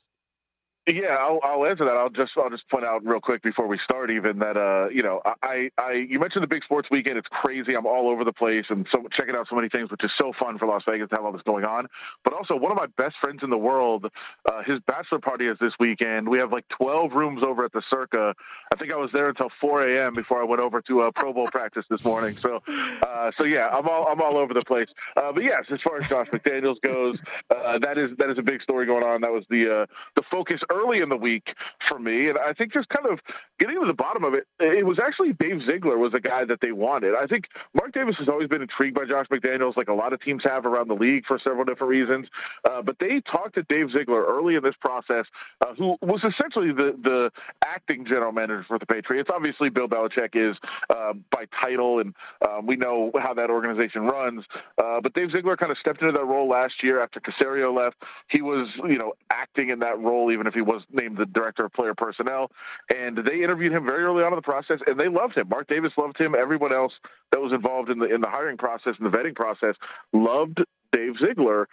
Yeah, 0.88 1.16
I'll, 1.20 1.40
I'll 1.44 1.68
answer 1.68 1.86
that. 1.86 1.96
I'll 1.96 2.10
just 2.10 2.32
I'll 2.36 2.50
just 2.50 2.68
point 2.68 2.86
out 2.86 3.06
real 3.06 3.20
quick 3.20 3.44
before 3.44 3.68
we 3.68 3.78
start, 3.84 4.10
even 4.10 4.40
that 4.40 4.58
uh, 4.58 4.90
you 4.90 5.04
know, 5.04 5.22
I, 5.44 5.70
I 5.78 5.94
you 5.94 6.20
mentioned 6.20 6.42
the 6.42 6.48
big 6.48 6.64
sports 6.64 6.90
weekend. 6.90 7.20
It's 7.20 7.28
crazy. 7.30 7.76
I'm 7.76 7.86
all 7.86 8.10
over 8.10 8.24
the 8.24 8.34
place 8.34 8.66
and 8.70 8.88
so 8.92 9.06
checking 9.12 9.36
out 9.36 9.46
so 9.48 9.56
many 9.56 9.70
things, 9.70 9.92
which 9.92 10.04
is 10.04 10.10
so 10.18 10.34
fun 10.40 10.58
for 10.58 10.68
Las 10.68 10.82
Vegas 10.90 11.10
to 11.10 11.18
have 11.18 11.26
all 11.26 11.32
this 11.32 11.44
going 11.44 11.66
on. 11.66 11.86
But 12.24 12.34
also, 12.34 12.56
one 12.56 12.72
of 12.72 12.80
my 12.80 12.88
best 12.98 13.16
friends 13.22 13.42
in 13.44 13.52
the 13.52 13.60
world, 13.60 14.08
uh, 14.52 14.64
his 14.64 14.80
bachelor 14.88 15.20
party 15.20 15.46
is 15.46 15.58
this 15.62 15.74
weekend. 15.80 16.28
We 16.28 16.40
have 16.40 16.52
like 16.52 16.68
12 16.70 17.12
rooms 17.12 17.44
over 17.44 17.64
at 17.64 17.74
the 17.74 17.84
Circa. 17.88 18.34
I 18.74 18.78
think 18.78 18.92
I 18.92 18.98
was 18.98 19.12
there 19.14 19.30
until 19.30 19.52
4 19.62 19.86
a.m. 19.86 20.16
before 20.16 20.42
I 20.42 20.46
went 20.46 20.64
over 20.64 20.82
to 20.82 21.02
a 21.04 21.12
Pro 21.12 21.32
Bowl 21.32 21.46
practice 21.46 21.86
this 21.92 22.04
morning. 22.04 22.36
So, 22.38 22.64
uh, 23.04 23.30
so 23.38 23.46
yeah, 23.46 23.68
I'm 23.68 23.88
all 23.88 24.08
I'm 24.08 24.20
all 24.20 24.36
over 24.36 24.56
the 24.56 24.66
place. 24.66 24.88
Uh, 25.16 25.32
but 25.32 25.44
yes, 25.44 25.66
as 25.72 25.80
far 25.84 25.98
as 25.98 26.10
Josh 26.10 26.28
McDaniels 26.30 26.82
goes, 26.82 27.20
uh, 27.52 27.78
that 27.78 28.00
is 28.00 28.18
that 28.18 28.32
is 28.32 28.40
a 28.40 28.44
big 28.44 28.64
story 28.64 28.88
going 28.88 29.04
on. 29.04 29.22
That 29.22 29.32
was 29.32 29.44
the 29.52 29.82
uh, 29.82 29.86
the 30.16 30.24
focus 30.32 30.60
early 30.72 31.00
in 31.00 31.10
the 31.10 31.18
week 31.18 31.54
for 31.88 32.00
me. 32.00 32.30
And 32.30 32.38
I 32.38 32.54
think 32.54 32.74
just 32.74 32.90
kind 32.90 33.08
of 33.08 33.20
getting 33.60 33.80
to 33.80 33.86
the 33.86 33.94
bottom 33.94 34.24
of 34.24 34.34
it, 34.34 34.48
it 34.60 34.86
was 34.86 34.98
actually 35.04 35.34
Dave 35.34 35.62
Ziegler 35.70 35.98
was 35.98 36.14
a 36.14 36.20
guy 36.20 36.46
that 36.46 36.60
they 36.62 36.72
wanted. 36.72 37.14
I 37.16 37.26
think 37.26 37.46
Mark 37.74 37.94
Davis 37.94 38.16
has 38.18 38.28
always 38.28 38.48
been 38.48 38.62
intrigued 38.62 38.96
by 38.96 39.06
Josh 39.06 39.28
McDaniels, 39.32 39.78
like 39.78 39.88
a 39.88 39.94
lot 39.94 40.14
of 40.14 40.22
teams 40.22 40.42
have 40.46 40.66
around 40.66 40.88
the 40.88 40.96
league 40.96 41.26
for 41.28 41.40
several 41.44 41.66
different 41.66 41.90
reasons. 41.92 42.28
Uh, 42.70 42.82
but 42.82 42.98
they 43.00 43.22
talked 43.22 43.56
to 43.56 43.64
Dave 43.64 43.92
Ziegler 43.92 44.26
early 44.26 44.56
in 44.56 44.64
this 44.64 44.76
process, 44.80 45.26
uh, 45.62 45.74
who 45.76 45.96
was 46.02 46.22
essentially 46.24 46.72
the, 46.72 46.96
the 47.04 47.32
acting 47.64 48.06
general 48.06 48.32
manager 48.32 48.66
for 48.68 48.80
the 48.80 48.86
Patriots. 48.86 49.30
Obviously, 49.34 49.70
Bill 49.70 49.88
Belichick 49.88 50.30
is 50.34 50.58
uh, 50.90 51.14
by 51.32 51.46
title, 51.60 52.00
and 52.00 52.14
um, 52.50 52.66
we 52.66 52.76
know 52.76 53.12
how 53.22 53.34
that 53.34 53.50
organization 53.50 54.04
runs. 54.04 54.44
Uh, 54.84 55.00
but 55.02 55.14
Dave 55.14 55.32
Ziegler 55.32 55.58
kind 55.58 55.72
of 55.72 55.78
stepped 55.78 56.02
into 56.02 56.14
that 56.14 56.26
role 56.26 56.48
last 56.48 56.84
year 56.84 57.00
after 57.00 57.20
Caserio 57.20 57.76
left. 57.76 57.98
He 58.30 58.42
was, 58.42 58.68
you 58.78 58.98
know, 58.98 59.14
acting 59.30 59.70
in 59.70 59.80
that 59.80 60.00
role, 60.00 60.32
even 60.32 60.48
if 60.48 60.54
he 60.54 60.61
was 60.62 60.84
named 60.92 61.18
the 61.18 61.26
director 61.26 61.66
of 61.66 61.74
player 61.74 61.94
personnel. 61.94 62.52
And 62.96 63.18
they 63.18 63.44
interviewed 63.44 63.74
him 63.74 63.86
very 63.86 64.04
early 64.04 64.24
on 64.24 64.34
in 64.34 64.38
the 64.38 64.42
process, 64.42 64.80
and 64.86 65.00
they 65.00 65.08
loved 65.08 65.38
him. 65.38 65.50
Mark 65.50 65.68
Davis 65.68 65.92
loved 65.98 66.18
him. 66.20 66.36
Everyone 66.36 66.74
else 66.74 66.94
that 67.32 67.42
was 67.42 67.54
involved 67.54 67.90
in 67.90 68.00
the 68.00 68.06
in 68.06 68.22
the 68.22 68.30
hiring 68.30 68.58
process 68.58 68.94
and 69.00 69.12
the 69.12 69.16
vetting 69.16 69.36
process 69.36 69.76
loved 70.14 70.60
Dave 70.92 71.14
Ziegler. 71.20 71.68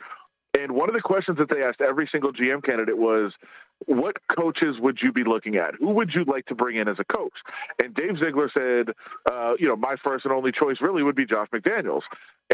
And 0.59 0.73
one 0.73 0.89
of 0.89 0.95
the 0.95 1.03
questions 1.03 1.39
that 1.39 1.51
they 1.51 1.63
asked 1.63 1.81
every 1.81 2.09
single 2.11 2.33
GM 2.33 2.65
candidate 2.65 2.97
was, 2.97 3.33
what 3.87 4.17
coaches 4.37 4.77
would 4.81 4.99
you 5.03 5.13
be 5.13 5.23
looking 5.23 5.57
at? 5.57 5.75
Who 5.79 5.91
would 5.91 6.11
you 6.15 6.25
like 6.25 6.47
to 6.47 6.55
bring 6.55 6.77
in 6.77 6.89
as 6.89 6.97
a 6.99 7.05
coach? 7.05 7.35
And 7.83 7.95
Dave 7.95 8.19
Ziegler 8.19 8.51
said, 8.53 8.95
uh, 9.31 9.55
you 9.59 9.69
know, 9.69 9.77
my 9.77 9.95
first 10.05 10.25
and 10.25 10.33
only 10.33 10.51
choice 10.51 10.77
really 10.81 11.03
would 11.03 11.15
be 11.15 11.27
Josh 11.27 11.49
McDaniels. 11.55 12.03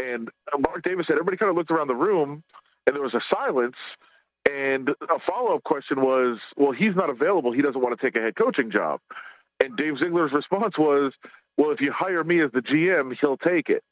And 0.01 0.29
Mark 0.59 0.83
Davis 0.83 1.07
said, 1.07 1.13
everybody 1.13 1.37
kind 1.37 1.49
of 1.49 1.55
looked 1.55 1.71
around 1.71 1.87
the 1.87 1.95
room 1.95 2.43
and 2.85 2.95
there 2.95 3.03
was 3.03 3.13
a 3.13 3.21
silence. 3.33 3.75
And 4.49 4.89
a 4.89 5.19
follow 5.27 5.55
up 5.55 5.63
question 5.63 6.01
was, 6.01 6.37
well, 6.55 6.71
he's 6.71 6.95
not 6.95 7.09
available. 7.09 7.51
He 7.51 7.61
doesn't 7.61 7.81
want 7.81 7.99
to 7.99 8.05
take 8.05 8.15
a 8.15 8.21
head 8.21 8.35
coaching 8.35 8.71
job. 8.71 8.99
And 9.63 9.75
Dave 9.77 9.97
Ziegler's 9.97 10.33
response 10.33 10.77
was, 10.77 11.13
well, 11.57 11.71
if 11.71 11.81
you 11.81 11.91
hire 11.91 12.23
me 12.23 12.41
as 12.41 12.51
the 12.51 12.61
GM, 12.61 13.15
he'll 13.19 13.37
take 13.37 13.69
it. 13.69 13.83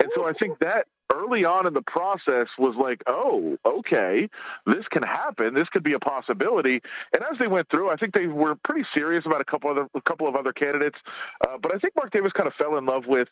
And 0.00 0.10
so 0.14 0.28
I 0.28 0.32
think 0.32 0.58
that 0.60 0.86
early 1.14 1.44
on 1.44 1.66
in 1.66 1.74
the 1.74 1.82
process 1.82 2.46
was 2.58 2.76
like, 2.80 3.02
oh, 3.06 3.56
okay, 3.64 4.28
this 4.66 4.86
can 4.90 5.02
happen. 5.02 5.54
This 5.54 5.68
could 5.70 5.82
be 5.82 5.94
a 5.94 5.98
possibility. 5.98 6.80
And 7.14 7.22
as 7.22 7.38
they 7.40 7.46
went 7.46 7.68
through, 7.70 7.90
I 7.90 7.96
think 7.96 8.14
they 8.14 8.26
were 8.26 8.54
pretty 8.64 8.86
serious 8.94 9.24
about 9.26 9.40
a 9.40 9.44
couple 9.44 9.70
other 9.70 9.88
a 9.94 10.00
couple 10.02 10.28
of 10.28 10.36
other 10.36 10.52
candidates. 10.52 10.98
Uh, 11.46 11.56
but 11.60 11.74
I 11.74 11.78
think 11.78 11.94
Mark 11.96 12.12
Davis 12.12 12.32
kind 12.32 12.46
of 12.46 12.54
fell 12.54 12.76
in 12.76 12.86
love 12.86 13.04
with 13.06 13.28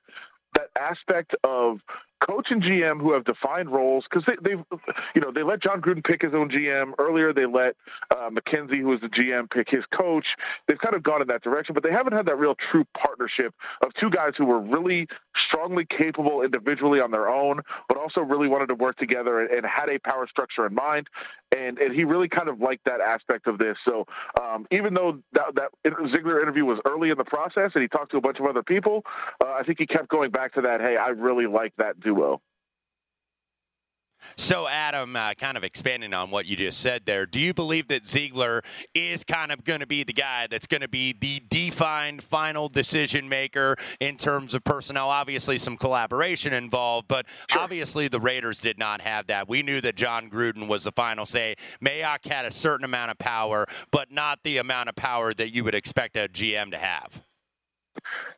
that 0.55 0.71
aspect 0.79 1.35
of 1.45 1.81
coach 2.29 2.49
and 2.51 2.62
GM 2.62 3.01
who 3.01 3.12
have 3.12 3.25
defined 3.25 3.71
roles 3.71 4.05
because 4.11 4.25
they, 4.43 4.51
have 4.51 4.65
you 5.15 5.21
know, 5.21 5.31
they 5.33 5.43
let 5.43 5.62
Jon 5.62 5.81
Gruden 5.81 6.05
pick 6.05 6.23
his 6.23 6.35
own 6.35 6.51
GM 6.51 6.93
earlier. 6.99 7.33
They 7.33 7.47
let 7.47 7.77
uh, 8.11 8.31
McKenzie, 8.31 8.81
who 8.81 8.89
was 8.89 9.01
the 9.01 9.09
GM, 9.09 9.51
pick 9.51 9.69
his 9.71 9.85
coach. 9.97 10.27
They've 10.67 10.79
kind 10.79 10.95
of 10.95 11.03
gone 11.03 11.23
in 11.23 11.29
that 11.29 11.43
direction, 11.43 11.75
but 11.75 11.83
they 11.83 11.93
haven't 11.93 12.15
had 12.15 12.27
that 12.27 12.39
real 12.39 12.57
true 12.71 12.85
partnership 12.97 13.55
of 13.85 13.93
two 13.95 14.11
guys 14.11 14.31
who 14.37 14.47
were 14.47 14.61
really 14.61 15.07
strongly 15.49 15.87
capable 15.87 16.43
individually 16.43 17.01
on 17.01 17.11
their 17.11 17.29
own, 17.29 17.61
but 17.89 17.99
also 17.99 18.21
really 18.21 18.49
wanted 18.49 18.67
to 18.69 18.75
work 18.75 18.97
together 18.97 19.41
and, 19.41 19.51
and 19.51 19.67
had 19.67 19.89
a 19.89 19.99
power 20.01 20.27
structure 20.29 20.67
in 20.67 20.75
mind. 20.75 21.09
And 21.57 21.79
and 21.79 21.95
he 21.95 22.05
really 22.05 22.29
kind 22.29 22.49
of 22.49 22.61
liked 22.61 22.85
that 22.87 23.01
aspect 23.01 23.47
of 23.47 23.59
this. 23.59 23.77
So 23.87 24.07
um, 24.43 24.67
even 24.71 24.95
though 24.95 25.23
that, 25.33 25.55
that 25.55 25.71
Ziegler 26.15 26.41
interview 26.41 26.65
was 26.65 26.79
early 26.87 27.11
in 27.11 27.19
the 27.19 27.25
process 27.25 27.71
and 27.75 27.83
he 27.83 27.89
talked 27.89 28.11
to 28.13 28.17
a 28.17 28.21
bunch 28.21 28.39
of 28.41 28.47
other 28.47 28.63
people, 28.63 29.03
uh, 29.45 29.53
I 29.53 29.63
think 29.63 29.79
he 29.79 29.87
kept 29.87 30.09
going 30.09 30.31
back 30.31 30.55
to 30.55 30.63
that. 30.63 30.81
Hey, 30.81 30.97
I 30.97 31.09
really 31.09 31.47
like 31.47 31.73
that 31.79 32.01
duo. 32.01 32.41
So, 34.37 34.69
Adam, 34.69 35.15
uh, 35.17 35.35
kind 35.35 35.57
of 35.57 35.65
expanding 35.65 36.12
on 36.12 36.31
what 36.31 36.47
you 36.47 36.57
just 36.57 36.81
said 36.81 37.03
there, 37.07 37.27
do 37.27 37.39
you 37.39 37.55
believe 37.55 37.89
that 37.89 38.07
Ziegler 38.07 38.62
is 38.95 39.25
kind 39.25 39.53
of 39.53 39.65
going 39.65 39.81
to 39.81 39.87
be 39.87 40.03
the 40.05 40.12
guy 40.12 40.47
that's 40.51 40.67
going 40.67 40.81
to 40.81 40.89
be 40.89 41.15
the 41.19 41.43
defined 41.49 42.23
final 42.23 42.69
decision 42.69 43.29
maker 43.29 43.77
in 44.01 44.17
terms 44.17 44.55
of 44.55 44.65
personnel? 44.65 45.09
Obviously, 45.09 45.59
some 45.59 45.77
collaboration 45.77 46.53
involved, 46.53 47.09
but 47.09 47.27
sure. 47.51 47.61
obviously 47.61 48.09
the 48.09 48.21
Raiders 48.21 48.61
did 48.61 48.79
not 48.79 49.01
have 49.01 49.27
that. 49.29 49.49
We 49.49 49.62
knew 49.62 49.81
that 49.81 49.97
Jon 49.97 50.31
Gruden 50.31 50.69
was 50.69 50.85
the 50.85 50.93
final 50.93 51.27
say. 51.27 51.55
Mayock 51.85 52.27
had 52.27 52.45
a 52.45 52.51
certain 52.51 52.85
amount 52.85 53.11
of 53.11 53.19
power, 53.19 53.67
but 53.91 54.11
not 54.11 54.41
the 54.43 54.59
amount 54.59 54.89
of 54.89 54.97
power 54.97 55.35
that 55.35 55.55
you 55.55 55.65
would 55.65 55.75
expect 55.75 56.17
a 56.17 56.29
GM 56.29 56.71
to 56.71 56.79
have. 56.79 57.23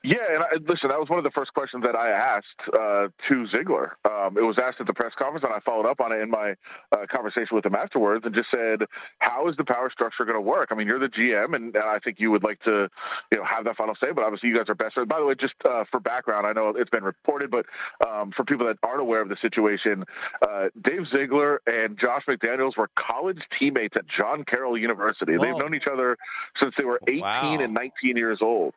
Yeah, 0.04 0.16
and 0.30 0.42
I, 0.42 0.48
listen, 0.66 0.90
that 0.90 0.98
was 0.98 1.08
one 1.08 1.18
of 1.18 1.24
the 1.24 1.30
first 1.30 1.52
questions 1.54 1.82
that 1.84 1.96
I 1.96 2.10
asked 2.10 2.60
uh, 2.72 3.08
to 3.28 3.46
Ziegler. 3.48 3.96
Um, 4.04 4.38
it 4.38 4.42
was 4.42 4.58
asked 4.58 4.80
at 4.80 4.86
the 4.86 4.94
press 4.94 5.12
conference, 5.18 5.44
and 5.44 5.52
I 5.52 5.58
followed 5.60 5.86
up 5.86 6.00
on 6.00 6.12
it 6.12 6.20
in 6.20 6.30
my 6.30 6.54
uh, 6.92 7.06
conversation 7.10 7.56
with 7.56 7.66
him 7.66 7.74
afterwards, 7.74 8.24
and 8.24 8.34
just 8.34 8.48
said, 8.50 8.82
"How 9.18 9.48
is 9.48 9.56
the 9.56 9.64
power 9.64 9.90
structure 9.90 10.24
going 10.24 10.36
to 10.36 10.40
work? 10.40 10.68
I 10.70 10.74
mean, 10.74 10.86
you're 10.86 11.00
the 11.00 11.08
GM, 11.08 11.54
and, 11.54 11.74
and, 11.74 11.84
I 11.84 11.98
think 11.98 12.20
you 12.20 12.30
would 12.30 12.44
like 12.44 12.60
to, 12.60 12.88
you 13.32 13.38
know, 13.38 13.44
have 13.44 13.64
that 13.64 13.76
final 13.76 13.96
say. 13.96 14.12
But 14.12 14.24
obviously, 14.24 14.50
you 14.50 14.56
guys 14.56 14.68
are 14.68 14.74
best. 14.74 14.96
By 15.08 15.18
the 15.18 15.26
way, 15.26 15.34
just 15.34 15.54
uh, 15.64 15.84
for 15.90 16.00
background, 16.00 16.46
I 16.46 16.52
know 16.52 16.72
it's 16.76 16.90
been 16.90 17.04
reported, 17.04 17.50
but 17.50 17.66
um, 18.06 18.32
for 18.36 18.44
people 18.44 18.66
that 18.66 18.78
aren't 18.82 19.00
aware 19.00 19.22
of 19.22 19.28
the 19.28 19.36
situation, 19.42 20.04
uh, 20.48 20.68
Dave 20.82 21.06
Ziegler 21.12 21.60
and 21.66 21.98
Josh 21.98 22.22
McDaniels 22.28 22.76
were 22.76 22.90
college 22.96 23.40
teammates 23.58 23.96
at 23.96 24.04
John 24.06 24.44
Carroll 24.44 24.78
University. 24.78 25.36
Whoa. 25.36 25.44
They've 25.44 25.60
known 25.60 25.74
each 25.74 25.88
other 25.90 26.16
since 26.60 26.74
they 26.78 26.84
were 26.84 27.00
18 27.08 27.20
wow. 27.20 27.58
and 27.60 27.74
19 27.74 28.16
years 28.16 28.38
old. 28.40 28.74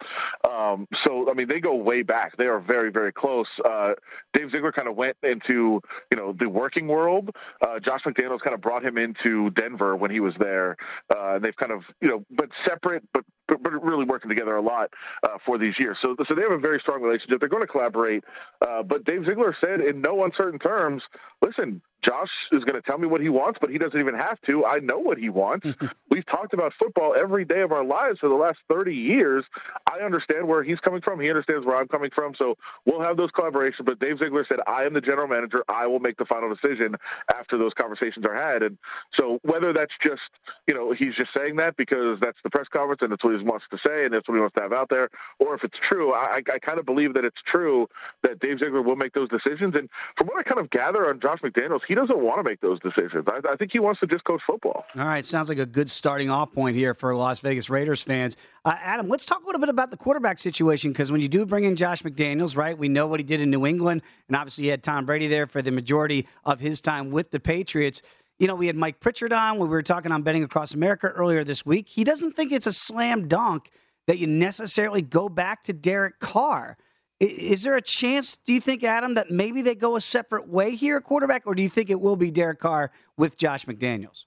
Um, 0.50 0.88
so, 1.04 1.11
I 1.30 1.34
mean, 1.34 1.48
they 1.48 1.60
go 1.60 1.76
way 1.76 2.02
back. 2.02 2.38
They 2.38 2.48
are 2.48 2.60
very, 2.60 2.92
very 2.92 3.12
close. 3.12 3.48
Uh, 3.64 3.94
Dave 4.34 4.52
Ziegler 4.52 4.72
kind 4.72 4.88
of 4.88 4.96
went 4.96 5.18
into, 5.24 5.82
you 6.12 6.18
know, 6.18 6.34
the 6.38 6.50
working 6.50 6.88
world. 6.88 7.30
Uh, 7.66 7.80
Josh 7.80 8.02
McDaniels 8.06 8.42
kind 8.42 8.54
of 8.54 8.62
brought 8.62 8.84
him 8.84 8.98
into 8.98 9.50
Denver 9.52 9.96
when 9.96 10.12
he 10.12 10.20
was 10.20 10.34
there. 10.40 10.78
Uh, 11.14 11.36
and 11.36 11.44
they've 11.44 11.56
kind 11.56 11.72
of, 11.72 11.82
you 12.02 12.08
know, 12.08 12.26
but 12.32 12.50
separate, 12.68 13.04
but 13.14 13.24
but, 13.58 13.84
really 13.84 14.06
working 14.06 14.30
together 14.30 14.56
a 14.56 14.62
lot 14.62 14.92
uh, 15.24 15.38
for 15.46 15.58
these 15.58 15.74
years. 15.80 15.98
So, 16.02 16.16
so 16.28 16.36
they 16.36 16.42
have 16.42 16.52
a 16.52 16.60
very 16.60 16.80
strong 16.80 17.02
relationship. 17.02 17.40
They're 17.40 17.50
going 17.50 17.64
to 17.64 17.68
collaborate. 17.68 18.24
Uh, 18.62 18.84
but 18.84 19.06
Dave 19.06 19.26
Ziegler 19.26 19.56
said 19.64 19.82
in 19.82 20.02
no 20.02 20.24
uncertain 20.24 20.60
terms, 20.60 21.02
listen, 21.42 21.82
Josh 22.04 22.30
is 22.52 22.64
going 22.64 22.76
to 22.76 22.82
tell 22.82 22.98
me 22.98 23.08
what 23.08 23.22
he 23.22 23.30
wants, 23.30 23.60
but 23.62 23.70
he 23.70 23.78
doesn't 23.78 24.00
even 24.00 24.16
have 24.16 24.42
to. 24.48 24.66
I 24.66 24.80
know 24.80 24.98
what 24.98 25.18
he 25.18 25.30
wants. 25.30 25.68
We've 26.10 26.26
talked 26.26 26.54
about 26.54 26.74
football 26.80 27.16
every 27.18 27.46
day 27.46 27.62
of 27.62 27.72
our 27.72 27.84
lives 27.84 28.20
for 28.20 28.28
the 28.28 28.36
last 28.36 28.58
30 28.70 28.94
years. 28.94 29.46
I 29.92 30.04
understand 30.04 30.48
where 30.48 30.64
he's 30.64 30.80
coming 30.80 31.02
from. 31.02 31.20
He 31.20 31.30
understands 31.30 31.66
where 31.66 31.76
I'm 31.76 31.88
coming 31.88 32.10
from. 32.14 32.34
So 32.38 32.56
we'll 32.86 33.02
have 33.02 33.18
those 33.18 33.30
collaborations. 33.32 33.86
But 33.86 34.00
Dave 34.00 34.18
Ziegler 34.18 34.46
said, 34.48 34.60
I 34.68 34.84
am 34.84 34.94
the 34.94 35.02
general 35.02 35.28
manager. 35.28 35.64
I 35.70 35.86
will 35.86 36.00
make 36.00 36.18
the 36.18 36.26
final 36.26 36.54
decision 36.54 36.96
after 37.36 37.58
those 37.58 37.74
conversations 37.80 38.26
are 38.26 38.36
had. 38.36 38.64
And 38.64 38.78
so 39.14 39.40
whether 39.44 39.72
that's 39.72 39.94
just, 40.04 40.22
you 40.68 40.74
know, 40.74 40.94
he's 40.94 41.16
just 41.16 41.30
saying 41.38 41.58
that 41.58 41.78
because 41.78 42.18
that's 42.22 42.38
the 42.44 42.50
press 42.50 42.68
conference 42.74 43.02
and 43.04 43.14
it's 43.14 43.24
what 43.24 43.32
he 43.38 43.41
wants 43.44 43.66
to 43.72 43.78
say 43.78 44.06
and 44.06 44.14
that's 44.14 44.28
what 44.28 44.36
he 44.36 44.42
wants 44.42 44.56
to 44.56 44.64
have 44.64 44.74
out 44.74 44.90
there, 44.90 45.10
or 45.40 45.56
if 45.56 45.64
it's 45.64 45.78
true, 45.88 46.14
I, 46.14 46.42
I 46.52 46.60
kind 46.60 46.80
of 46.80 46.86
believe 46.86 47.14
that 47.14 47.26
it's 47.26 47.42
true 47.50 47.88
that 48.24 48.40
Dave 48.40 48.60
Ziegler 48.60 48.82
will 48.82 48.96
make 48.96 49.14
those 49.14 49.30
decisions. 49.30 49.76
And 49.76 49.90
from 50.18 50.28
what 50.28 50.38
I 50.38 50.44
kind 50.44 50.60
of 50.60 50.70
gather 50.70 51.10
on 51.10 51.20
Josh 51.20 51.40
McDaniels, 51.40 51.82
he 51.88 51.96
doesn't 51.96 52.20
want 52.20 52.40
to 52.40 52.44
make 52.44 52.62
those 52.62 52.80
decisions. 52.80 53.26
I, 53.28 53.40
I, 53.52 53.56
think 53.56 53.72
he 53.72 53.80
wants 53.80 54.00
to 54.02 54.08
just 54.08 54.24
coach 54.24 54.42
football. 54.46 54.86
All 54.96 55.06
right, 55.06 55.26
sounds 55.26 55.50
like 55.50 55.58
a 55.58 55.66
good 55.66 55.90
starting 55.90 56.30
off 56.30 56.52
point 56.54 56.76
here 56.76 56.94
for 56.94 57.16
Las 57.16 57.40
Vegas 57.40 57.70
Raiders 57.70 58.02
fans. 58.02 58.38
Uh, 58.64 58.76
Adam, 58.80 59.08
let's 59.08 59.26
talk 59.26 59.44
a 59.44 59.46
little 59.46 59.60
bit 59.60 59.70
about 59.70 59.92
the 59.92 59.98
quarterback 59.98 60.38
situation 60.38 60.92
because 60.92 61.12
when 61.12 61.22
you 61.22 61.28
do 61.28 61.46
bring 61.46 61.64
in 61.64 61.76
Josh 61.76 62.04
McDaniels, 62.04 62.56
right, 62.56 62.78
we 62.78 62.90
know 62.90 63.08
what 63.08 63.20
he 63.20 63.24
did 63.24 63.42
in 63.42 63.50
New 63.50 63.66
England, 63.66 64.02
and 64.28 64.38
obviously 64.38 64.66
he 64.66 64.70
had 64.70 64.84
Tom 64.84 65.06
Brady 65.06 65.28
there 65.28 65.48
for 65.48 65.62
the 65.62 65.72
majority 65.72 66.28
of 66.46 66.60
his 66.60 66.82
time 66.82 67.12
with 67.12 67.32
the 67.32 67.40
Patriots. 67.40 68.02
You 68.42 68.48
know, 68.48 68.56
we 68.56 68.66
had 68.66 68.76
Mike 68.76 69.00
Pritchard 69.00 69.34
on 69.34 69.60
when 69.60 69.70
we 69.70 69.76
were 69.76 69.84
talking 69.84 70.12
on 70.12 70.24
Betting 70.24 70.44
Across 70.44 70.74
America 70.74 71.10
earlier 71.10 71.44
this 71.44 71.64
week. 71.64 71.88
He 71.88 72.04
doesn't 72.04 72.36
think 72.36 72.52
it's 72.52 72.66
a 72.66 72.72
slam 72.72 73.28
dunk 73.28 73.70
that 74.08 74.18
you 74.18 74.26
necessarily 74.26 75.04
go 75.04 75.30
back 75.30 75.62
to 75.66 75.74
Derek 75.74 76.20
Carr. 76.20 76.76
Is 77.20 77.62
there 77.62 77.76
a 77.76 77.82
chance, 77.84 78.38
do 78.38 78.56
you 78.56 78.60
think, 78.60 78.84
Adam, 78.84 79.14
that 79.14 79.30
maybe 79.30 79.62
they 79.62 79.76
go 79.76 79.96
a 79.96 80.02
separate 80.02 80.48
way 80.48 80.74
here 80.76 80.98
at 80.98 81.04
quarterback, 81.04 81.44
or 81.46 81.54
do 81.54 81.62
you 81.62 81.70
think 81.70 81.92
it 81.92 82.02
will 82.02 82.16
be 82.16 82.32
Derek 82.32 82.58
Carr 82.58 82.92
with 83.16 83.38
Josh 83.38 83.66
McDaniels? 83.66 84.26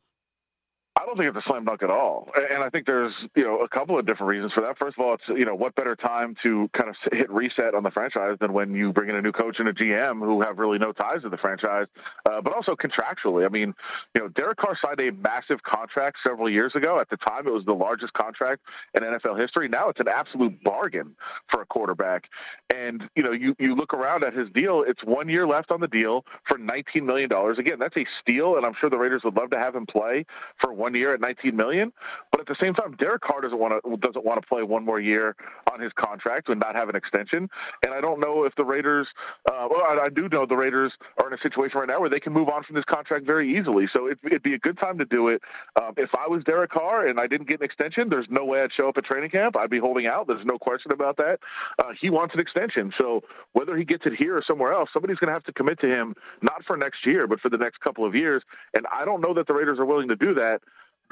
I 0.96 1.04
don't 1.06 1.16
think 1.16 1.28
it's 1.28 1.44
a 1.44 1.48
slam 1.48 1.64
dunk 1.64 1.82
at 1.82 1.90
all, 1.90 2.28
and 2.52 2.62
I 2.62 2.70
think 2.70 2.86
there's 2.86 3.12
you 3.34 3.42
know 3.42 3.58
a 3.58 3.68
couple 3.68 3.98
of 3.98 4.06
different 4.06 4.28
reasons 4.28 4.52
for 4.52 4.60
that. 4.60 4.78
First 4.78 4.96
of 4.96 5.04
all, 5.04 5.14
it's 5.14 5.24
you 5.28 5.44
know 5.44 5.54
what 5.54 5.74
better 5.74 5.96
time 5.96 6.36
to 6.44 6.70
kind 6.72 6.88
of 6.88 6.94
hit 7.12 7.28
reset 7.30 7.74
on 7.74 7.82
the 7.82 7.90
franchise 7.90 8.36
than 8.40 8.52
when 8.52 8.72
you 8.74 8.92
bring 8.92 9.10
in 9.10 9.16
a 9.16 9.20
new 9.20 9.32
coach 9.32 9.56
and 9.58 9.68
a 9.68 9.72
GM 9.72 10.20
who 10.20 10.40
have 10.42 10.58
really 10.58 10.78
no 10.78 10.92
ties 10.92 11.22
to 11.22 11.28
the 11.28 11.36
franchise, 11.36 11.86
uh, 12.30 12.40
but 12.40 12.54
also 12.54 12.76
contractually. 12.76 13.44
I 13.44 13.48
mean, 13.48 13.74
you 14.14 14.22
know, 14.22 14.28
Derek 14.28 14.58
Carr 14.58 14.78
signed 14.84 15.00
a 15.00 15.10
massive 15.10 15.64
contract 15.64 16.18
several 16.24 16.48
years 16.48 16.76
ago. 16.76 17.00
At 17.00 17.10
the 17.10 17.16
time, 17.16 17.48
it 17.48 17.52
was 17.52 17.64
the 17.64 17.74
largest 17.74 18.12
contract 18.12 18.62
in 18.96 19.02
NFL 19.02 19.40
history. 19.40 19.66
Now 19.66 19.88
it's 19.88 20.00
an 20.00 20.08
absolute 20.08 20.62
bargain 20.62 21.16
for 21.50 21.60
a 21.60 21.66
quarterback. 21.66 22.28
And 22.72 23.02
you 23.16 23.24
know, 23.24 23.32
you 23.32 23.56
you 23.58 23.74
look 23.74 23.94
around 23.94 24.22
at 24.22 24.32
his 24.32 24.48
deal; 24.54 24.84
it's 24.86 25.02
one 25.02 25.28
year 25.28 25.44
left 25.44 25.72
on 25.72 25.80
the 25.80 25.88
deal 25.88 26.24
for 26.46 26.56
19 26.56 27.04
million 27.04 27.28
dollars. 27.28 27.58
Again, 27.58 27.80
that's 27.80 27.96
a 27.96 28.06
steal, 28.22 28.56
and 28.56 28.64
I'm 28.64 28.74
sure 28.80 28.88
the 28.88 28.98
Raiders 28.98 29.22
would 29.24 29.34
love 29.34 29.50
to 29.50 29.58
have 29.58 29.74
him 29.74 29.86
play 29.86 30.24
for 30.60 30.72
one 30.72 30.83
one 30.84 30.94
year 30.94 31.14
at 31.14 31.20
19 31.20 31.56
million. 31.56 31.92
But 32.30 32.40
at 32.42 32.46
the 32.46 32.56
same 32.60 32.74
time, 32.74 32.94
Derek 32.98 33.22
Carr 33.22 33.40
doesn't 33.40 33.58
want 33.58 33.72
to 33.72 33.96
doesn't 33.96 34.24
want 34.24 34.40
to 34.42 34.46
play 34.46 34.62
one 34.62 34.84
more 34.84 35.00
year 35.00 35.34
on 35.72 35.80
his 35.80 35.92
contract 35.96 36.50
and 36.50 36.60
not 36.60 36.76
have 36.76 36.90
an 36.90 36.96
extension. 36.96 37.48
And 37.84 37.94
I 37.94 38.00
don't 38.00 38.20
know 38.20 38.44
if 38.44 38.54
the 38.56 38.64
Raiders. 38.64 39.08
Uh, 39.50 39.66
well, 39.70 39.82
I, 39.88 40.04
I, 40.04 40.08
do 40.10 40.28
know 40.28 40.44
the 40.44 40.56
Raiders 40.56 40.92
are 41.20 41.28
in 41.28 41.32
a 41.32 41.42
situation 41.42 41.78
right 41.78 41.88
now 41.88 42.00
where 42.00 42.10
they 42.10 42.20
can 42.20 42.32
move 42.32 42.48
on 42.48 42.62
from 42.64 42.76
this 42.76 42.84
contract 42.84 43.24
very 43.24 43.56
easily. 43.58 43.86
So 43.94 44.08
it, 44.08 44.18
would 44.22 44.42
be 44.42 44.54
a 44.54 44.58
good 44.58 44.78
time 44.78 44.98
to 44.98 45.04
do 45.06 45.28
it. 45.28 45.40
Um, 45.80 45.94
if 45.96 46.10
I 46.14 46.28
was 46.28 46.44
Derek 46.44 46.70
Carr 46.70 47.06
and 47.06 47.18
I 47.18 47.26
didn't 47.26 47.48
get 47.48 47.60
an 47.60 47.64
extension, 47.64 48.08
there's 48.10 48.26
no 48.28 48.44
way 48.44 48.60
I'd 48.60 48.72
show 48.72 48.88
up 48.88 48.98
at 48.98 49.04
training 49.04 49.30
camp. 49.30 49.56
I'd 49.56 49.70
be 49.70 49.78
holding 49.78 50.06
out. 50.06 50.26
There's 50.26 50.44
no 50.44 50.58
question 50.58 50.92
about 50.92 51.16
that. 51.16 51.38
Uh, 51.78 51.92
he 51.98 52.10
wants 52.10 52.34
an 52.34 52.40
extension. 52.40 52.92
So 52.98 53.22
whether 53.52 53.76
he 53.76 53.84
gets 53.84 54.04
it 54.06 54.12
here 54.18 54.36
or 54.36 54.42
somewhere 54.46 54.72
else, 54.72 54.90
somebody's 54.92 55.16
going 55.16 55.28
to 55.28 55.34
have 55.34 55.44
to 55.44 55.52
commit 55.52 55.80
to 55.80 55.86
him 55.86 56.14
not 56.42 56.64
for 56.66 56.76
next 56.76 57.06
year, 57.06 57.26
but 57.26 57.40
for 57.40 57.48
the 57.48 57.58
next 57.58 57.80
couple 57.80 58.04
of 58.04 58.14
years. 58.14 58.42
And 58.76 58.86
I 58.92 59.04
don't 59.04 59.20
know 59.20 59.34
that 59.34 59.46
the 59.46 59.54
Raiders 59.54 59.78
are 59.78 59.86
willing 59.86 60.08
to 60.08 60.16
do 60.16 60.34
that 60.34 60.60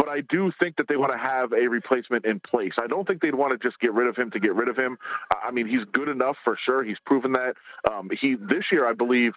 but 0.02 0.10
I 0.10 0.20
do 0.22 0.50
think 0.58 0.78
that 0.78 0.88
they 0.88 0.96
want 0.96 1.12
to 1.12 1.18
have 1.18 1.52
a 1.52 1.68
replacement 1.68 2.24
in 2.24 2.40
place. 2.40 2.72
I 2.76 2.88
don't 2.88 3.06
think 3.06 3.22
they'd 3.22 3.36
want 3.36 3.52
to 3.52 3.68
just 3.68 3.78
get 3.78 3.92
rid 3.92 4.08
of 4.08 4.16
him 4.16 4.32
to 4.32 4.40
get 4.40 4.52
rid 4.52 4.68
of 4.68 4.76
him. 4.76 4.98
I 5.30 5.52
mean, 5.52 5.68
he's 5.68 5.84
good 5.92 6.08
enough 6.08 6.36
for 6.42 6.58
sure. 6.66 6.82
He's 6.82 6.96
proven 7.06 7.34
that. 7.34 7.54
Um, 7.88 8.10
he 8.20 8.34
this 8.34 8.64
year, 8.72 8.84
I 8.84 8.94
believe, 8.94 9.34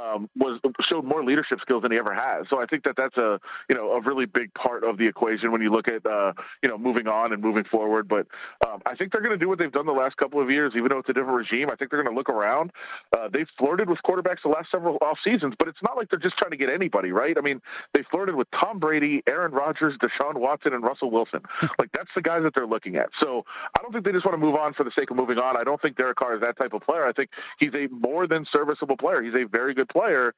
um, 0.00 0.30
was 0.36 0.60
showed 0.88 1.04
more 1.04 1.24
leadership 1.24 1.58
skills 1.60 1.82
than 1.82 1.90
he 1.90 1.98
ever 1.98 2.14
has. 2.14 2.46
So 2.48 2.62
I 2.62 2.66
think 2.66 2.84
that 2.84 2.94
that's 2.96 3.16
a 3.16 3.40
you 3.68 3.74
know 3.74 3.90
a 3.90 4.00
really 4.02 4.24
big 4.24 4.54
part 4.54 4.84
of 4.84 4.98
the 4.98 5.06
equation 5.08 5.50
when 5.50 5.62
you 5.62 5.72
look 5.72 5.88
at 5.88 6.06
uh, 6.06 6.32
you 6.62 6.68
know 6.68 6.78
moving 6.78 7.08
on 7.08 7.32
and 7.32 7.42
moving 7.42 7.64
forward. 7.64 8.06
But 8.06 8.28
um, 8.64 8.82
I 8.86 8.94
think 8.94 9.10
they're 9.10 9.20
going 9.20 9.36
to 9.36 9.44
do 9.44 9.48
what 9.48 9.58
they've 9.58 9.72
done 9.72 9.86
the 9.86 9.92
last 9.92 10.16
couple 10.16 10.40
of 10.40 10.48
years, 10.48 10.74
even 10.76 10.90
though 10.90 10.98
it's 10.98 11.08
a 11.08 11.12
different 11.12 11.36
regime. 11.36 11.70
I 11.72 11.74
think 11.74 11.90
they're 11.90 12.04
going 12.04 12.14
to 12.14 12.16
look 12.16 12.28
around. 12.28 12.70
Uh, 13.12 13.28
they've 13.32 13.48
flirted 13.58 13.90
with 13.90 13.98
quarterbacks 14.06 14.42
the 14.44 14.50
last 14.50 14.70
several 14.70 14.96
off 15.02 15.18
seasons, 15.24 15.54
but 15.58 15.66
it's 15.66 15.82
not 15.82 15.96
like 15.96 16.08
they're 16.08 16.20
just 16.20 16.38
trying 16.38 16.52
to 16.52 16.56
get 16.56 16.70
anybody, 16.70 17.10
right? 17.10 17.36
I 17.36 17.40
mean, 17.40 17.60
they 17.94 18.04
flirted 18.12 18.36
with 18.36 18.46
Tom 18.52 18.78
Brady, 18.78 19.24
Aaron 19.26 19.50
Rodgers. 19.50 19.94
Deshaun 20.04 20.36
Watson 20.36 20.74
and 20.74 20.82
Russell 20.82 21.10
Wilson. 21.10 21.40
like 21.78 21.90
that's 21.92 22.10
the 22.14 22.22
guys 22.22 22.42
that 22.42 22.54
they're 22.54 22.66
looking 22.66 22.96
at. 22.96 23.08
So 23.22 23.44
I 23.78 23.82
don't 23.82 23.92
think 23.92 24.04
they 24.04 24.12
just 24.12 24.24
want 24.24 24.34
to 24.38 24.44
move 24.44 24.56
on 24.56 24.74
for 24.74 24.84
the 24.84 24.92
sake 24.98 25.10
of 25.10 25.16
moving 25.16 25.38
on. 25.38 25.56
I 25.56 25.64
don't 25.64 25.80
think 25.80 25.96
Derek 25.96 26.16
Carr 26.16 26.34
is 26.34 26.40
that 26.42 26.56
type 26.58 26.72
of 26.72 26.82
player. 26.82 27.06
I 27.06 27.12
think 27.12 27.30
he's 27.58 27.74
a 27.74 27.88
more 27.88 28.26
than 28.26 28.46
serviceable 28.50 28.96
player. 28.96 29.22
He's 29.22 29.34
a 29.34 29.44
very 29.44 29.74
good 29.74 29.88
player. 29.88 30.34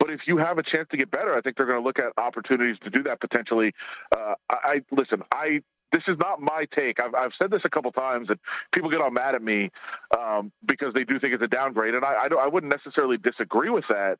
But 0.00 0.10
if 0.10 0.20
you 0.26 0.38
have 0.38 0.58
a 0.58 0.62
chance 0.62 0.88
to 0.90 0.96
get 0.96 1.10
better, 1.10 1.36
I 1.36 1.40
think 1.40 1.56
they're 1.56 1.66
going 1.66 1.78
to 1.78 1.84
look 1.84 1.98
at 1.98 2.12
opportunities 2.18 2.76
to 2.82 2.90
do 2.90 3.02
that 3.04 3.20
potentially. 3.20 3.72
Uh, 4.14 4.34
I, 4.50 4.56
I 4.64 4.80
listen. 4.90 5.22
I 5.32 5.60
this 5.92 6.02
is 6.08 6.18
not 6.18 6.40
my 6.40 6.66
take. 6.76 7.00
I've, 7.00 7.14
I've 7.14 7.30
said 7.38 7.52
this 7.52 7.62
a 7.64 7.70
couple 7.70 7.92
times, 7.92 8.28
and 8.28 8.38
people 8.72 8.90
get 8.90 9.00
all 9.00 9.12
mad 9.12 9.36
at 9.36 9.42
me 9.42 9.70
um, 10.18 10.50
because 10.66 10.92
they 10.92 11.04
do 11.04 11.20
think 11.20 11.34
it's 11.34 11.42
a 11.42 11.48
downgrade, 11.48 11.94
and 11.94 12.04
I, 12.04 12.14
I, 12.14 12.28
I 12.40 12.48
wouldn't 12.48 12.72
necessarily 12.72 13.16
disagree 13.16 13.70
with 13.70 13.84
that. 13.88 14.18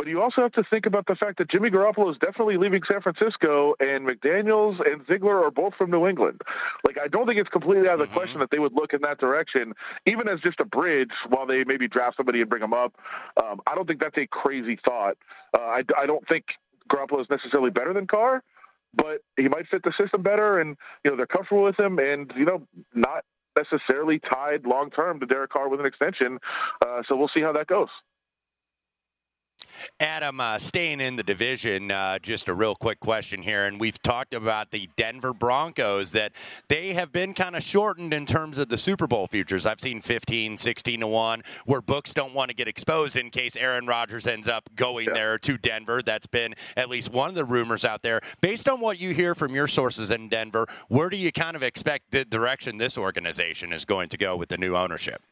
But 0.00 0.08
you 0.08 0.22
also 0.22 0.40
have 0.40 0.52
to 0.52 0.64
think 0.70 0.86
about 0.86 1.04
the 1.04 1.14
fact 1.14 1.36
that 1.36 1.50
Jimmy 1.50 1.68
Garoppolo 1.68 2.10
is 2.10 2.16
definitely 2.16 2.56
leaving 2.56 2.80
San 2.90 3.02
Francisco, 3.02 3.74
and 3.80 4.08
McDaniels 4.08 4.80
and 4.90 5.06
Ziegler 5.06 5.44
are 5.44 5.50
both 5.50 5.74
from 5.74 5.90
New 5.90 6.06
England. 6.06 6.40
Like, 6.86 6.96
I 6.98 7.06
don't 7.06 7.26
think 7.26 7.38
it's 7.38 7.50
completely 7.50 7.86
out 7.86 7.92
of 7.92 7.98
the 7.98 8.06
mm-hmm. 8.06 8.14
question 8.14 8.40
that 8.40 8.50
they 8.50 8.58
would 8.58 8.72
look 8.72 8.94
in 8.94 9.02
that 9.02 9.18
direction, 9.18 9.74
even 10.06 10.26
as 10.26 10.40
just 10.40 10.58
a 10.58 10.64
bridge 10.64 11.10
while 11.28 11.44
they 11.44 11.64
maybe 11.64 11.86
draft 11.86 12.16
somebody 12.16 12.40
and 12.40 12.48
bring 12.48 12.62
them 12.62 12.72
up. 12.72 12.94
Um, 13.44 13.60
I 13.66 13.74
don't 13.74 13.86
think 13.86 14.00
that's 14.00 14.16
a 14.16 14.26
crazy 14.26 14.78
thought. 14.82 15.18
Uh, 15.54 15.60
I, 15.60 15.84
I 15.98 16.06
don't 16.06 16.26
think 16.26 16.46
Garoppolo 16.90 17.20
is 17.20 17.28
necessarily 17.28 17.68
better 17.68 17.92
than 17.92 18.06
Carr, 18.06 18.42
but 18.94 19.20
he 19.36 19.48
might 19.48 19.68
fit 19.70 19.82
the 19.82 19.92
system 20.00 20.22
better, 20.22 20.60
and 20.60 20.78
you 21.04 21.10
know 21.10 21.16
they're 21.18 21.26
comfortable 21.26 21.64
with 21.64 21.78
him, 21.78 21.98
and 21.98 22.32
you 22.38 22.46
know 22.46 22.66
not 22.94 23.26
necessarily 23.54 24.18
tied 24.18 24.64
long 24.64 24.88
term 24.88 25.20
to 25.20 25.26
Derek 25.26 25.50
Carr 25.50 25.68
with 25.68 25.78
an 25.78 25.84
extension. 25.84 26.38
Uh, 26.80 27.02
so 27.06 27.16
we'll 27.16 27.30
see 27.34 27.42
how 27.42 27.52
that 27.52 27.66
goes. 27.66 27.90
Adam, 29.98 30.40
uh, 30.40 30.58
staying 30.58 31.00
in 31.00 31.16
the 31.16 31.22
division, 31.22 31.90
uh, 31.90 32.18
just 32.18 32.48
a 32.48 32.54
real 32.54 32.74
quick 32.74 33.00
question 33.00 33.42
here. 33.42 33.64
And 33.64 33.80
we've 33.80 34.00
talked 34.02 34.34
about 34.34 34.70
the 34.70 34.88
Denver 34.96 35.32
Broncos 35.32 36.12
that 36.12 36.32
they 36.68 36.92
have 36.92 37.12
been 37.12 37.34
kind 37.34 37.56
of 37.56 37.62
shortened 37.62 38.12
in 38.14 38.26
terms 38.26 38.58
of 38.58 38.68
the 38.68 38.78
Super 38.78 39.06
Bowl 39.06 39.26
futures. 39.26 39.66
I've 39.66 39.80
seen 39.80 40.00
15, 40.00 40.56
16 40.56 41.00
to 41.00 41.06
1, 41.06 41.42
where 41.66 41.80
books 41.80 42.12
don't 42.12 42.34
want 42.34 42.50
to 42.50 42.56
get 42.56 42.68
exposed 42.68 43.16
in 43.16 43.30
case 43.30 43.56
Aaron 43.56 43.86
Rodgers 43.86 44.26
ends 44.26 44.48
up 44.48 44.68
going 44.74 45.06
yeah. 45.08 45.14
there 45.14 45.38
to 45.38 45.58
Denver. 45.58 46.02
That's 46.02 46.26
been 46.26 46.54
at 46.76 46.88
least 46.88 47.12
one 47.12 47.28
of 47.28 47.34
the 47.34 47.44
rumors 47.44 47.84
out 47.84 48.02
there. 48.02 48.20
Based 48.40 48.68
on 48.68 48.80
what 48.80 49.00
you 49.00 49.14
hear 49.14 49.34
from 49.34 49.54
your 49.54 49.66
sources 49.66 50.10
in 50.10 50.28
Denver, 50.28 50.66
where 50.88 51.08
do 51.08 51.16
you 51.16 51.32
kind 51.32 51.56
of 51.56 51.62
expect 51.62 52.10
the 52.10 52.24
direction 52.24 52.76
this 52.76 52.96
organization 52.96 53.72
is 53.72 53.84
going 53.84 54.08
to 54.10 54.16
go 54.16 54.36
with 54.36 54.48
the 54.48 54.58
new 54.58 54.76
ownership? 54.76 55.22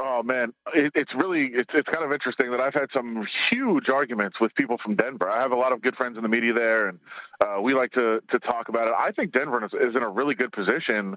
Oh 0.00 0.22
man, 0.22 0.52
it, 0.74 0.92
it's 0.94 1.12
really 1.14 1.46
it's 1.54 1.70
it's 1.72 1.88
kind 1.88 2.04
of 2.04 2.12
interesting 2.12 2.50
that 2.50 2.60
I've 2.60 2.74
had 2.74 2.88
some 2.92 3.26
huge 3.50 3.88
arguments 3.88 4.38
with 4.38 4.54
people 4.54 4.76
from 4.82 4.96
Denver. 4.96 5.30
I 5.30 5.40
have 5.40 5.52
a 5.52 5.56
lot 5.56 5.72
of 5.72 5.80
good 5.80 5.96
friends 5.96 6.16
in 6.18 6.22
the 6.22 6.28
media 6.28 6.52
there, 6.52 6.88
and 6.88 6.98
uh, 7.42 7.60
we 7.60 7.72
like 7.74 7.92
to 7.92 8.20
to 8.30 8.38
talk 8.38 8.68
about 8.68 8.88
it. 8.88 8.94
I 8.98 9.12
think 9.12 9.32
Denver 9.32 9.64
is, 9.64 9.72
is 9.72 9.96
in 9.96 10.04
a 10.04 10.10
really 10.10 10.34
good 10.34 10.52
position 10.52 11.16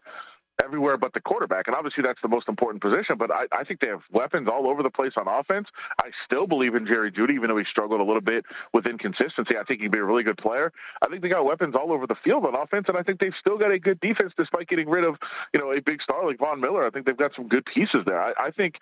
everywhere 0.64 0.98
but 0.98 1.14
the 1.14 1.20
quarterback. 1.22 1.68
And 1.68 1.76
obviously, 1.76 2.04
that's 2.04 2.22
the 2.22 2.28
most 2.28 2.48
important 2.48 2.82
position. 2.82 3.18
But 3.18 3.32
I, 3.32 3.46
I 3.52 3.64
think 3.64 3.80
they 3.80 3.88
have 3.88 4.02
weapons 4.12 4.48
all 4.52 4.68
over 4.68 4.84
the 4.84 4.90
place 4.90 5.14
on 5.18 5.28
offense. 5.28 5.68
I 6.02 6.10
still 6.26 6.48
believe 6.48 6.76
in 6.76 6.86
Jerry 6.86 7.12
Jeudy, 7.12 7.36
even 7.36 7.50
though 7.50 7.58
he 7.58 7.66
struggled 7.70 8.02
a 8.02 8.04
little 8.04 8.22
bit 8.22 8.46
with 8.74 8.88
inconsistency. 8.88 9.58
I 9.58 9.64
think 9.64 9.82
he'd 9.82 9.92
be 9.92 10.00
a 10.00 10.04
really 10.04 10.24
good 10.24 10.38
player. 10.38 10.72
I 11.02 11.08
think 11.08 11.22
they 11.22 11.30
got 11.30 11.46
weapons 11.46 11.76
all 11.76 11.92
over 11.92 12.08
the 12.08 12.16
field 12.24 12.46
on 12.46 12.56
offense, 12.56 12.86
and 12.88 12.98
I 12.98 13.04
think 13.04 13.20
they've 13.20 13.34
still 13.40 13.58
got 13.58 13.72
a 13.72 13.80
good 13.80 14.00
defense 14.00 14.34
despite 14.38 14.68
getting 14.68 14.90
rid 14.90 15.04
of 15.04 15.16
you 15.54 15.60
know 15.60 15.72
a 15.72 15.82
big 15.82 16.02
star 16.02 16.26
like 16.26 16.40
Von 16.40 16.60
Miller. 16.60 16.86
I 16.86 16.90
think 16.90 17.06
they've 17.06 17.18
got 17.18 17.32
some 17.36 17.48
good 17.48 17.66
pieces 17.66 18.02
there. 18.06 18.22
I, 18.22 18.34
I 18.38 18.52
think 18.52 18.76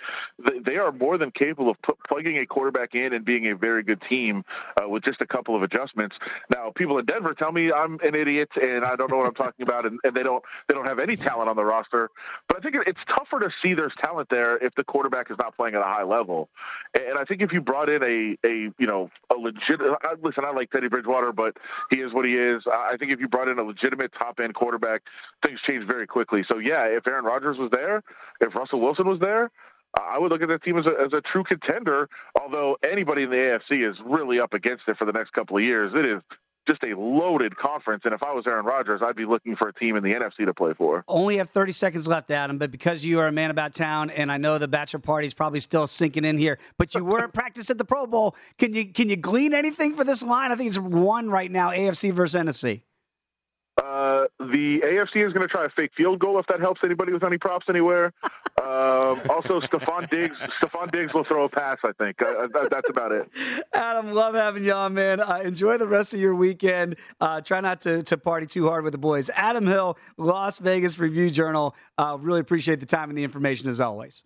they 0.65 0.77
are 0.77 0.91
more 0.91 1.17
than 1.17 1.31
capable 1.31 1.69
of 1.69 1.81
put, 1.81 1.97
plugging 2.07 2.37
a 2.37 2.45
quarterback 2.45 2.95
in 2.95 3.13
and 3.13 3.25
being 3.25 3.49
a 3.49 3.55
very 3.55 3.83
good 3.83 4.01
team 4.09 4.43
uh, 4.81 4.87
with 4.87 5.03
just 5.03 5.21
a 5.21 5.25
couple 5.25 5.55
of 5.55 5.63
adjustments. 5.63 6.15
Now, 6.53 6.71
people 6.75 6.97
in 6.97 7.05
Denver 7.05 7.33
tell 7.33 7.51
me 7.51 7.71
I'm 7.71 7.99
an 8.03 8.15
idiot 8.15 8.49
and 8.61 8.83
I 8.83 8.95
don't 8.95 9.09
know 9.09 9.17
what 9.17 9.27
I'm 9.27 9.35
talking 9.35 9.63
about, 9.63 9.85
and, 9.85 9.99
and 10.03 10.15
they 10.15 10.23
don't 10.23 10.43
they 10.67 10.73
don't 10.73 10.87
have 10.87 10.99
any 10.99 11.15
talent 11.15 11.49
on 11.49 11.55
the 11.55 11.62
roster. 11.65 12.09
But 12.47 12.57
I 12.57 12.61
think 12.61 12.75
it's 12.87 12.99
tougher 13.07 13.39
to 13.39 13.49
see 13.61 13.73
there's 13.73 13.93
talent 13.99 14.29
there 14.29 14.57
if 14.57 14.73
the 14.75 14.83
quarterback 14.83 15.31
is 15.31 15.37
not 15.39 15.55
playing 15.55 15.75
at 15.75 15.81
a 15.81 15.85
high 15.85 16.03
level. 16.03 16.49
And 16.95 17.17
I 17.17 17.23
think 17.23 17.41
if 17.41 17.51
you 17.51 17.61
brought 17.61 17.89
in 17.89 18.03
a 18.03 18.47
a 18.47 18.71
you 18.77 18.87
know 18.87 19.09
a 19.31 19.37
legit 19.37 19.79
listen, 20.21 20.45
I 20.45 20.51
like 20.51 20.71
Teddy 20.71 20.87
Bridgewater, 20.87 21.31
but 21.31 21.57
he 21.89 21.97
is 21.97 22.13
what 22.13 22.25
he 22.25 22.33
is. 22.33 22.63
I 22.71 22.97
think 22.97 23.11
if 23.11 23.19
you 23.19 23.27
brought 23.27 23.47
in 23.47 23.59
a 23.59 23.63
legitimate 23.63 24.11
top 24.17 24.39
end 24.39 24.55
quarterback, 24.55 25.01
things 25.45 25.59
change 25.65 25.85
very 25.89 26.07
quickly. 26.07 26.43
So 26.47 26.57
yeah, 26.57 26.85
if 26.85 27.07
Aaron 27.07 27.25
Rodgers 27.25 27.57
was 27.57 27.69
there, 27.71 28.03
if 28.41 28.55
Russell 28.55 28.81
Wilson 28.81 29.07
was 29.07 29.19
there, 29.19 29.51
I 29.99 30.17
would 30.17 30.31
look 30.31 30.41
at 30.41 30.47
that 30.49 30.63
team 30.63 30.77
as 30.77 30.85
a, 30.85 31.03
as 31.05 31.13
a 31.13 31.21
true 31.21 31.43
contender. 31.43 32.09
Although 32.39 32.77
anybody 32.83 33.23
in 33.23 33.29
the 33.29 33.35
AFC 33.35 33.89
is 33.89 33.97
really 34.05 34.39
up 34.39 34.53
against 34.53 34.83
it 34.87 34.97
for 34.97 35.05
the 35.05 35.11
next 35.11 35.33
couple 35.33 35.57
of 35.57 35.63
years, 35.63 35.93
it 35.95 36.05
is 36.05 36.21
just 36.67 36.83
a 36.83 36.97
loaded 36.97 37.55
conference. 37.57 38.03
And 38.05 38.13
if 38.13 38.23
I 38.23 38.33
was 38.33 38.45
Aaron 38.47 38.65
Rodgers, 38.65 39.01
I'd 39.03 39.15
be 39.15 39.25
looking 39.25 39.55
for 39.55 39.67
a 39.67 39.73
team 39.73 39.95
in 39.95 40.03
the 40.03 40.13
NFC 40.13 40.45
to 40.45 40.53
play 40.53 40.73
for. 40.73 41.03
Only 41.07 41.37
have 41.37 41.49
30 41.49 41.71
seconds 41.71 42.07
left, 42.07 42.31
Adam, 42.31 42.57
but 42.57 42.71
because 42.71 43.05
you 43.05 43.19
are 43.19 43.27
a 43.27 43.31
man 43.31 43.51
about 43.51 43.73
town, 43.73 44.09
and 44.09 44.31
I 44.31 44.37
know 44.37 44.57
the 44.57 44.67
bachelor 44.67 44.99
party 44.99 45.27
is 45.27 45.33
probably 45.33 45.59
still 45.59 45.87
sinking 45.87 46.25
in 46.25 46.37
here, 46.37 46.59
but 46.77 46.93
you 46.95 47.03
were 47.03 47.23
at 47.23 47.33
practice 47.33 47.69
at 47.69 47.77
the 47.77 47.85
Pro 47.85 48.07
Bowl. 48.07 48.35
Can 48.57 48.73
you 48.73 48.87
can 48.87 49.09
you 49.09 49.15
glean 49.15 49.53
anything 49.53 49.95
for 49.95 50.03
this 50.03 50.23
line? 50.23 50.51
I 50.51 50.55
think 50.55 50.69
it's 50.69 50.79
one 50.79 51.29
right 51.29 51.51
now, 51.51 51.69
AFC 51.69 52.11
versus 52.13 52.39
NFC. 52.39 52.81
Uh, 53.81 54.25
the 54.39 54.81
AFC 54.83 55.25
is 55.25 55.33
going 55.33 55.41
to 55.41 55.47
try 55.47 55.65
a 55.65 55.69
fake 55.69 55.91
field 55.97 56.19
goal 56.19 56.37
if 56.37 56.45
that 56.47 56.59
helps 56.59 56.81
anybody 56.83 57.11
with 57.11 57.23
any 57.23 57.39
props 57.39 57.65
anywhere. 57.67 58.13
um, 58.61 59.19
also, 59.29 59.59
Stefon 59.61 60.07
Diggs. 60.09 60.37
Stefon 60.61 60.91
Diggs 60.91 61.13
will 61.13 61.23
throw 61.23 61.45
a 61.45 61.49
pass. 61.49 61.77
I 61.83 61.91
think 61.97 62.21
uh, 62.21 62.47
that, 62.53 62.69
that's 62.69 62.89
about 62.89 63.11
it. 63.11 63.29
Adam, 63.73 64.11
love 64.11 64.35
having 64.35 64.63
you 64.63 64.73
on, 64.73 64.93
man. 64.93 65.19
Uh, 65.19 65.41
enjoy 65.43 65.77
the 65.77 65.87
rest 65.87 66.13
of 66.13 66.19
your 66.19 66.35
weekend. 66.35 66.97
Uh, 67.19 67.41
try 67.41 67.61
not 67.61 67.81
to 67.81 68.03
to 68.03 68.17
party 68.17 68.45
too 68.45 68.67
hard 68.67 68.83
with 68.83 68.91
the 68.91 68.99
boys. 68.99 69.31
Adam 69.33 69.65
Hill, 69.65 69.97
Las 70.17 70.59
Vegas 70.59 70.99
Review 70.99 71.31
Journal. 71.31 71.75
Uh, 71.97 72.17
really 72.19 72.41
appreciate 72.41 72.79
the 72.79 72.85
time 72.85 73.09
and 73.09 73.17
the 73.17 73.23
information 73.23 73.69
as 73.69 73.79
always. 73.79 74.23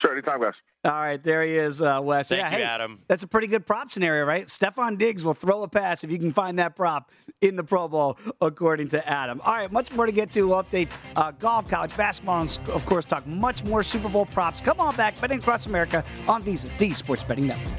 Sure, 0.00 0.12
anytime, 0.12 0.40
guys. 0.40 0.54
All 0.88 0.94
right, 0.94 1.22
there 1.22 1.44
he 1.44 1.54
is, 1.54 1.82
uh, 1.82 2.00
Wes. 2.02 2.30
Thank 2.30 2.40
yeah, 2.40 2.50
you, 2.50 2.56
hey, 2.56 2.62
Adam. 2.62 3.00
That's 3.08 3.22
a 3.22 3.26
pretty 3.26 3.46
good 3.46 3.66
prop 3.66 3.92
scenario, 3.92 4.24
right? 4.24 4.46
Stefon 4.46 4.96
Diggs 4.96 5.22
will 5.22 5.34
throw 5.34 5.62
a 5.62 5.68
pass 5.68 6.02
if 6.02 6.10
you 6.10 6.18
can 6.18 6.32
find 6.32 6.58
that 6.58 6.74
prop 6.76 7.10
in 7.42 7.56
the 7.56 7.64
Pro 7.64 7.88
Bowl, 7.88 8.18
according 8.40 8.88
to 8.88 9.08
Adam. 9.08 9.40
All 9.44 9.54
right, 9.54 9.70
much 9.70 9.92
more 9.92 10.06
to 10.06 10.12
get 10.12 10.30
to. 10.30 10.48
We'll 10.48 10.62
update 10.62 10.88
uh, 11.16 11.32
golf, 11.32 11.68
college 11.68 11.94
basketball, 11.94 12.40
and 12.40 12.58
of 12.70 12.86
course, 12.86 13.04
talk 13.04 13.26
much 13.26 13.64
more 13.64 13.82
Super 13.82 14.08
Bowl 14.08 14.24
props. 14.26 14.62
Come 14.62 14.80
on 14.80 14.96
back, 14.96 15.20
betting 15.20 15.38
across 15.38 15.66
America 15.66 16.02
on 16.26 16.42
these 16.42 16.70
the 16.78 16.92
Sports 16.94 17.22
Betting 17.22 17.48
Network. 17.48 17.78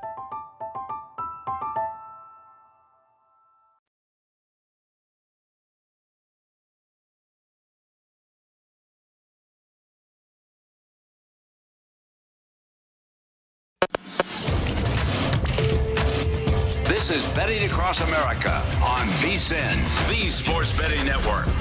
The 19.49 20.29
Sports 20.29 20.71
Betting 20.77 21.03
Network. 21.03 21.60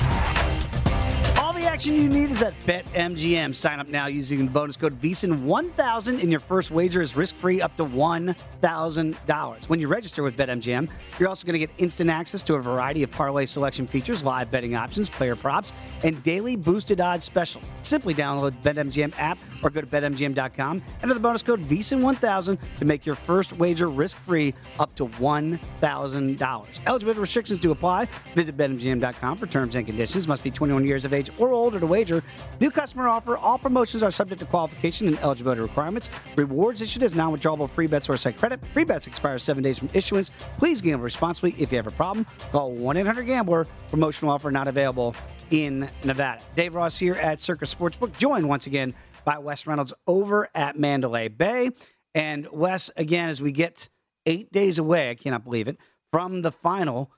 Action 1.80 1.96
you 1.96 2.10
need 2.10 2.30
is 2.30 2.42
at 2.42 2.52
BetMGM. 2.60 3.54
Sign 3.54 3.80
up 3.80 3.88
now 3.88 4.06
using 4.06 4.44
the 4.44 4.50
bonus 4.50 4.76
code 4.76 5.00
VSIN1000 5.00 6.20
and 6.20 6.30
your 6.30 6.38
first 6.38 6.70
wager 6.70 7.00
is 7.00 7.16
risk-free 7.16 7.62
up 7.62 7.74
to 7.78 7.86
$1,000. 7.86 9.66
When 9.66 9.80
you 9.80 9.88
register 9.88 10.22
with 10.22 10.36
BetMGM, 10.36 10.90
you're 11.18 11.30
also 11.30 11.46
going 11.46 11.58
to 11.58 11.58
get 11.58 11.70
instant 11.78 12.10
access 12.10 12.42
to 12.42 12.56
a 12.56 12.60
variety 12.60 13.02
of 13.02 13.10
parlay 13.10 13.46
selection 13.46 13.86
features, 13.86 14.22
live 14.22 14.50
betting 14.50 14.74
options, 14.74 15.08
player 15.08 15.34
props, 15.34 15.72
and 16.04 16.22
daily 16.22 16.54
boosted 16.54 17.00
odds 17.00 17.24
specials. 17.24 17.72
Simply 17.80 18.14
download 18.14 18.60
the 18.60 18.74
BetMGM 18.74 19.14
app 19.16 19.40
or 19.62 19.70
go 19.70 19.80
to 19.80 19.86
BetMGM.com. 19.86 20.82
And 20.82 20.84
enter 21.02 21.14
the 21.14 21.20
bonus 21.20 21.42
code 21.42 21.62
VSIN1000 21.62 22.58
to 22.78 22.84
make 22.84 23.06
your 23.06 23.14
first 23.14 23.54
wager 23.54 23.86
risk-free 23.86 24.54
up 24.78 24.94
to 24.96 25.06
$1,000. 25.06 26.80
Eligibility 26.86 27.20
restrictions 27.20 27.58
do 27.58 27.70
apply. 27.70 28.06
Visit 28.34 28.58
BetMGM.com 28.58 29.38
for 29.38 29.46
terms 29.46 29.76
and 29.76 29.86
conditions. 29.86 30.28
Must 30.28 30.44
be 30.44 30.50
21 30.50 30.86
years 30.86 31.06
of 31.06 31.14
age 31.14 31.30
or 31.38 31.54
older 31.54 31.69
to 31.78 31.86
wager. 31.86 32.22
New 32.60 32.70
customer 32.70 33.08
offer. 33.08 33.36
All 33.36 33.58
promotions 33.58 34.02
are 34.02 34.10
subject 34.10 34.40
to 34.40 34.46
qualification 34.46 35.06
and 35.06 35.18
eligibility 35.20 35.60
requirements. 35.60 36.10
Rewards 36.36 36.82
issued 36.82 37.02
as 37.02 37.14
non-withdrawable 37.14 37.70
free 37.70 37.86
bets 37.86 38.08
or 38.08 38.16
site 38.16 38.36
credit. 38.36 38.60
Free 38.72 38.84
bets 38.84 39.06
expire 39.06 39.38
seven 39.38 39.62
days 39.62 39.78
from 39.78 39.88
issuance. 39.94 40.30
Please 40.58 40.80
gamble 40.80 41.04
responsibly. 41.04 41.54
If 41.58 41.70
you 41.70 41.76
have 41.76 41.86
a 41.86 41.92
problem, 41.92 42.26
call 42.50 42.72
1-800-GAMBLER. 42.72 43.66
Promotional 43.88 44.32
offer 44.32 44.50
not 44.50 44.66
available 44.66 45.14
in 45.50 45.88
Nevada. 46.04 46.42
Dave 46.56 46.74
Ross 46.74 46.98
here 46.98 47.14
at 47.14 47.40
Circa 47.40 47.64
Sportsbook, 47.64 48.16
joined 48.18 48.48
once 48.48 48.66
again 48.66 48.94
by 49.24 49.38
Wes 49.38 49.66
Reynolds 49.66 49.92
over 50.06 50.48
at 50.54 50.78
Mandalay 50.78 51.28
Bay. 51.28 51.70
And 52.14 52.48
Wes, 52.50 52.90
again, 52.96 53.28
as 53.28 53.40
we 53.40 53.52
get 53.52 53.88
eight 54.26 54.50
days 54.52 54.78
away, 54.78 55.10
I 55.10 55.14
cannot 55.14 55.44
believe 55.44 55.68
it, 55.68 55.78
from 56.12 56.42
the 56.42 56.52
final 56.52 57.10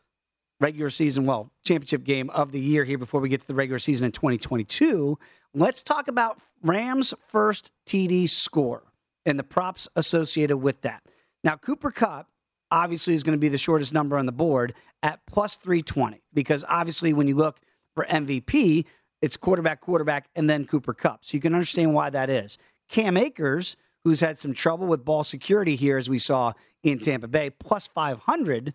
regular 0.62 0.90
season, 0.90 1.26
well, 1.26 1.50
championship 1.64 2.04
game 2.04 2.30
of 2.30 2.52
the 2.52 2.60
year 2.60 2.84
here 2.84 2.96
before 2.96 3.20
we 3.20 3.28
get 3.28 3.40
to 3.40 3.46
the 3.46 3.54
regular 3.54 3.78
season 3.78 4.06
in 4.06 4.12
2022. 4.12 5.18
Let's 5.54 5.82
talk 5.82 6.08
about 6.08 6.38
Rams' 6.62 7.12
first 7.28 7.72
TD 7.86 8.28
score 8.28 8.84
and 9.26 9.38
the 9.38 9.42
props 9.42 9.88
associated 9.96 10.56
with 10.56 10.80
that. 10.82 11.02
Now, 11.44 11.56
Cooper 11.56 11.90
Kupp 11.90 12.28
obviously 12.70 13.12
is 13.12 13.24
going 13.24 13.36
to 13.36 13.40
be 13.40 13.48
the 13.48 13.58
shortest 13.58 13.92
number 13.92 14.16
on 14.16 14.24
the 14.24 14.32
board 14.32 14.74
at 15.02 15.20
plus 15.26 15.56
320 15.56 16.22
because 16.32 16.64
obviously 16.68 17.12
when 17.12 17.26
you 17.26 17.34
look 17.34 17.58
for 17.94 18.06
MVP, 18.06 18.86
it's 19.20 19.36
quarterback, 19.36 19.80
quarterback, 19.80 20.28
and 20.36 20.48
then 20.48 20.64
Cooper 20.64 20.94
Kupp. 20.94 21.24
So 21.24 21.36
you 21.36 21.40
can 21.40 21.52
understand 21.52 21.92
why 21.92 22.10
that 22.10 22.30
is. 22.30 22.56
Cam 22.88 23.16
Akers, 23.16 23.76
who's 24.04 24.20
had 24.20 24.38
some 24.38 24.54
trouble 24.54 24.86
with 24.86 25.04
ball 25.04 25.24
security 25.24 25.76
here, 25.76 25.96
as 25.96 26.08
we 26.08 26.18
saw 26.18 26.52
in 26.82 26.98
Tampa 26.98 27.28
Bay, 27.28 27.50
plus 27.50 27.88
500 27.88 28.72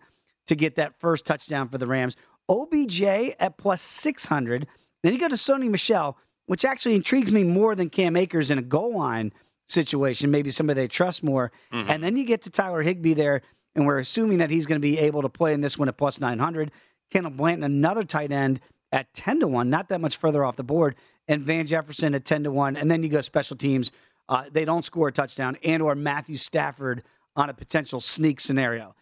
to 0.48 0.56
get 0.56 0.76
that 0.76 0.98
first 0.98 1.24
touchdown 1.24 1.68
for 1.68 1.78
the 1.78 1.86
Rams. 1.86 2.16
OBJ 2.48 3.02
at 3.02 3.56
plus 3.58 3.82
600. 3.82 4.66
Then 5.02 5.12
you 5.12 5.18
go 5.18 5.28
to 5.28 5.34
Sony 5.34 5.70
Michel, 5.70 6.16
which 6.46 6.64
actually 6.64 6.94
intrigues 6.94 7.30
me 7.30 7.44
more 7.44 7.74
than 7.74 7.90
Cam 7.90 8.16
Akers 8.16 8.50
in 8.50 8.58
a 8.58 8.62
goal 8.62 8.96
line 8.96 9.32
situation, 9.66 10.30
maybe 10.30 10.50
somebody 10.50 10.80
they 10.80 10.88
trust 10.88 11.22
more. 11.22 11.52
Mm-hmm. 11.72 11.90
And 11.90 12.02
then 12.02 12.16
you 12.16 12.24
get 12.24 12.42
to 12.42 12.50
Tyler 12.50 12.82
Higbee 12.82 13.14
there, 13.14 13.42
and 13.74 13.86
we're 13.86 13.98
assuming 13.98 14.38
that 14.38 14.50
he's 14.50 14.66
going 14.66 14.80
to 14.80 14.86
be 14.86 14.98
able 14.98 15.22
to 15.22 15.28
play 15.28 15.52
in 15.52 15.60
this 15.60 15.78
one 15.78 15.88
at 15.88 15.96
plus 15.96 16.20
900. 16.20 16.72
Kendall 17.10 17.32
Blanton, 17.32 17.64
another 17.64 18.02
tight 18.02 18.32
end 18.32 18.60
at 18.92 19.12
10 19.14 19.40
to 19.40 19.48
1, 19.48 19.68
not 19.68 19.88
that 19.90 20.00
much 20.00 20.16
further 20.16 20.44
off 20.44 20.56
the 20.56 20.64
board, 20.64 20.96
and 21.26 21.42
Van 21.42 21.66
Jefferson 21.66 22.14
at 22.14 22.24
10 22.24 22.44
to 22.44 22.50
1. 22.50 22.76
And 22.76 22.90
then 22.90 23.02
you 23.02 23.08
go 23.08 23.20
special 23.20 23.56
teams. 23.56 23.92
Uh, 24.28 24.44
they 24.50 24.64
don't 24.64 24.84
score 24.84 25.08
a 25.08 25.12
touchdown, 25.12 25.56
and 25.62 25.82
or 25.82 25.94
Matthew 25.94 26.36
Stafford 26.36 27.02
on 27.36 27.50
a 27.50 27.54
potential 27.54 28.00
sneak 28.00 28.40
scenario. 28.40 28.94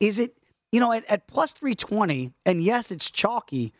Is 0.00 0.18
it, 0.18 0.36
you 0.72 0.80
know, 0.80 0.92
at, 0.92 1.04
at 1.08 1.26
plus 1.28 1.52
320, 1.52 2.32
and 2.46 2.62
yes, 2.62 2.90
it's 2.90 3.10
chalky, 3.10 3.72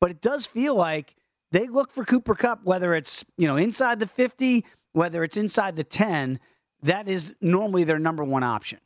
but 0.00 0.10
it 0.10 0.20
does 0.20 0.46
feel 0.46 0.74
like 0.74 1.16
they 1.52 1.66
look 1.66 1.92
for 1.92 2.04
Cooper 2.04 2.34
Kupp, 2.34 2.64
whether 2.64 2.94
it's, 2.94 3.24
you 3.36 3.46
know, 3.46 3.56
inside 3.56 4.00
the 4.00 4.06
50, 4.06 4.64
whether 4.92 5.24
it's 5.24 5.36
inside 5.36 5.76
the 5.76 5.84
10, 5.84 6.38
that 6.82 7.08
is 7.08 7.34
normally 7.40 7.84
their 7.84 7.98
number 7.98 8.24
one 8.24 8.42
option. 8.42 8.78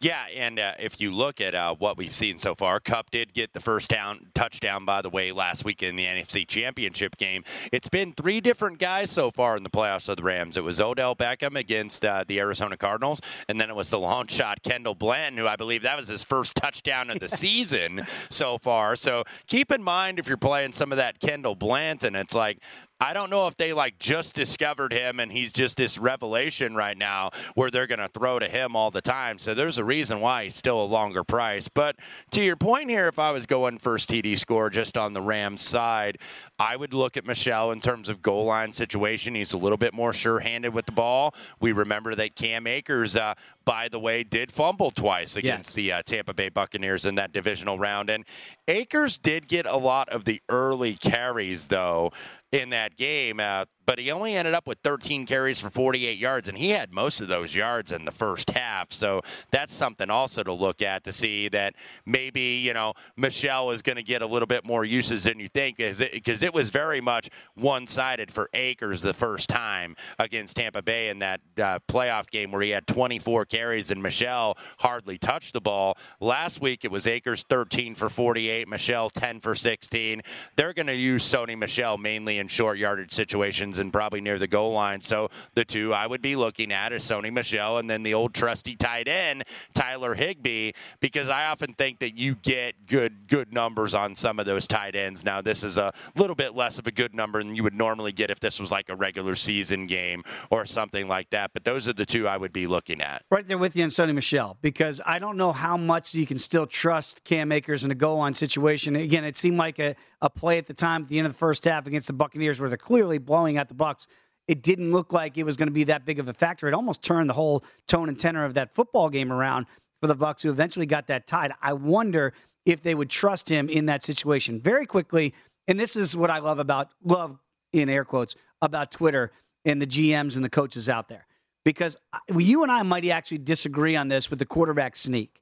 Yeah, 0.00 0.26
and 0.34 0.58
uh, 0.58 0.72
if 0.78 1.00
you 1.00 1.12
look 1.12 1.40
at 1.40 1.54
uh, 1.54 1.74
what 1.74 1.96
we've 1.96 2.14
seen 2.14 2.38
so 2.38 2.54
far, 2.54 2.80
Kupp 2.80 3.10
did 3.10 3.32
get 3.34 3.52
the 3.52 3.60
first 3.60 3.88
down 3.88 4.28
touchdown, 4.34 4.84
by 4.84 5.02
the 5.02 5.10
way, 5.10 5.32
last 5.32 5.64
week 5.64 5.82
in 5.82 5.96
the 5.96 6.04
NFC 6.04 6.46
Championship 6.46 7.16
game. 7.16 7.44
It's 7.72 7.88
been 7.88 8.12
three 8.12 8.40
different 8.40 8.78
guys 8.78 9.10
so 9.10 9.30
far 9.30 9.56
in 9.56 9.62
the 9.62 9.70
playoffs 9.70 10.08
of 10.08 10.16
the 10.16 10.22
Rams. 10.22 10.56
It 10.56 10.64
was 10.64 10.80
Odell 10.80 11.14
Beckham 11.14 11.58
against 11.58 12.04
uh, 12.04 12.24
the 12.26 12.40
Arizona 12.40 12.76
Cardinals, 12.76 13.20
and 13.48 13.60
then 13.60 13.70
it 13.70 13.76
was 13.76 13.90
the 13.90 13.98
long 13.98 14.26
shot 14.26 14.62
Kendall 14.62 14.94
Blanton, 14.94 15.38
who 15.38 15.46
I 15.46 15.56
believe 15.56 15.82
that 15.82 15.98
was 15.98 16.08
his 16.08 16.24
first 16.24 16.56
touchdown 16.56 17.10
of 17.10 17.20
the 17.20 17.28
season 17.28 18.04
so 18.30 18.58
far. 18.58 18.96
So 18.96 19.24
keep 19.46 19.70
in 19.70 19.82
mind 19.82 20.18
if 20.18 20.28
you're 20.28 20.36
playing 20.36 20.72
some 20.72 20.92
of 20.92 20.98
that 20.98 21.20
Kendall 21.20 21.54
Blanton, 21.54 22.14
it's 22.14 22.34
like 22.34 22.58
I 23.00 23.12
don't 23.12 23.30
know 23.30 23.46
if 23.46 23.56
they 23.56 23.72
like 23.72 24.00
just 24.00 24.34
discovered 24.34 24.92
him 24.92 25.20
and 25.20 25.30
he's 25.30 25.52
just 25.52 25.76
this 25.76 25.98
revelation 25.98 26.74
right 26.74 26.98
now 26.98 27.30
where 27.54 27.70
they're 27.70 27.86
going 27.86 28.00
to 28.00 28.08
throw 28.08 28.40
to 28.40 28.48
him 28.48 28.74
all 28.74 28.90
the 28.90 29.00
time. 29.00 29.38
So 29.38 29.54
there's 29.54 29.78
a 29.78 29.84
reason 29.84 30.20
why 30.20 30.44
he's 30.44 30.56
still 30.56 30.82
a 30.82 30.84
longer 30.84 31.22
price. 31.22 31.68
But 31.68 31.94
to 32.32 32.42
your 32.42 32.56
point 32.56 32.90
here, 32.90 33.06
if 33.06 33.20
I 33.20 33.30
was 33.30 33.46
going 33.46 33.78
first 33.78 34.10
TD 34.10 34.36
score 34.36 34.68
just 34.68 34.98
on 34.98 35.12
the 35.12 35.22
Rams 35.22 35.62
side, 35.62 36.18
I 36.58 36.74
would 36.74 36.92
look 36.92 37.16
at 37.16 37.24
Michel 37.24 37.70
in 37.70 37.80
terms 37.80 38.08
of 38.08 38.20
goal 38.20 38.46
line 38.46 38.72
situation. 38.72 39.36
He's 39.36 39.52
a 39.52 39.58
little 39.58 39.78
bit 39.78 39.94
more 39.94 40.12
sure 40.12 40.40
handed 40.40 40.74
with 40.74 40.86
the 40.86 40.92
ball. 40.92 41.36
We 41.60 41.70
remember 41.70 42.16
that 42.16 42.34
Cam 42.34 42.66
Akers, 42.66 43.14
uh, 43.14 43.34
by 43.68 43.86
the 43.86 43.98
way, 43.98 44.24
did 44.24 44.50
fumble 44.50 44.90
twice 44.90 45.36
against 45.36 45.68
yes. 45.68 45.74
the 45.74 45.92
uh, 45.92 46.02
Tampa 46.02 46.32
Bay 46.32 46.48
Buccaneers 46.48 47.04
in 47.04 47.16
that 47.16 47.34
divisional 47.34 47.78
round. 47.78 48.08
And 48.08 48.24
Akers 48.66 49.18
did 49.18 49.46
get 49.46 49.66
a 49.66 49.76
lot 49.76 50.08
of 50.08 50.24
the 50.24 50.40
early 50.48 50.94
carries, 50.94 51.66
though 51.66 52.10
in 52.50 52.70
that 52.70 52.96
game. 52.96 53.40
Uh, 53.40 53.66
but 53.88 53.98
he 53.98 54.10
only 54.10 54.34
ended 54.34 54.52
up 54.52 54.66
with 54.66 54.76
13 54.84 55.24
carries 55.24 55.60
for 55.60 55.70
48 55.70 56.18
yards, 56.18 56.46
and 56.46 56.58
he 56.58 56.68
had 56.68 56.92
most 56.92 57.22
of 57.22 57.28
those 57.28 57.54
yards 57.54 57.90
in 57.90 58.04
the 58.04 58.12
first 58.12 58.50
half. 58.50 58.92
So 58.92 59.22
that's 59.50 59.72
something 59.72 60.10
also 60.10 60.42
to 60.42 60.52
look 60.52 60.82
at 60.82 61.04
to 61.04 61.12
see 61.12 61.48
that 61.48 61.74
maybe, 62.04 62.58
you 62.58 62.74
know, 62.74 62.92
Michel 63.16 63.70
is 63.70 63.80
going 63.80 63.96
to 63.96 64.02
get 64.02 64.20
a 64.20 64.26
little 64.26 64.46
bit 64.46 64.66
more 64.66 64.84
uses 64.84 65.24
than 65.24 65.40
you 65.40 65.48
think, 65.48 65.78
because 65.78 66.02
it, 66.02 66.28
it, 66.28 66.52
was 66.52 66.68
very 66.68 67.00
much 67.00 67.30
one 67.54 67.86
sided 67.86 68.30
for 68.30 68.50
Akers 68.52 69.00
the 69.00 69.14
first 69.14 69.48
time 69.48 69.96
against 70.18 70.56
Tampa 70.56 70.82
Bay 70.82 71.08
in 71.08 71.20
that 71.20 71.40
uh, 71.56 71.78
playoff 71.88 72.28
game 72.28 72.52
where 72.52 72.60
he 72.60 72.68
had 72.68 72.86
24 72.86 73.46
carries 73.46 73.90
and 73.90 74.02
Michel 74.02 74.58
hardly 74.80 75.16
touched 75.16 75.54
the 75.54 75.62
ball. 75.62 75.96
Last 76.20 76.60
week 76.60 76.84
it 76.84 76.90
was 76.90 77.06
Akers 77.06 77.42
13 77.48 77.94
for 77.94 78.10
48, 78.10 78.68
Michel 78.68 79.08
10 79.08 79.40
for 79.40 79.54
16. 79.54 80.20
They're 80.56 80.74
going 80.74 80.88
to 80.88 80.94
use 80.94 81.24
Sony 81.24 81.56
Michel 81.56 81.96
mainly 81.96 82.36
in 82.36 82.48
short 82.48 82.76
yardage 82.76 83.12
situations 83.12 83.77
and 83.78 83.92
probably 83.92 84.20
near 84.20 84.38
the 84.38 84.46
goal 84.46 84.72
line. 84.72 85.00
So 85.00 85.30
the 85.54 85.64
two 85.64 85.92
I 85.94 86.06
would 86.06 86.22
be 86.22 86.36
looking 86.36 86.72
at 86.72 86.92
is 86.92 87.02
Sony 87.02 87.32
Michel 87.32 87.78
and 87.78 87.88
then 87.88 88.02
the 88.02 88.14
old 88.14 88.34
trusty 88.34 88.76
tight 88.76 89.08
end 89.08 89.44
Tyler 89.74 90.14
Higbee 90.14 90.72
because 91.00 91.28
I 91.28 91.46
often 91.46 91.74
think 91.74 92.00
that 92.00 92.16
you 92.16 92.34
get 92.36 92.86
good 92.86 93.28
good 93.28 93.52
numbers 93.52 93.94
on 93.94 94.14
some 94.14 94.38
of 94.38 94.46
those 94.46 94.66
tight 94.66 94.94
ends. 94.94 95.24
Now 95.24 95.40
this 95.40 95.62
is 95.62 95.78
a 95.78 95.92
little 96.16 96.36
bit 96.36 96.54
less 96.54 96.78
of 96.78 96.86
a 96.86 96.92
good 96.92 97.14
number 97.14 97.42
than 97.42 97.54
you 97.54 97.62
would 97.62 97.74
normally 97.74 98.12
get 98.12 98.30
if 98.30 98.40
this 98.40 98.60
was 98.60 98.70
like 98.70 98.88
a 98.88 98.96
regular 98.96 99.34
season 99.34 99.86
game 99.86 100.22
or 100.50 100.66
something 100.66 101.08
like 101.08 101.30
that. 101.30 101.52
But 101.52 101.64
those 101.64 101.88
are 101.88 101.92
the 101.92 102.06
two 102.06 102.28
I 102.28 102.36
would 102.36 102.52
be 102.52 102.66
looking 102.66 103.00
at. 103.00 103.22
Right 103.30 103.46
there 103.46 103.58
with 103.58 103.76
you 103.76 103.84
on 103.84 103.90
Sony 103.90 104.14
Michel 104.14 104.56
because 104.62 105.00
I 105.06 105.18
don't 105.18 105.36
know 105.36 105.52
how 105.52 105.76
much 105.76 106.14
you 106.14 106.26
can 106.26 106.38
still 106.38 106.66
trust 106.66 107.24
Cam 107.24 107.52
Akers 107.52 107.84
in 107.84 107.90
a 107.90 107.94
goal 107.94 108.18
line 108.18 108.34
situation. 108.34 108.96
Again, 108.96 109.24
it 109.24 109.36
seemed 109.36 109.58
like 109.58 109.78
a, 109.78 109.94
a 110.20 110.30
play 110.30 110.58
at 110.58 110.66
the 110.66 110.74
time 110.74 111.02
at 111.02 111.08
the 111.08 111.18
end 111.18 111.26
of 111.26 111.32
the 111.32 111.38
first 111.38 111.64
half 111.64 111.86
against 111.86 112.06
the 112.06 112.12
Buccaneers 112.12 112.60
where 112.60 112.68
they're 112.68 112.78
clearly 112.78 113.18
blowing 113.18 113.58
out 113.58 113.67
the 113.68 113.74
Bucks, 113.74 114.06
It 114.46 114.62
didn't 114.62 114.92
look 114.92 115.12
like 115.12 115.36
it 115.36 115.44
was 115.44 115.56
going 115.56 115.68
to 115.68 115.72
be 115.72 115.84
that 115.84 116.04
big 116.04 116.18
of 116.18 116.28
a 116.28 116.32
factor. 116.32 116.68
It 116.68 116.74
almost 116.74 117.02
turned 117.02 117.28
the 117.28 117.34
whole 117.34 117.64
tone 117.86 118.08
and 118.08 118.18
tenor 118.18 118.44
of 118.44 118.54
that 118.54 118.74
football 118.74 119.10
game 119.10 119.32
around 119.32 119.66
for 120.00 120.06
the 120.06 120.14
Bucks, 120.14 120.42
who 120.42 120.50
eventually 120.50 120.86
got 120.86 121.06
that 121.08 121.26
tied. 121.26 121.52
I 121.60 121.74
wonder 121.74 122.32
if 122.64 122.82
they 122.82 122.94
would 122.94 123.10
trust 123.10 123.48
him 123.48 123.68
in 123.68 123.86
that 123.86 124.04
situation 124.04 124.60
very 124.60 124.86
quickly. 124.86 125.34
And 125.66 125.78
this 125.78 125.96
is 125.96 126.16
what 126.16 126.30
I 126.30 126.38
love 126.38 126.58
about 126.58 126.88
love 127.02 127.38
in 127.72 127.88
air 127.88 128.04
quotes 128.04 128.34
about 128.62 128.90
Twitter 128.90 129.32
and 129.64 129.82
the 129.82 129.86
GMs 129.86 130.36
and 130.36 130.44
the 130.44 130.50
coaches 130.50 130.88
out 130.88 131.08
there, 131.08 131.26
because 131.64 131.96
uh, 132.12 132.18
you 132.38 132.62
and 132.62 132.72
I 132.72 132.82
might 132.82 133.06
actually 133.06 133.38
disagree 133.38 133.96
on 133.96 134.08
this 134.08 134.30
with 134.30 134.38
the 134.38 134.46
quarterback 134.46 134.96
sneak. 134.96 135.40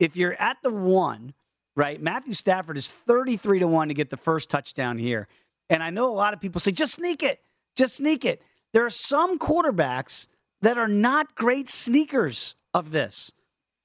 If 0.00 0.16
you're 0.16 0.34
at 0.40 0.56
the 0.62 0.70
one, 0.70 1.34
right? 1.76 2.00
Matthew 2.00 2.32
Stafford 2.32 2.78
is 2.78 2.88
33 2.88 3.60
to 3.60 3.68
1 3.68 3.88
to 3.88 3.94
get 3.94 4.10
the 4.10 4.16
first 4.16 4.50
touchdown 4.50 4.98
here. 4.98 5.28
And 5.68 5.82
I 5.82 5.90
know 5.90 6.10
a 6.10 6.14
lot 6.14 6.32
of 6.32 6.40
people 6.40 6.60
say, 6.60 6.72
just 6.72 6.94
sneak 6.94 7.22
it, 7.22 7.40
just 7.76 7.96
sneak 7.96 8.24
it. 8.24 8.42
There 8.72 8.84
are 8.84 8.90
some 8.90 9.38
quarterbacks 9.38 10.28
that 10.62 10.78
are 10.78 10.88
not 10.88 11.34
great 11.34 11.68
sneakers 11.68 12.54
of 12.74 12.90
this. 12.90 13.30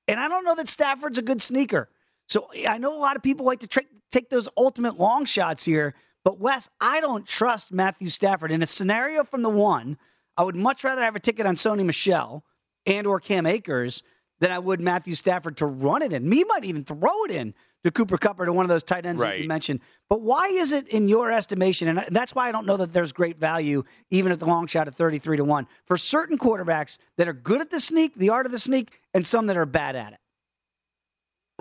And 0.08 0.20
I 0.20 0.28
don't 0.28 0.44
know 0.44 0.56
that 0.56 0.68
Stafford's 0.68 1.18
a 1.18 1.22
good 1.22 1.42
sneaker. 1.42 1.89
So 2.28 2.50
I 2.68 2.78
know 2.78 2.98
a 2.98 3.00
lot 3.00 3.16
of 3.16 3.24
people 3.24 3.46
like 3.46 3.60
to 3.60 3.68
tra- 3.68 3.84
take 4.12 4.30
those 4.30 4.48
ultimate 4.58 5.00
long 5.00 5.26
shots 5.26 5.64
here. 5.64 5.94
But 6.24 6.39
Wes, 6.39 6.70
I 6.80 7.02
don't 7.02 7.26
trust 7.26 7.72
Matthew 7.72 8.10
Stafford. 8.10 8.52
In 8.52 8.62
a 8.62 8.68
scenario 8.68 9.24
from 9.24 9.42
the 9.42 9.50
one, 9.50 9.98
I 10.38 10.44
would 10.44 10.56
much 10.56 10.84
rather 10.84 11.02
have 11.02 11.16
a 11.16 11.20
ticket 11.20 11.46
on 11.46 11.56
Sony 11.56 11.86
Michel 11.86 12.44
and 12.86 13.06
or 13.06 13.20
Cam 13.20 13.46
Akers 13.46 14.04
than 14.39 14.52
I 14.52 14.60
would 14.60 14.82
Matthew 14.82 15.16
Stafford 15.16 15.58
to 15.58 15.66
run 15.66 16.02
it 16.02 16.14
in. 16.14 16.28
Me 16.28 16.44
might 16.48 16.66
even 16.66 16.84
throw 16.84 17.24
it 17.26 17.32
in 17.32 17.54
to 17.84 17.91
Cooper 17.91 18.17
Kupp 18.17 18.39
or 18.39 18.45
to 18.45 18.53
one 18.53 18.65
of 18.65 18.69
those 18.69 18.84
tight 18.84 19.05
ends 19.05 19.21
right. 19.21 19.32
that 19.32 19.41
you 19.41 19.47
mentioned. 19.47 19.79
But 20.09 20.21
why 20.21 20.47
is 20.47 20.71
it 20.71 20.88
in 20.88 21.07
your 21.07 21.32
estimation, 21.32 21.88
and 21.88 22.05
that's 22.09 22.36
why 22.36 22.47
I 22.47 22.51
don't 22.51 22.65
know 22.65 22.77
that 22.77 22.93
there's 22.93 23.11
great 23.11 23.39
value 23.39 23.84
even 24.09 24.32
at 24.32 24.39
the 24.39 24.45
long 24.45 24.67
shot 24.67 24.88
at 24.88 24.95
33 24.95 25.38
to 25.38 25.43
1 25.43 25.67
for 25.86 25.97
certain 25.97 26.38
quarterbacks 26.38 26.97
that 27.17 27.27
are 27.27 27.34
good 27.34 27.61
at 27.61 27.69
the 27.69 27.79
sneak, 27.79 28.15
the 28.15 28.29
art 28.29 28.45
of 28.45 28.51
the 28.51 28.59
sneak, 28.59 28.99
and 29.13 29.25
some 29.25 29.47
that 29.47 29.57
are 29.57 29.65
bad 29.65 29.95
at 29.95 30.13
it? 30.13 30.19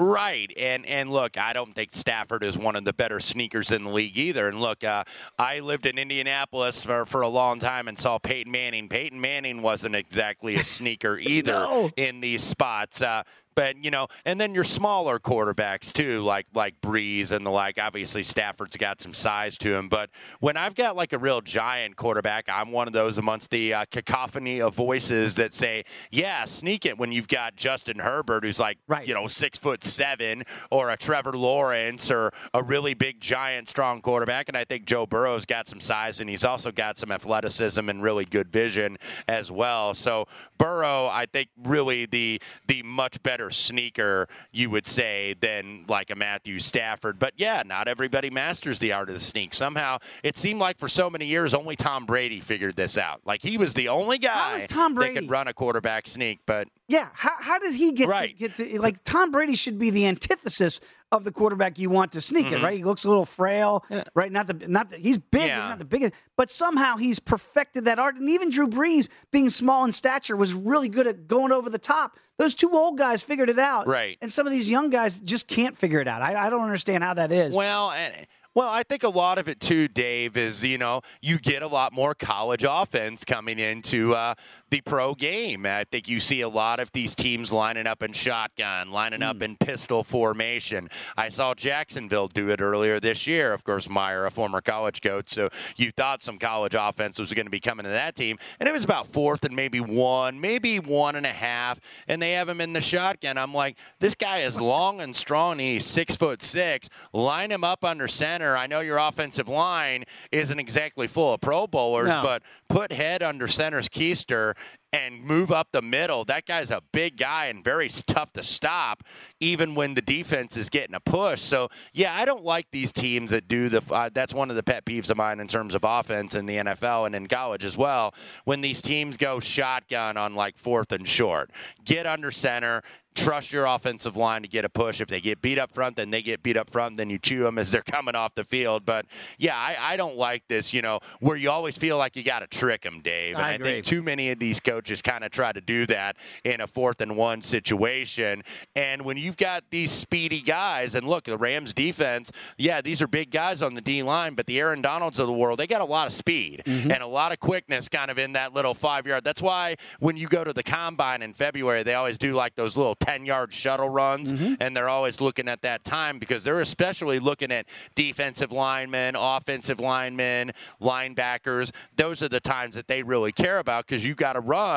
Right, 0.00 0.50
and 0.56 0.86
and 0.86 1.10
look, 1.10 1.36
I 1.36 1.52
don't 1.52 1.74
think 1.74 1.90
Stafford 1.92 2.42
is 2.42 2.56
one 2.56 2.74
of 2.74 2.86
the 2.86 2.92
better 2.94 3.20
sneakers 3.20 3.70
in 3.70 3.84
the 3.84 3.90
league 3.90 4.16
either. 4.16 4.48
And 4.48 4.58
look, 4.58 4.82
uh, 4.82 5.04
I 5.38 5.60
lived 5.60 5.84
in 5.84 5.98
Indianapolis 5.98 6.82
for, 6.82 7.04
for 7.04 7.20
a 7.20 7.28
long 7.28 7.58
time 7.58 7.86
and 7.86 7.98
saw 7.98 8.16
Peyton 8.16 8.50
Manning. 8.50 8.88
Peyton 8.88 9.20
Manning 9.20 9.60
wasn't 9.60 9.94
exactly 9.94 10.56
a 10.56 10.64
sneaker 10.64 11.18
either 11.18 11.52
no. 11.52 11.90
in 11.98 12.22
these 12.22 12.42
spots. 12.42 13.02
Uh, 13.02 13.24
but 13.55 13.82
you 13.82 13.90
know, 13.90 14.09
and 14.24 14.40
then 14.40 14.55
your 14.55 14.64
smaller 14.64 15.18
quarterbacks 15.18 15.92
too, 15.92 16.22
like 16.22 16.46
like 16.55 16.80
Brees 16.80 17.32
and 17.32 17.44
the 17.44 17.51
like. 17.51 17.78
Obviously, 17.78 18.22
Stafford's 18.22 18.76
got 18.76 19.01
some 19.01 19.14
size 19.14 19.57
to 19.59 19.74
him, 19.74 19.88
but 19.88 20.11
when 20.40 20.57
I've 20.57 20.74
got 20.74 20.96
like 20.96 21.12
a 21.12 21.18
real 21.18 21.40
giant 21.40 21.96
quarterback, 21.96 22.48
I'm 22.48 22.72
one 22.72 22.86
of 22.86 22.92
those 22.92 23.18
amongst 23.18 23.51
the 23.51 23.74
uh, 23.74 23.84
cacophony 23.90 24.61
of 24.61 24.74
voices 24.74 25.34
that 25.36 25.55
say, 25.55 25.84
"Yeah, 26.11 26.44
sneak 26.44 26.86
it." 26.86 26.98
When 26.98 27.12
you've 27.12 27.28
got 27.28 27.57
Justin 27.57 27.98
Herbert, 27.98 28.44
who's 28.44 28.61
like 28.61 28.78
right. 28.88 29.07
you 29.07 29.14
know 29.14 29.28
six 29.28 29.59
foot 29.59 29.84
seven, 29.84 30.42
or 30.70 30.90
a 30.90 30.96
Trevor 30.96 31.36
Lawrence, 31.36 32.11
or 32.11 32.30
a 32.55 32.62
really 32.62 32.94
big, 32.94 33.20
giant, 33.20 33.68
strong 33.68 34.01
quarterback, 34.01 34.48
and 34.48 34.57
I 34.57 34.64
think 34.64 34.84
Joe 34.84 35.07
Burrow's 35.07 35.46
got 35.46 35.68
some 35.68 35.80
size, 35.80 36.20
and 36.20 36.28
he's 36.28 36.44
also 36.44 36.70
got 36.72 36.98
some 36.98 37.11
athleticism 37.11 37.88
and 37.88 38.03
really 38.03 38.24
good 38.24 38.51
vision 38.51 38.96
as 39.28 39.51
well. 39.51 39.94
So 39.94 40.26
Burrow, 40.59 41.07
I 41.07 41.26
think, 41.26 41.48
really 41.62 42.07
the 42.07 42.40
the 42.66 42.82
much 42.82 43.22
better 43.22 43.39
better 43.41 43.51
sneaker, 43.51 44.28
you 44.53 44.68
would 44.68 44.86
say, 44.86 45.34
than 45.41 45.84
like 45.88 46.11
a 46.11 46.14
Matthew 46.14 46.59
Stafford. 46.59 47.18
But 47.18 47.32
yeah, 47.36 47.62
not 47.64 47.88
everybody 47.88 48.28
masters 48.28 48.78
the 48.78 48.93
art 48.93 49.09
of 49.09 49.14
the 49.14 49.20
sneak. 49.20 49.55
Somehow 49.55 49.99
it 50.22 50.36
seemed 50.36 50.61
like 50.61 50.78
for 50.78 50.88
so 50.88 51.09
many 51.09 51.24
years 51.24 51.55
only 51.55 51.74
Tom 51.74 52.05
Brady 52.05 52.41
figured 52.41 52.76
this 52.76 52.99
out. 52.99 53.22
Like 53.24 53.43
he 53.43 53.57
was 53.57 53.72
the 53.72 53.88
only 53.88 54.18
guy 54.18 54.66
Tom 54.66 54.95
Brady? 54.95 55.14
that 55.14 55.20
could 55.20 55.30
run 55.30 55.49
a 55.49 55.55
quarterback 55.55 56.07
sneak. 56.07 56.41
But 56.45 56.68
yeah, 56.86 57.09
how, 57.14 57.34
how 57.38 57.59
does 57.59 57.74
he 57.74 57.93
get 57.93 58.09
right. 58.09 58.38
to, 58.38 58.49
get 58.49 58.57
to, 58.57 58.80
like 58.80 59.03
Tom 59.05 59.30
Brady 59.30 59.55
should 59.55 59.78
be 59.78 59.88
the 59.88 60.07
antithesis 60.07 60.80
of 61.12 61.24
the 61.24 61.32
quarterback 61.32 61.78
you 61.78 61.90
want 61.90 62.12
to 62.12 62.20
sneak 62.20 62.46
mm-hmm. 62.46 62.56
it, 62.56 62.62
right? 62.62 62.76
He 62.76 62.84
looks 62.84 63.04
a 63.04 63.08
little 63.08 63.26
frail, 63.26 63.84
yeah. 63.90 64.04
right? 64.14 64.30
Not 64.30 64.46
the 64.46 64.68
not 64.68 64.90
the, 64.90 64.96
he's 64.96 65.18
big, 65.18 65.48
yeah. 65.48 65.61
he's 65.61 65.68
not 65.70 65.78
the 65.78 65.84
biggest, 65.84 66.14
but 66.36 66.50
somehow 66.50 66.96
he's 66.96 67.18
perfected 67.18 67.86
that 67.86 67.98
art. 67.98 68.16
And 68.16 68.28
even 68.30 68.50
Drew 68.50 68.68
Brees, 68.68 69.08
being 69.30 69.50
small 69.50 69.84
in 69.84 69.92
stature, 69.92 70.36
was 70.36 70.54
really 70.54 70.88
good 70.88 71.06
at 71.06 71.26
going 71.26 71.52
over 71.52 71.68
the 71.68 71.78
top. 71.78 72.16
Those 72.38 72.54
two 72.54 72.70
old 72.72 72.96
guys 72.96 73.22
figured 73.22 73.50
it 73.50 73.58
out, 73.58 73.86
right? 73.86 74.16
And 74.22 74.32
some 74.32 74.46
of 74.46 74.52
these 74.52 74.70
young 74.70 74.90
guys 74.90 75.20
just 75.20 75.48
can't 75.48 75.76
figure 75.76 76.00
it 76.00 76.08
out. 76.08 76.22
I, 76.22 76.46
I 76.46 76.50
don't 76.50 76.62
understand 76.62 77.02
how 77.02 77.14
that 77.14 77.32
is. 77.32 77.54
Well, 77.54 77.90
and 77.90 78.26
Well, 78.53 78.68
I 78.68 78.82
think 78.82 79.05
a 79.05 79.09
lot 79.09 79.38
of 79.38 79.48
it 79.48 79.61
too, 79.61 79.86
Dave, 79.86 80.36
is 80.36 80.64
you 80.64 80.76
know 80.76 81.03
you 81.22 81.38
get 81.38 81.62
a 81.62 81.68
lot 81.68 81.92
more 81.92 82.16
college 82.16 82.64
offense 82.68 83.24
coming 83.24 83.61
into 83.61 84.12
uh, 84.12 84.34
the 84.70 84.80
pro 84.80 85.14
game. 85.14 85.64
I 85.66 85.84
think 85.84 86.09
you 86.09 86.18
see 86.18 86.40
a 86.40 86.48
lot 86.48 86.80
of 86.80 86.90
these 86.90 87.14
teams 87.14 87.53
lining 87.53 87.86
up 87.86 88.03
in 88.03 88.12
shotgun, 88.12 88.90
lining 88.90 89.22
up 89.22 89.40
in 89.40 89.57
pistol 89.57 90.03
formation. 90.03 90.90
I 91.16 91.28
saw 91.28 91.55
Jacksonville 91.55 92.26
do 92.26 92.48
it 92.48 92.61
earlier 92.61 92.98
this 92.98 93.24
year. 93.24 93.53
Of 93.53 93.62
course, 93.62 93.88
Meyer, 93.88 94.26
a 94.26 94.32
former 94.32 94.61
college 94.61 95.01
coach, 95.01 95.28
so 95.28 95.51
you 95.76 95.92
thought 95.92 96.20
some 96.20 96.36
college 96.36 96.74
offense 96.76 97.20
was 97.20 97.32
going 97.32 97.46
to 97.46 97.51
be 97.51 97.61
coming 97.61 97.84
to 97.84 97.90
that 97.90 98.16
team, 98.16 98.36
and 98.59 98.68
it 98.68 98.72
was 98.72 98.82
about 98.82 99.07
fourth 99.07 99.44
and 99.44 99.55
maybe 99.55 99.78
one, 99.78 100.40
maybe 100.40 100.80
one 100.80 101.14
and 101.14 101.24
a 101.24 101.28
half, 101.28 101.78
and 102.09 102.20
they 102.20 102.32
have 102.32 102.48
him 102.48 102.61
in 102.61 102.72
the 102.72 102.80
shotgun. 102.80 103.38
I'm 103.38 103.55
like, 103.55 103.76
this 104.01 104.16
guy 104.16 104.38
is 104.38 104.61
long 104.61 105.01
and 105.01 105.14
strong. 105.14 105.61
He's 105.61 105.86
six 105.86 106.16
foot 106.16 106.42
six. 106.42 106.88
Line 107.12 107.53
him 107.53 107.62
up 107.62 107.84
under 107.84 108.09
center. 108.09 108.39
I 108.41 108.66
know 108.66 108.80
your 108.80 108.99
offensive 108.99 109.49
line 109.49 110.05
isn't 110.32 110.59
exactly 110.59 111.07
full 111.07 111.34
of 111.34 111.41
Pro 111.41 111.66
Bowlers, 111.66 112.09
No. 112.09 112.22
but 112.22 112.43
put 112.68 112.93
head 112.93 113.22
under 113.22 113.47
center's 113.49 113.88
keister 113.88 114.55
and 114.93 115.22
move 115.22 115.53
up 115.53 115.68
the 115.72 115.82
middle. 115.82 116.24
That 116.24 116.47
guy's 116.47 116.70
a 116.70 116.82
big 116.93 117.16
guy 117.16 117.47
and 117.47 117.62
very 117.62 117.88
tough 117.88 118.32
to 118.32 118.43
stop, 118.43 119.05
even 119.38 119.74
when 119.74 119.95
the 119.95 120.03
defense 120.03 120.57
is 120.57 120.68
getting 120.68 120.95
a 120.95 121.01
push. 121.01 121.41
So, 121.41 121.68
yeah, 121.93 122.14
I 122.14 122.24
don't 122.24 122.45
like 122.45 122.66
these 122.72 122.93
teams 122.93 123.30
that 123.30 123.49
do 123.49 123.68
the. 123.68 123.82
Uh, 123.91 124.11
that's 124.12 124.34
one 124.34 124.51
of 124.51 124.57
the 124.57 124.62
pet 124.62 124.84
peeves 124.84 125.11
of 125.11 125.16
mine 125.16 125.41
in 125.41 125.49
terms 125.49 125.74
of 125.74 125.84
offense 125.84 126.34
in 126.34 126.47
the 126.47 126.57
NFL 126.57 127.07
and 127.07 127.14
in 127.14 127.26
college 127.26 127.64
as 127.64 127.76
well. 127.76 128.14
When 128.45 128.61
these 128.61 128.80
teams 128.80 129.16
go 129.16 129.41
shotgun 129.41 130.16
on 130.16 130.34
like 130.34 130.59
fourth 130.59 130.93
and 130.93 131.07
short, 131.07 131.51
get 131.84 132.07
under 132.07 132.30
center. 132.30 132.82
Trust 133.16 133.53
your 133.53 133.66
offensive 133.66 134.16
line 134.16 134.43
to 134.43 134.49
get 134.49 134.64
a 134.64 134.68
push. 134.68 135.01
If 135.01 135.09
they 135.09 135.20
get 135.20 135.43
beat 135.43 135.59
up 135.59 135.72
front, 135.72 135.97
then 135.97 136.11
they 136.11 136.22
get 136.22 136.45
beat 136.45 136.57
up 136.57 136.70
front. 136.70 136.97
Then 136.97 137.11
you 137.11 137.18
chew 137.18 137.43
them 137.43 137.59
as 137.59 137.72
they're 137.72 137.82
coming 137.82 138.14
off 138.14 138.36
the 138.36 138.45
field. 138.45 138.86
But 138.86 139.05
yeah, 139.36 139.57
I, 139.57 139.76
I 139.80 139.97
don't 139.97 140.16
like 140.16 140.47
this. 140.47 140.72
You 140.72 140.80
know, 140.80 141.01
where 141.18 141.36
you 141.36 141.51
always 141.51 141.76
feel 141.76 141.99
like 141.99 142.14
you 142.14 142.22
got 142.22 142.38
to 142.38 142.47
trick 142.47 142.82
them, 142.82 143.01
Dave. 143.01 143.34
And 143.34 143.45
I 143.45 143.55
I, 143.55 143.59
think 143.59 143.84
too 143.84 144.01
many 144.01 144.30
of 144.30 144.38
these 144.38 144.61
coaches 144.61 144.80
kind 145.03 145.24
of 145.24 145.31
try 145.31 145.53
to 145.53 145.61
do 145.61 145.87
that 145.87 146.16
in 146.45 146.61
a 146.61 146.66
fourth 146.66 147.01
and 147.01 147.16
one 147.16 147.41
situation. 147.41 148.43
And 148.76 149.03
when 149.03 149.16
you've 149.16 149.37
got 149.37 149.64
these 149.70 149.91
speedy 149.91 150.41
guys, 150.41 150.95
and 150.95 151.07
look, 151.09 151.24
the 151.24 151.37
Rams 151.39 151.72
defense, 151.72 152.31
yeah, 152.59 152.81
these 152.81 153.03
are 153.03 153.07
big 153.07 153.31
guys 153.31 153.62
on 153.62 153.74
the 153.74 153.81
D 153.81 154.03
line, 154.03 154.35
but 154.35 154.47
the 154.47 154.59
Aaron 154.61 154.83
Donalds 154.83 155.18
of 155.18 155.26
the 155.26 155.33
world, 155.33 155.59
they 155.59 155.66
got 155.66 155.81
a 155.81 155.85
lot 155.85 156.07
of 156.07 156.12
speed 156.12 156.62
Mm-hmm. 156.66 156.91
and 156.91 157.03
a 157.03 157.07
lot 157.07 157.33
of 157.33 157.41
quickness 157.41 157.89
kind 157.89 158.11
of 158.11 158.18
in 158.18 158.33
that 158.33 158.53
little 158.55 158.74
five 158.74 159.07
yard. 159.07 159.24
That's 159.24 159.43
why 159.43 159.76
when 159.99 160.16
you 160.16 160.28
go 160.28 160.45
to 160.45 160.53
the 160.53 160.62
combine 160.62 161.22
in 161.22 161.33
February, 161.33 161.83
they 161.83 161.95
always 161.95 162.18
do 162.18 162.35
like 162.35 162.55
those 162.55 162.76
little 162.76 162.95
10 162.95 163.24
yard 163.26 163.53
shuttle 163.53 163.89
runs, 163.89 164.33
Mm-hmm. 164.33 164.55
and 164.61 164.76
they're 164.76 164.89
always 164.89 165.20
looking 165.20 165.49
at 165.49 165.62
that 165.62 165.85
time 165.85 166.18
because 166.18 166.45
they're 166.45 166.61
especially 166.61 167.18
looking 167.18 167.51
at 167.51 167.66
defensive 167.95 168.53
linemen, 168.53 169.16
offensive 169.16 169.81
linemen, 169.81 170.53
linebackers. 170.81 171.70
Those 171.97 172.22
are 172.22 172.28
the 172.28 172.41
times 172.41 172.74
that 172.74 172.87
they 172.89 173.03
really 173.03 173.33
care 173.33 173.59
about 173.59 173.87
because 173.87 174.05
you 174.05 174.14
got 174.14 174.35
to 174.35 174.41
run 174.41 174.69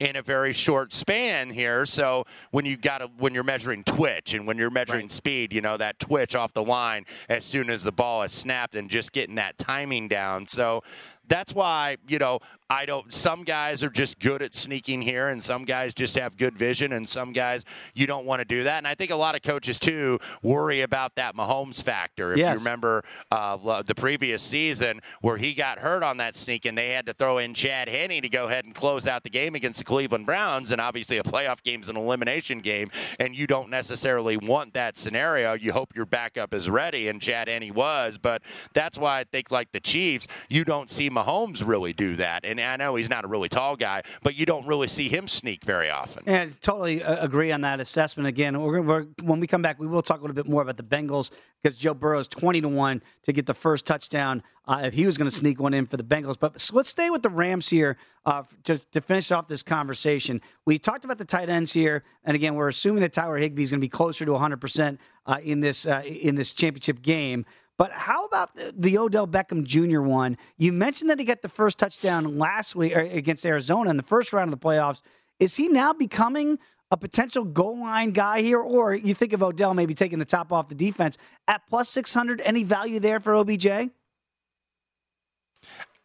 in 0.00 0.16
a 0.16 0.22
very 0.22 0.52
short 0.52 0.92
span 0.92 1.50
here. 1.50 1.86
So 1.86 2.24
when 2.50 2.64
you 2.64 2.76
got 2.76 2.98
to 2.98 3.10
when 3.18 3.34
you're 3.34 3.44
measuring 3.44 3.84
twitch 3.84 4.34
and 4.34 4.46
when 4.46 4.58
you're 4.58 4.70
measuring 4.70 5.08
speed, 5.08 5.52
you 5.52 5.60
know 5.60 5.76
that 5.76 5.98
twitch 5.98 6.34
off 6.34 6.52
the 6.52 6.64
line 6.64 7.04
as 7.28 7.44
soon 7.44 7.70
as 7.70 7.82
the 7.82 7.92
ball 7.92 8.22
is 8.22 8.32
snapped 8.32 8.76
and 8.76 8.88
just 8.88 9.12
getting 9.12 9.36
that 9.36 9.58
timing 9.58 10.08
down. 10.08 10.46
So 10.46 10.82
that's 11.28 11.54
why 11.54 11.96
you 12.06 12.18
know 12.18 12.40
I 12.70 12.84
don't. 12.86 13.12
Some 13.14 13.44
guys 13.44 13.82
are 13.82 13.90
just 13.90 14.18
good 14.18 14.42
at 14.42 14.54
sneaking 14.54 15.02
here, 15.02 15.28
and 15.28 15.42
some 15.42 15.64
guys 15.64 15.94
just 15.94 16.16
have 16.18 16.36
good 16.36 16.56
vision, 16.56 16.92
and 16.92 17.08
some 17.08 17.32
guys 17.32 17.64
you 17.94 18.06
don't 18.06 18.26
want 18.26 18.40
to 18.40 18.44
do 18.44 18.64
that. 18.64 18.78
And 18.78 18.86
I 18.86 18.94
think 18.94 19.10
a 19.10 19.16
lot 19.16 19.34
of 19.34 19.42
coaches 19.42 19.78
too 19.78 20.18
worry 20.42 20.82
about 20.82 21.14
that 21.16 21.34
Mahomes 21.36 21.82
factor. 21.82 22.32
If 22.32 22.38
Yes. 22.38 22.54
you 22.54 22.58
remember 22.64 23.04
uh, 23.30 23.82
the 23.82 23.94
previous 23.94 24.42
season 24.42 25.00
where 25.20 25.36
he 25.38 25.54
got 25.54 25.78
hurt 25.78 26.02
on 26.02 26.18
that 26.18 26.36
sneak, 26.36 26.64
and 26.66 26.76
they 26.76 26.90
had 26.90 27.06
to 27.06 27.14
throw 27.14 27.38
in 27.38 27.54
Chad 27.54 27.88
Henne 27.88 28.20
to 28.22 28.28
go 28.28 28.44
ahead 28.46 28.64
and 28.64 28.74
close 28.74 29.06
out 29.06 29.22
the 29.24 29.30
game 29.30 29.54
against 29.54 29.78
the 29.78 29.84
Cleveland 29.84 30.26
Browns, 30.26 30.70
and 30.72 30.80
obviously 30.80 31.16
a 31.18 31.22
playoff 31.22 31.62
game 31.62 31.80
is 31.80 31.88
an 31.88 31.96
elimination 31.96 32.58
game, 32.60 32.90
and 33.18 33.34
you 33.34 33.46
don't 33.46 33.70
necessarily 33.70 34.36
want 34.36 34.74
that 34.74 34.98
scenario. 34.98 35.54
You 35.54 35.72
hope 35.72 35.94
your 35.96 36.06
backup 36.06 36.52
is 36.52 36.68
ready, 36.68 37.08
and 37.08 37.20
Chad 37.20 37.48
Henne 37.48 37.72
was, 37.74 38.18
but 38.18 38.42
that's 38.74 38.98
why 38.98 39.20
I 39.20 39.24
think 39.24 39.50
like 39.50 39.72
the 39.72 39.80
Chiefs, 39.80 40.26
you 40.50 40.64
don't 40.64 40.90
see 40.90 41.08
Mahomes 41.18 41.66
really 41.66 41.92
do 41.92 42.16
that. 42.16 42.44
And 42.44 42.60
I 42.60 42.76
know 42.76 42.94
he's 42.96 43.10
not 43.10 43.24
a 43.24 43.28
really 43.28 43.48
tall 43.48 43.76
guy, 43.76 44.02
but 44.22 44.34
you 44.34 44.46
don't 44.46 44.66
really 44.66 44.88
see 44.88 45.08
him 45.08 45.26
sneak 45.28 45.64
very 45.64 45.90
often. 45.90 46.22
Yeah, 46.26 46.46
totally 46.60 47.02
uh, 47.02 47.24
agree 47.24 47.50
on 47.52 47.60
that 47.62 47.80
assessment. 47.80 48.26
Again, 48.26 48.60
we're, 48.60 48.82
we're, 48.82 49.06
when 49.22 49.40
we 49.40 49.46
come 49.46 49.62
back, 49.62 49.78
we 49.78 49.86
will 49.86 50.02
talk 50.02 50.18
a 50.18 50.22
little 50.22 50.34
bit 50.34 50.48
more 50.48 50.62
about 50.62 50.76
the 50.76 50.82
Bengals 50.82 51.30
because 51.62 51.76
Joe 51.76 51.94
Burrow 51.94 52.20
is 52.20 52.28
twenty 52.28 52.60
to 52.60 52.68
one 52.68 53.02
to 53.22 53.32
get 53.32 53.46
the 53.46 53.54
first 53.54 53.84
touchdown 53.84 54.42
uh, 54.66 54.82
if 54.84 54.94
he 54.94 55.06
was 55.06 55.18
going 55.18 55.30
to 55.30 55.34
sneak 55.34 55.58
one 55.58 55.74
in 55.74 55.86
for 55.86 55.96
the 55.96 56.04
Bengals. 56.04 56.36
But 56.38 56.60
so 56.60 56.76
let's 56.76 56.88
stay 56.88 57.10
with 57.10 57.22
the 57.22 57.30
Rams 57.30 57.68
here 57.68 57.96
uh, 58.26 58.44
to, 58.64 58.78
to 58.78 59.00
finish 59.00 59.32
off 59.32 59.48
this 59.48 59.62
conversation. 59.62 60.40
We 60.66 60.78
talked 60.78 61.04
about 61.04 61.18
the 61.18 61.24
tight 61.24 61.48
ends 61.48 61.72
here, 61.72 62.04
and 62.24 62.34
again, 62.34 62.54
we're 62.54 62.68
assuming 62.68 63.00
that 63.00 63.12
Tyler 63.12 63.38
Higbee 63.38 63.62
is 63.62 63.70
going 63.70 63.80
to 63.80 63.84
be 63.84 63.88
closer 63.88 64.24
to 64.24 64.32
one 64.32 64.40
hundred 64.40 64.60
percent 64.60 65.00
uh, 65.26 65.38
in 65.42 65.60
this 65.60 65.86
uh, 65.86 66.02
in 66.04 66.36
this 66.36 66.54
championship 66.54 67.02
game. 67.02 67.44
But 67.78 67.92
how 67.92 68.26
about 68.26 68.54
the, 68.54 68.74
the 68.76 68.98
Odell 68.98 69.26
Beckham 69.26 69.62
Jr. 69.62 70.00
one? 70.00 70.36
You 70.58 70.72
mentioned 70.72 71.08
that 71.10 71.18
he 71.18 71.24
got 71.24 71.42
the 71.42 71.48
first 71.48 71.78
touchdown 71.78 72.36
last 72.36 72.74
week 72.74 72.94
or 72.94 73.00
against 73.00 73.46
Arizona 73.46 73.88
in 73.88 73.96
the 73.96 74.02
first 74.02 74.32
round 74.32 74.52
of 74.52 74.60
the 74.60 74.66
playoffs. 74.66 75.00
Is 75.38 75.54
he 75.54 75.68
now 75.68 75.92
becoming 75.92 76.58
a 76.90 76.96
potential 76.96 77.44
goal 77.44 77.80
line 77.80 78.10
guy 78.10 78.42
here, 78.42 78.60
or 78.60 78.94
you 78.94 79.14
think 79.14 79.32
of 79.32 79.42
Odell 79.42 79.74
maybe 79.74 79.94
taking 79.94 80.18
the 80.18 80.24
top 80.24 80.52
off 80.52 80.68
the 80.68 80.74
defense 80.74 81.16
at 81.46 81.62
plus 81.68 81.88
six 81.88 82.12
hundred? 82.12 82.40
Any 82.40 82.64
value 82.64 82.98
there 82.98 83.20
for 83.20 83.34
OBJ? 83.34 83.90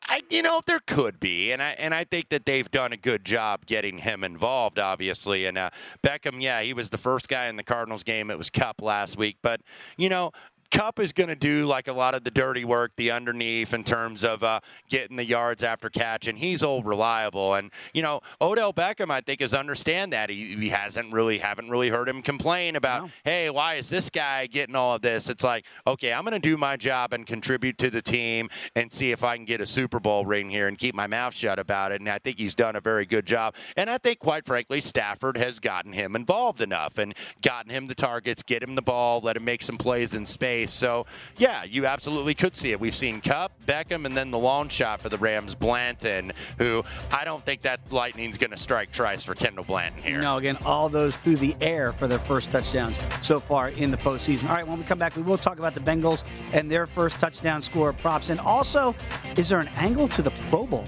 I, 0.06 0.22
you 0.30 0.42
know, 0.42 0.62
there 0.66 0.82
could 0.86 1.20
be, 1.20 1.54
and 1.54 1.64
I 1.64 1.70
and 1.72 1.96
I 1.96 2.04
think 2.04 2.30
that 2.30 2.46
they've 2.46 2.70
done 2.70 2.92
a 2.92 2.98
good 2.98 3.24
job 3.24 3.66
getting 3.66 4.00
him 4.00 4.24
involved, 4.24 4.78
obviously. 4.78 5.46
And 5.46 5.58
uh, 5.58 5.70
Beckham, 6.04 6.42
yeah, 6.42 6.62
he 6.62 6.74
was 6.74 6.90
the 6.90 6.98
first 6.98 7.30
guy 7.30 7.48
in 7.48 7.56
the 7.56 7.64
Cardinals 7.64 8.04
game. 8.04 8.30
It 8.30 8.38
was 8.38 8.50
Kupp 8.50 8.82
last 8.82 9.18
week, 9.18 9.38
but 9.42 9.62
you 9.98 10.10
know. 10.10 10.32
Kupp 10.72 11.00
is 11.00 11.12
going 11.12 11.30
to 11.30 11.36
do 11.36 11.66
like 11.66 11.88
a 11.88 11.94
lot 11.94 12.16
of 12.16 12.24
the 12.24 12.32
dirty 12.32 12.66
work, 12.66 12.92
the 12.96 13.12
underneath 13.12 13.74
in 13.74 13.84
terms 13.84 14.24
of 14.24 14.44
uh, 14.44 14.60
getting 14.90 15.18
the 15.18 15.26
yards 15.26 15.64
after 15.64 15.90
catch, 15.90 16.28
and 16.28 16.38
he's 16.38 16.64
old 16.64 16.86
reliable. 16.86 17.54
And 17.54 17.72
you 17.94 18.02
know, 18.02 18.22
Odell 18.42 18.74
Beckham, 18.74 19.12
I 19.12 19.22
think, 19.22 19.42
is 19.42 19.54
understand 19.54 20.14
that 20.14 20.30
he, 20.30 20.56
he 20.56 20.70
hasn't 20.70 21.14
really 21.14 21.38
haven't 21.38 21.70
really 21.70 21.90
heard 21.90 22.10
him 22.10 22.22
complain 22.22 22.76
about, 22.76 23.10
hey, 23.24 23.50
why 23.50 23.76
is 23.76 23.90
this 23.90 24.10
guy 24.10 24.48
getting 24.48 24.76
all 24.76 24.96
of 24.96 25.02
this? 25.02 25.30
It's 25.30 25.44
like, 25.44 25.66
okay, 25.86 26.14
I'm 26.14 26.24
going 26.24 26.34
to 26.34 26.40
do 26.40 26.58
my 26.58 26.78
job 26.78 27.14
and 27.14 27.26
contribute 27.26 27.78
to 27.80 27.90
the 27.90 28.02
team 28.02 28.50
and 28.76 28.92
see 28.92 29.12
if 29.12 29.24
I 29.24 29.36
can 29.36 29.46
get 29.46 29.62
a 29.62 29.66
Super 29.66 30.00
Bowl 30.00 30.26
ring 30.26 30.50
here 30.50 30.68
and 30.68 30.78
keep 30.78 30.96
my 30.96 31.08
mouth 31.08 31.34
shut 31.34 31.60
about 31.60 31.92
it. 31.92 32.02
And 32.02 32.10
I 32.10 32.20
think 32.20 32.40
he's 32.40 32.56
done 32.56 32.76
a 32.76 32.82
very 32.82 33.06
good 33.06 33.26
job. 33.26 33.56
And 33.76 33.90
I 33.90 33.98
think, 33.98 34.20
quite 34.20 34.46
frankly, 34.46 34.82
Stafford 34.82 35.38
has 35.38 35.60
gotten 35.60 35.94
him 35.94 36.16
involved 36.16 36.62
enough 36.62 36.98
and 36.98 37.14
gotten 37.42 37.72
him 37.72 37.88
the 37.88 37.96
targets, 37.96 38.44
get 38.44 38.64
him 38.64 38.76
the 38.76 38.82
ball, 38.82 39.22
let 39.22 39.38
him 39.38 39.46
make 39.46 39.62
some 39.62 39.78
plays 39.78 40.14
in 40.14 40.26
space. 40.26 40.53
So, 40.68 41.06
yeah, 41.38 41.64
you 41.64 41.86
absolutely 41.86 42.34
could 42.34 42.56
see 42.56 42.72
it. 42.72 42.80
We've 42.80 42.96
seen 42.96 43.22
Kupp, 43.22 43.52
Beckham, 43.66 44.06
and 44.06 44.16
then 44.16 44.32
the 44.32 44.38
long 44.38 44.70
shot 44.70 45.02
for 45.02 45.10
the 45.10 45.18
Rams, 45.18 45.56
Blanton, 45.56 46.32
who 46.58 46.84
I 47.12 47.24
don't 47.24 47.44
think 47.44 47.62
that 47.62 47.80
lightning's 47.92 48.38
going 48.38 48.52
to 48.52 48.58
strike 48.58 48.92
twice 48.92 49.24
for 49.24 49.36
Kendall 49.36 49.66
Blanton 49.66 50.02
here. 50.02 50.22
No, 50.22 50.36
again, 50.36 50.58
all 50.66 50.90
those 50.90 51.16
through 51.18 51.38
the 51.38 51.56
air 51.62 51.94
for 51.94 52.08
their 52.08 52.20
first 52.20 52.52
touchdowns 52.52 52.98
so 53.22 53.40
far 53.40 53.70
in 53.70 53.92
the 53.92 53.98
postseason. 53.98 54.50
All 54.50 54.56
right, 54.56 54.68
when 54.68 54.78
we 54.78 54.84
come 54.84 55.00
back, 55.00 55.16
we 55.16 55.24
will 55.24 55.38
talk 55.38 55.60
about 55.60 55.74
the 55.74 55.80
Bengals 55.80 56.24
and 56.54 56.70
their 56.70 56.86
first 56.86 57.20
touchdown 57.20 57.62
score 57.62 57.94
props. 57.94 58.30
And 58.30 58.40
also, 58.40 58.96
is 59.38 59.50
there 59.50 59.60
an 59.60 59.70
angle 59.70 60.08
to 60.10 60.22
the 60.22 60.32
Pro 60.50 60.66
Bowl? 60.66 60.86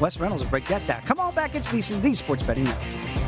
Wes 0.00 0.20
Reynolds 0.20 0.44
will 0.44 0.50
break 0.50 0.66
that 0.66 0.86
down. 0.86 1.02
Come 1.02 1.18
on 1.18 1.34
back. 1.34 1.54
It's 1.54 1.66
VSiN, 1.66 2.02
the 2.02 2.14
Sports 2.14 2.44
Betting 2.44 2.64
Network. 2.64 3.27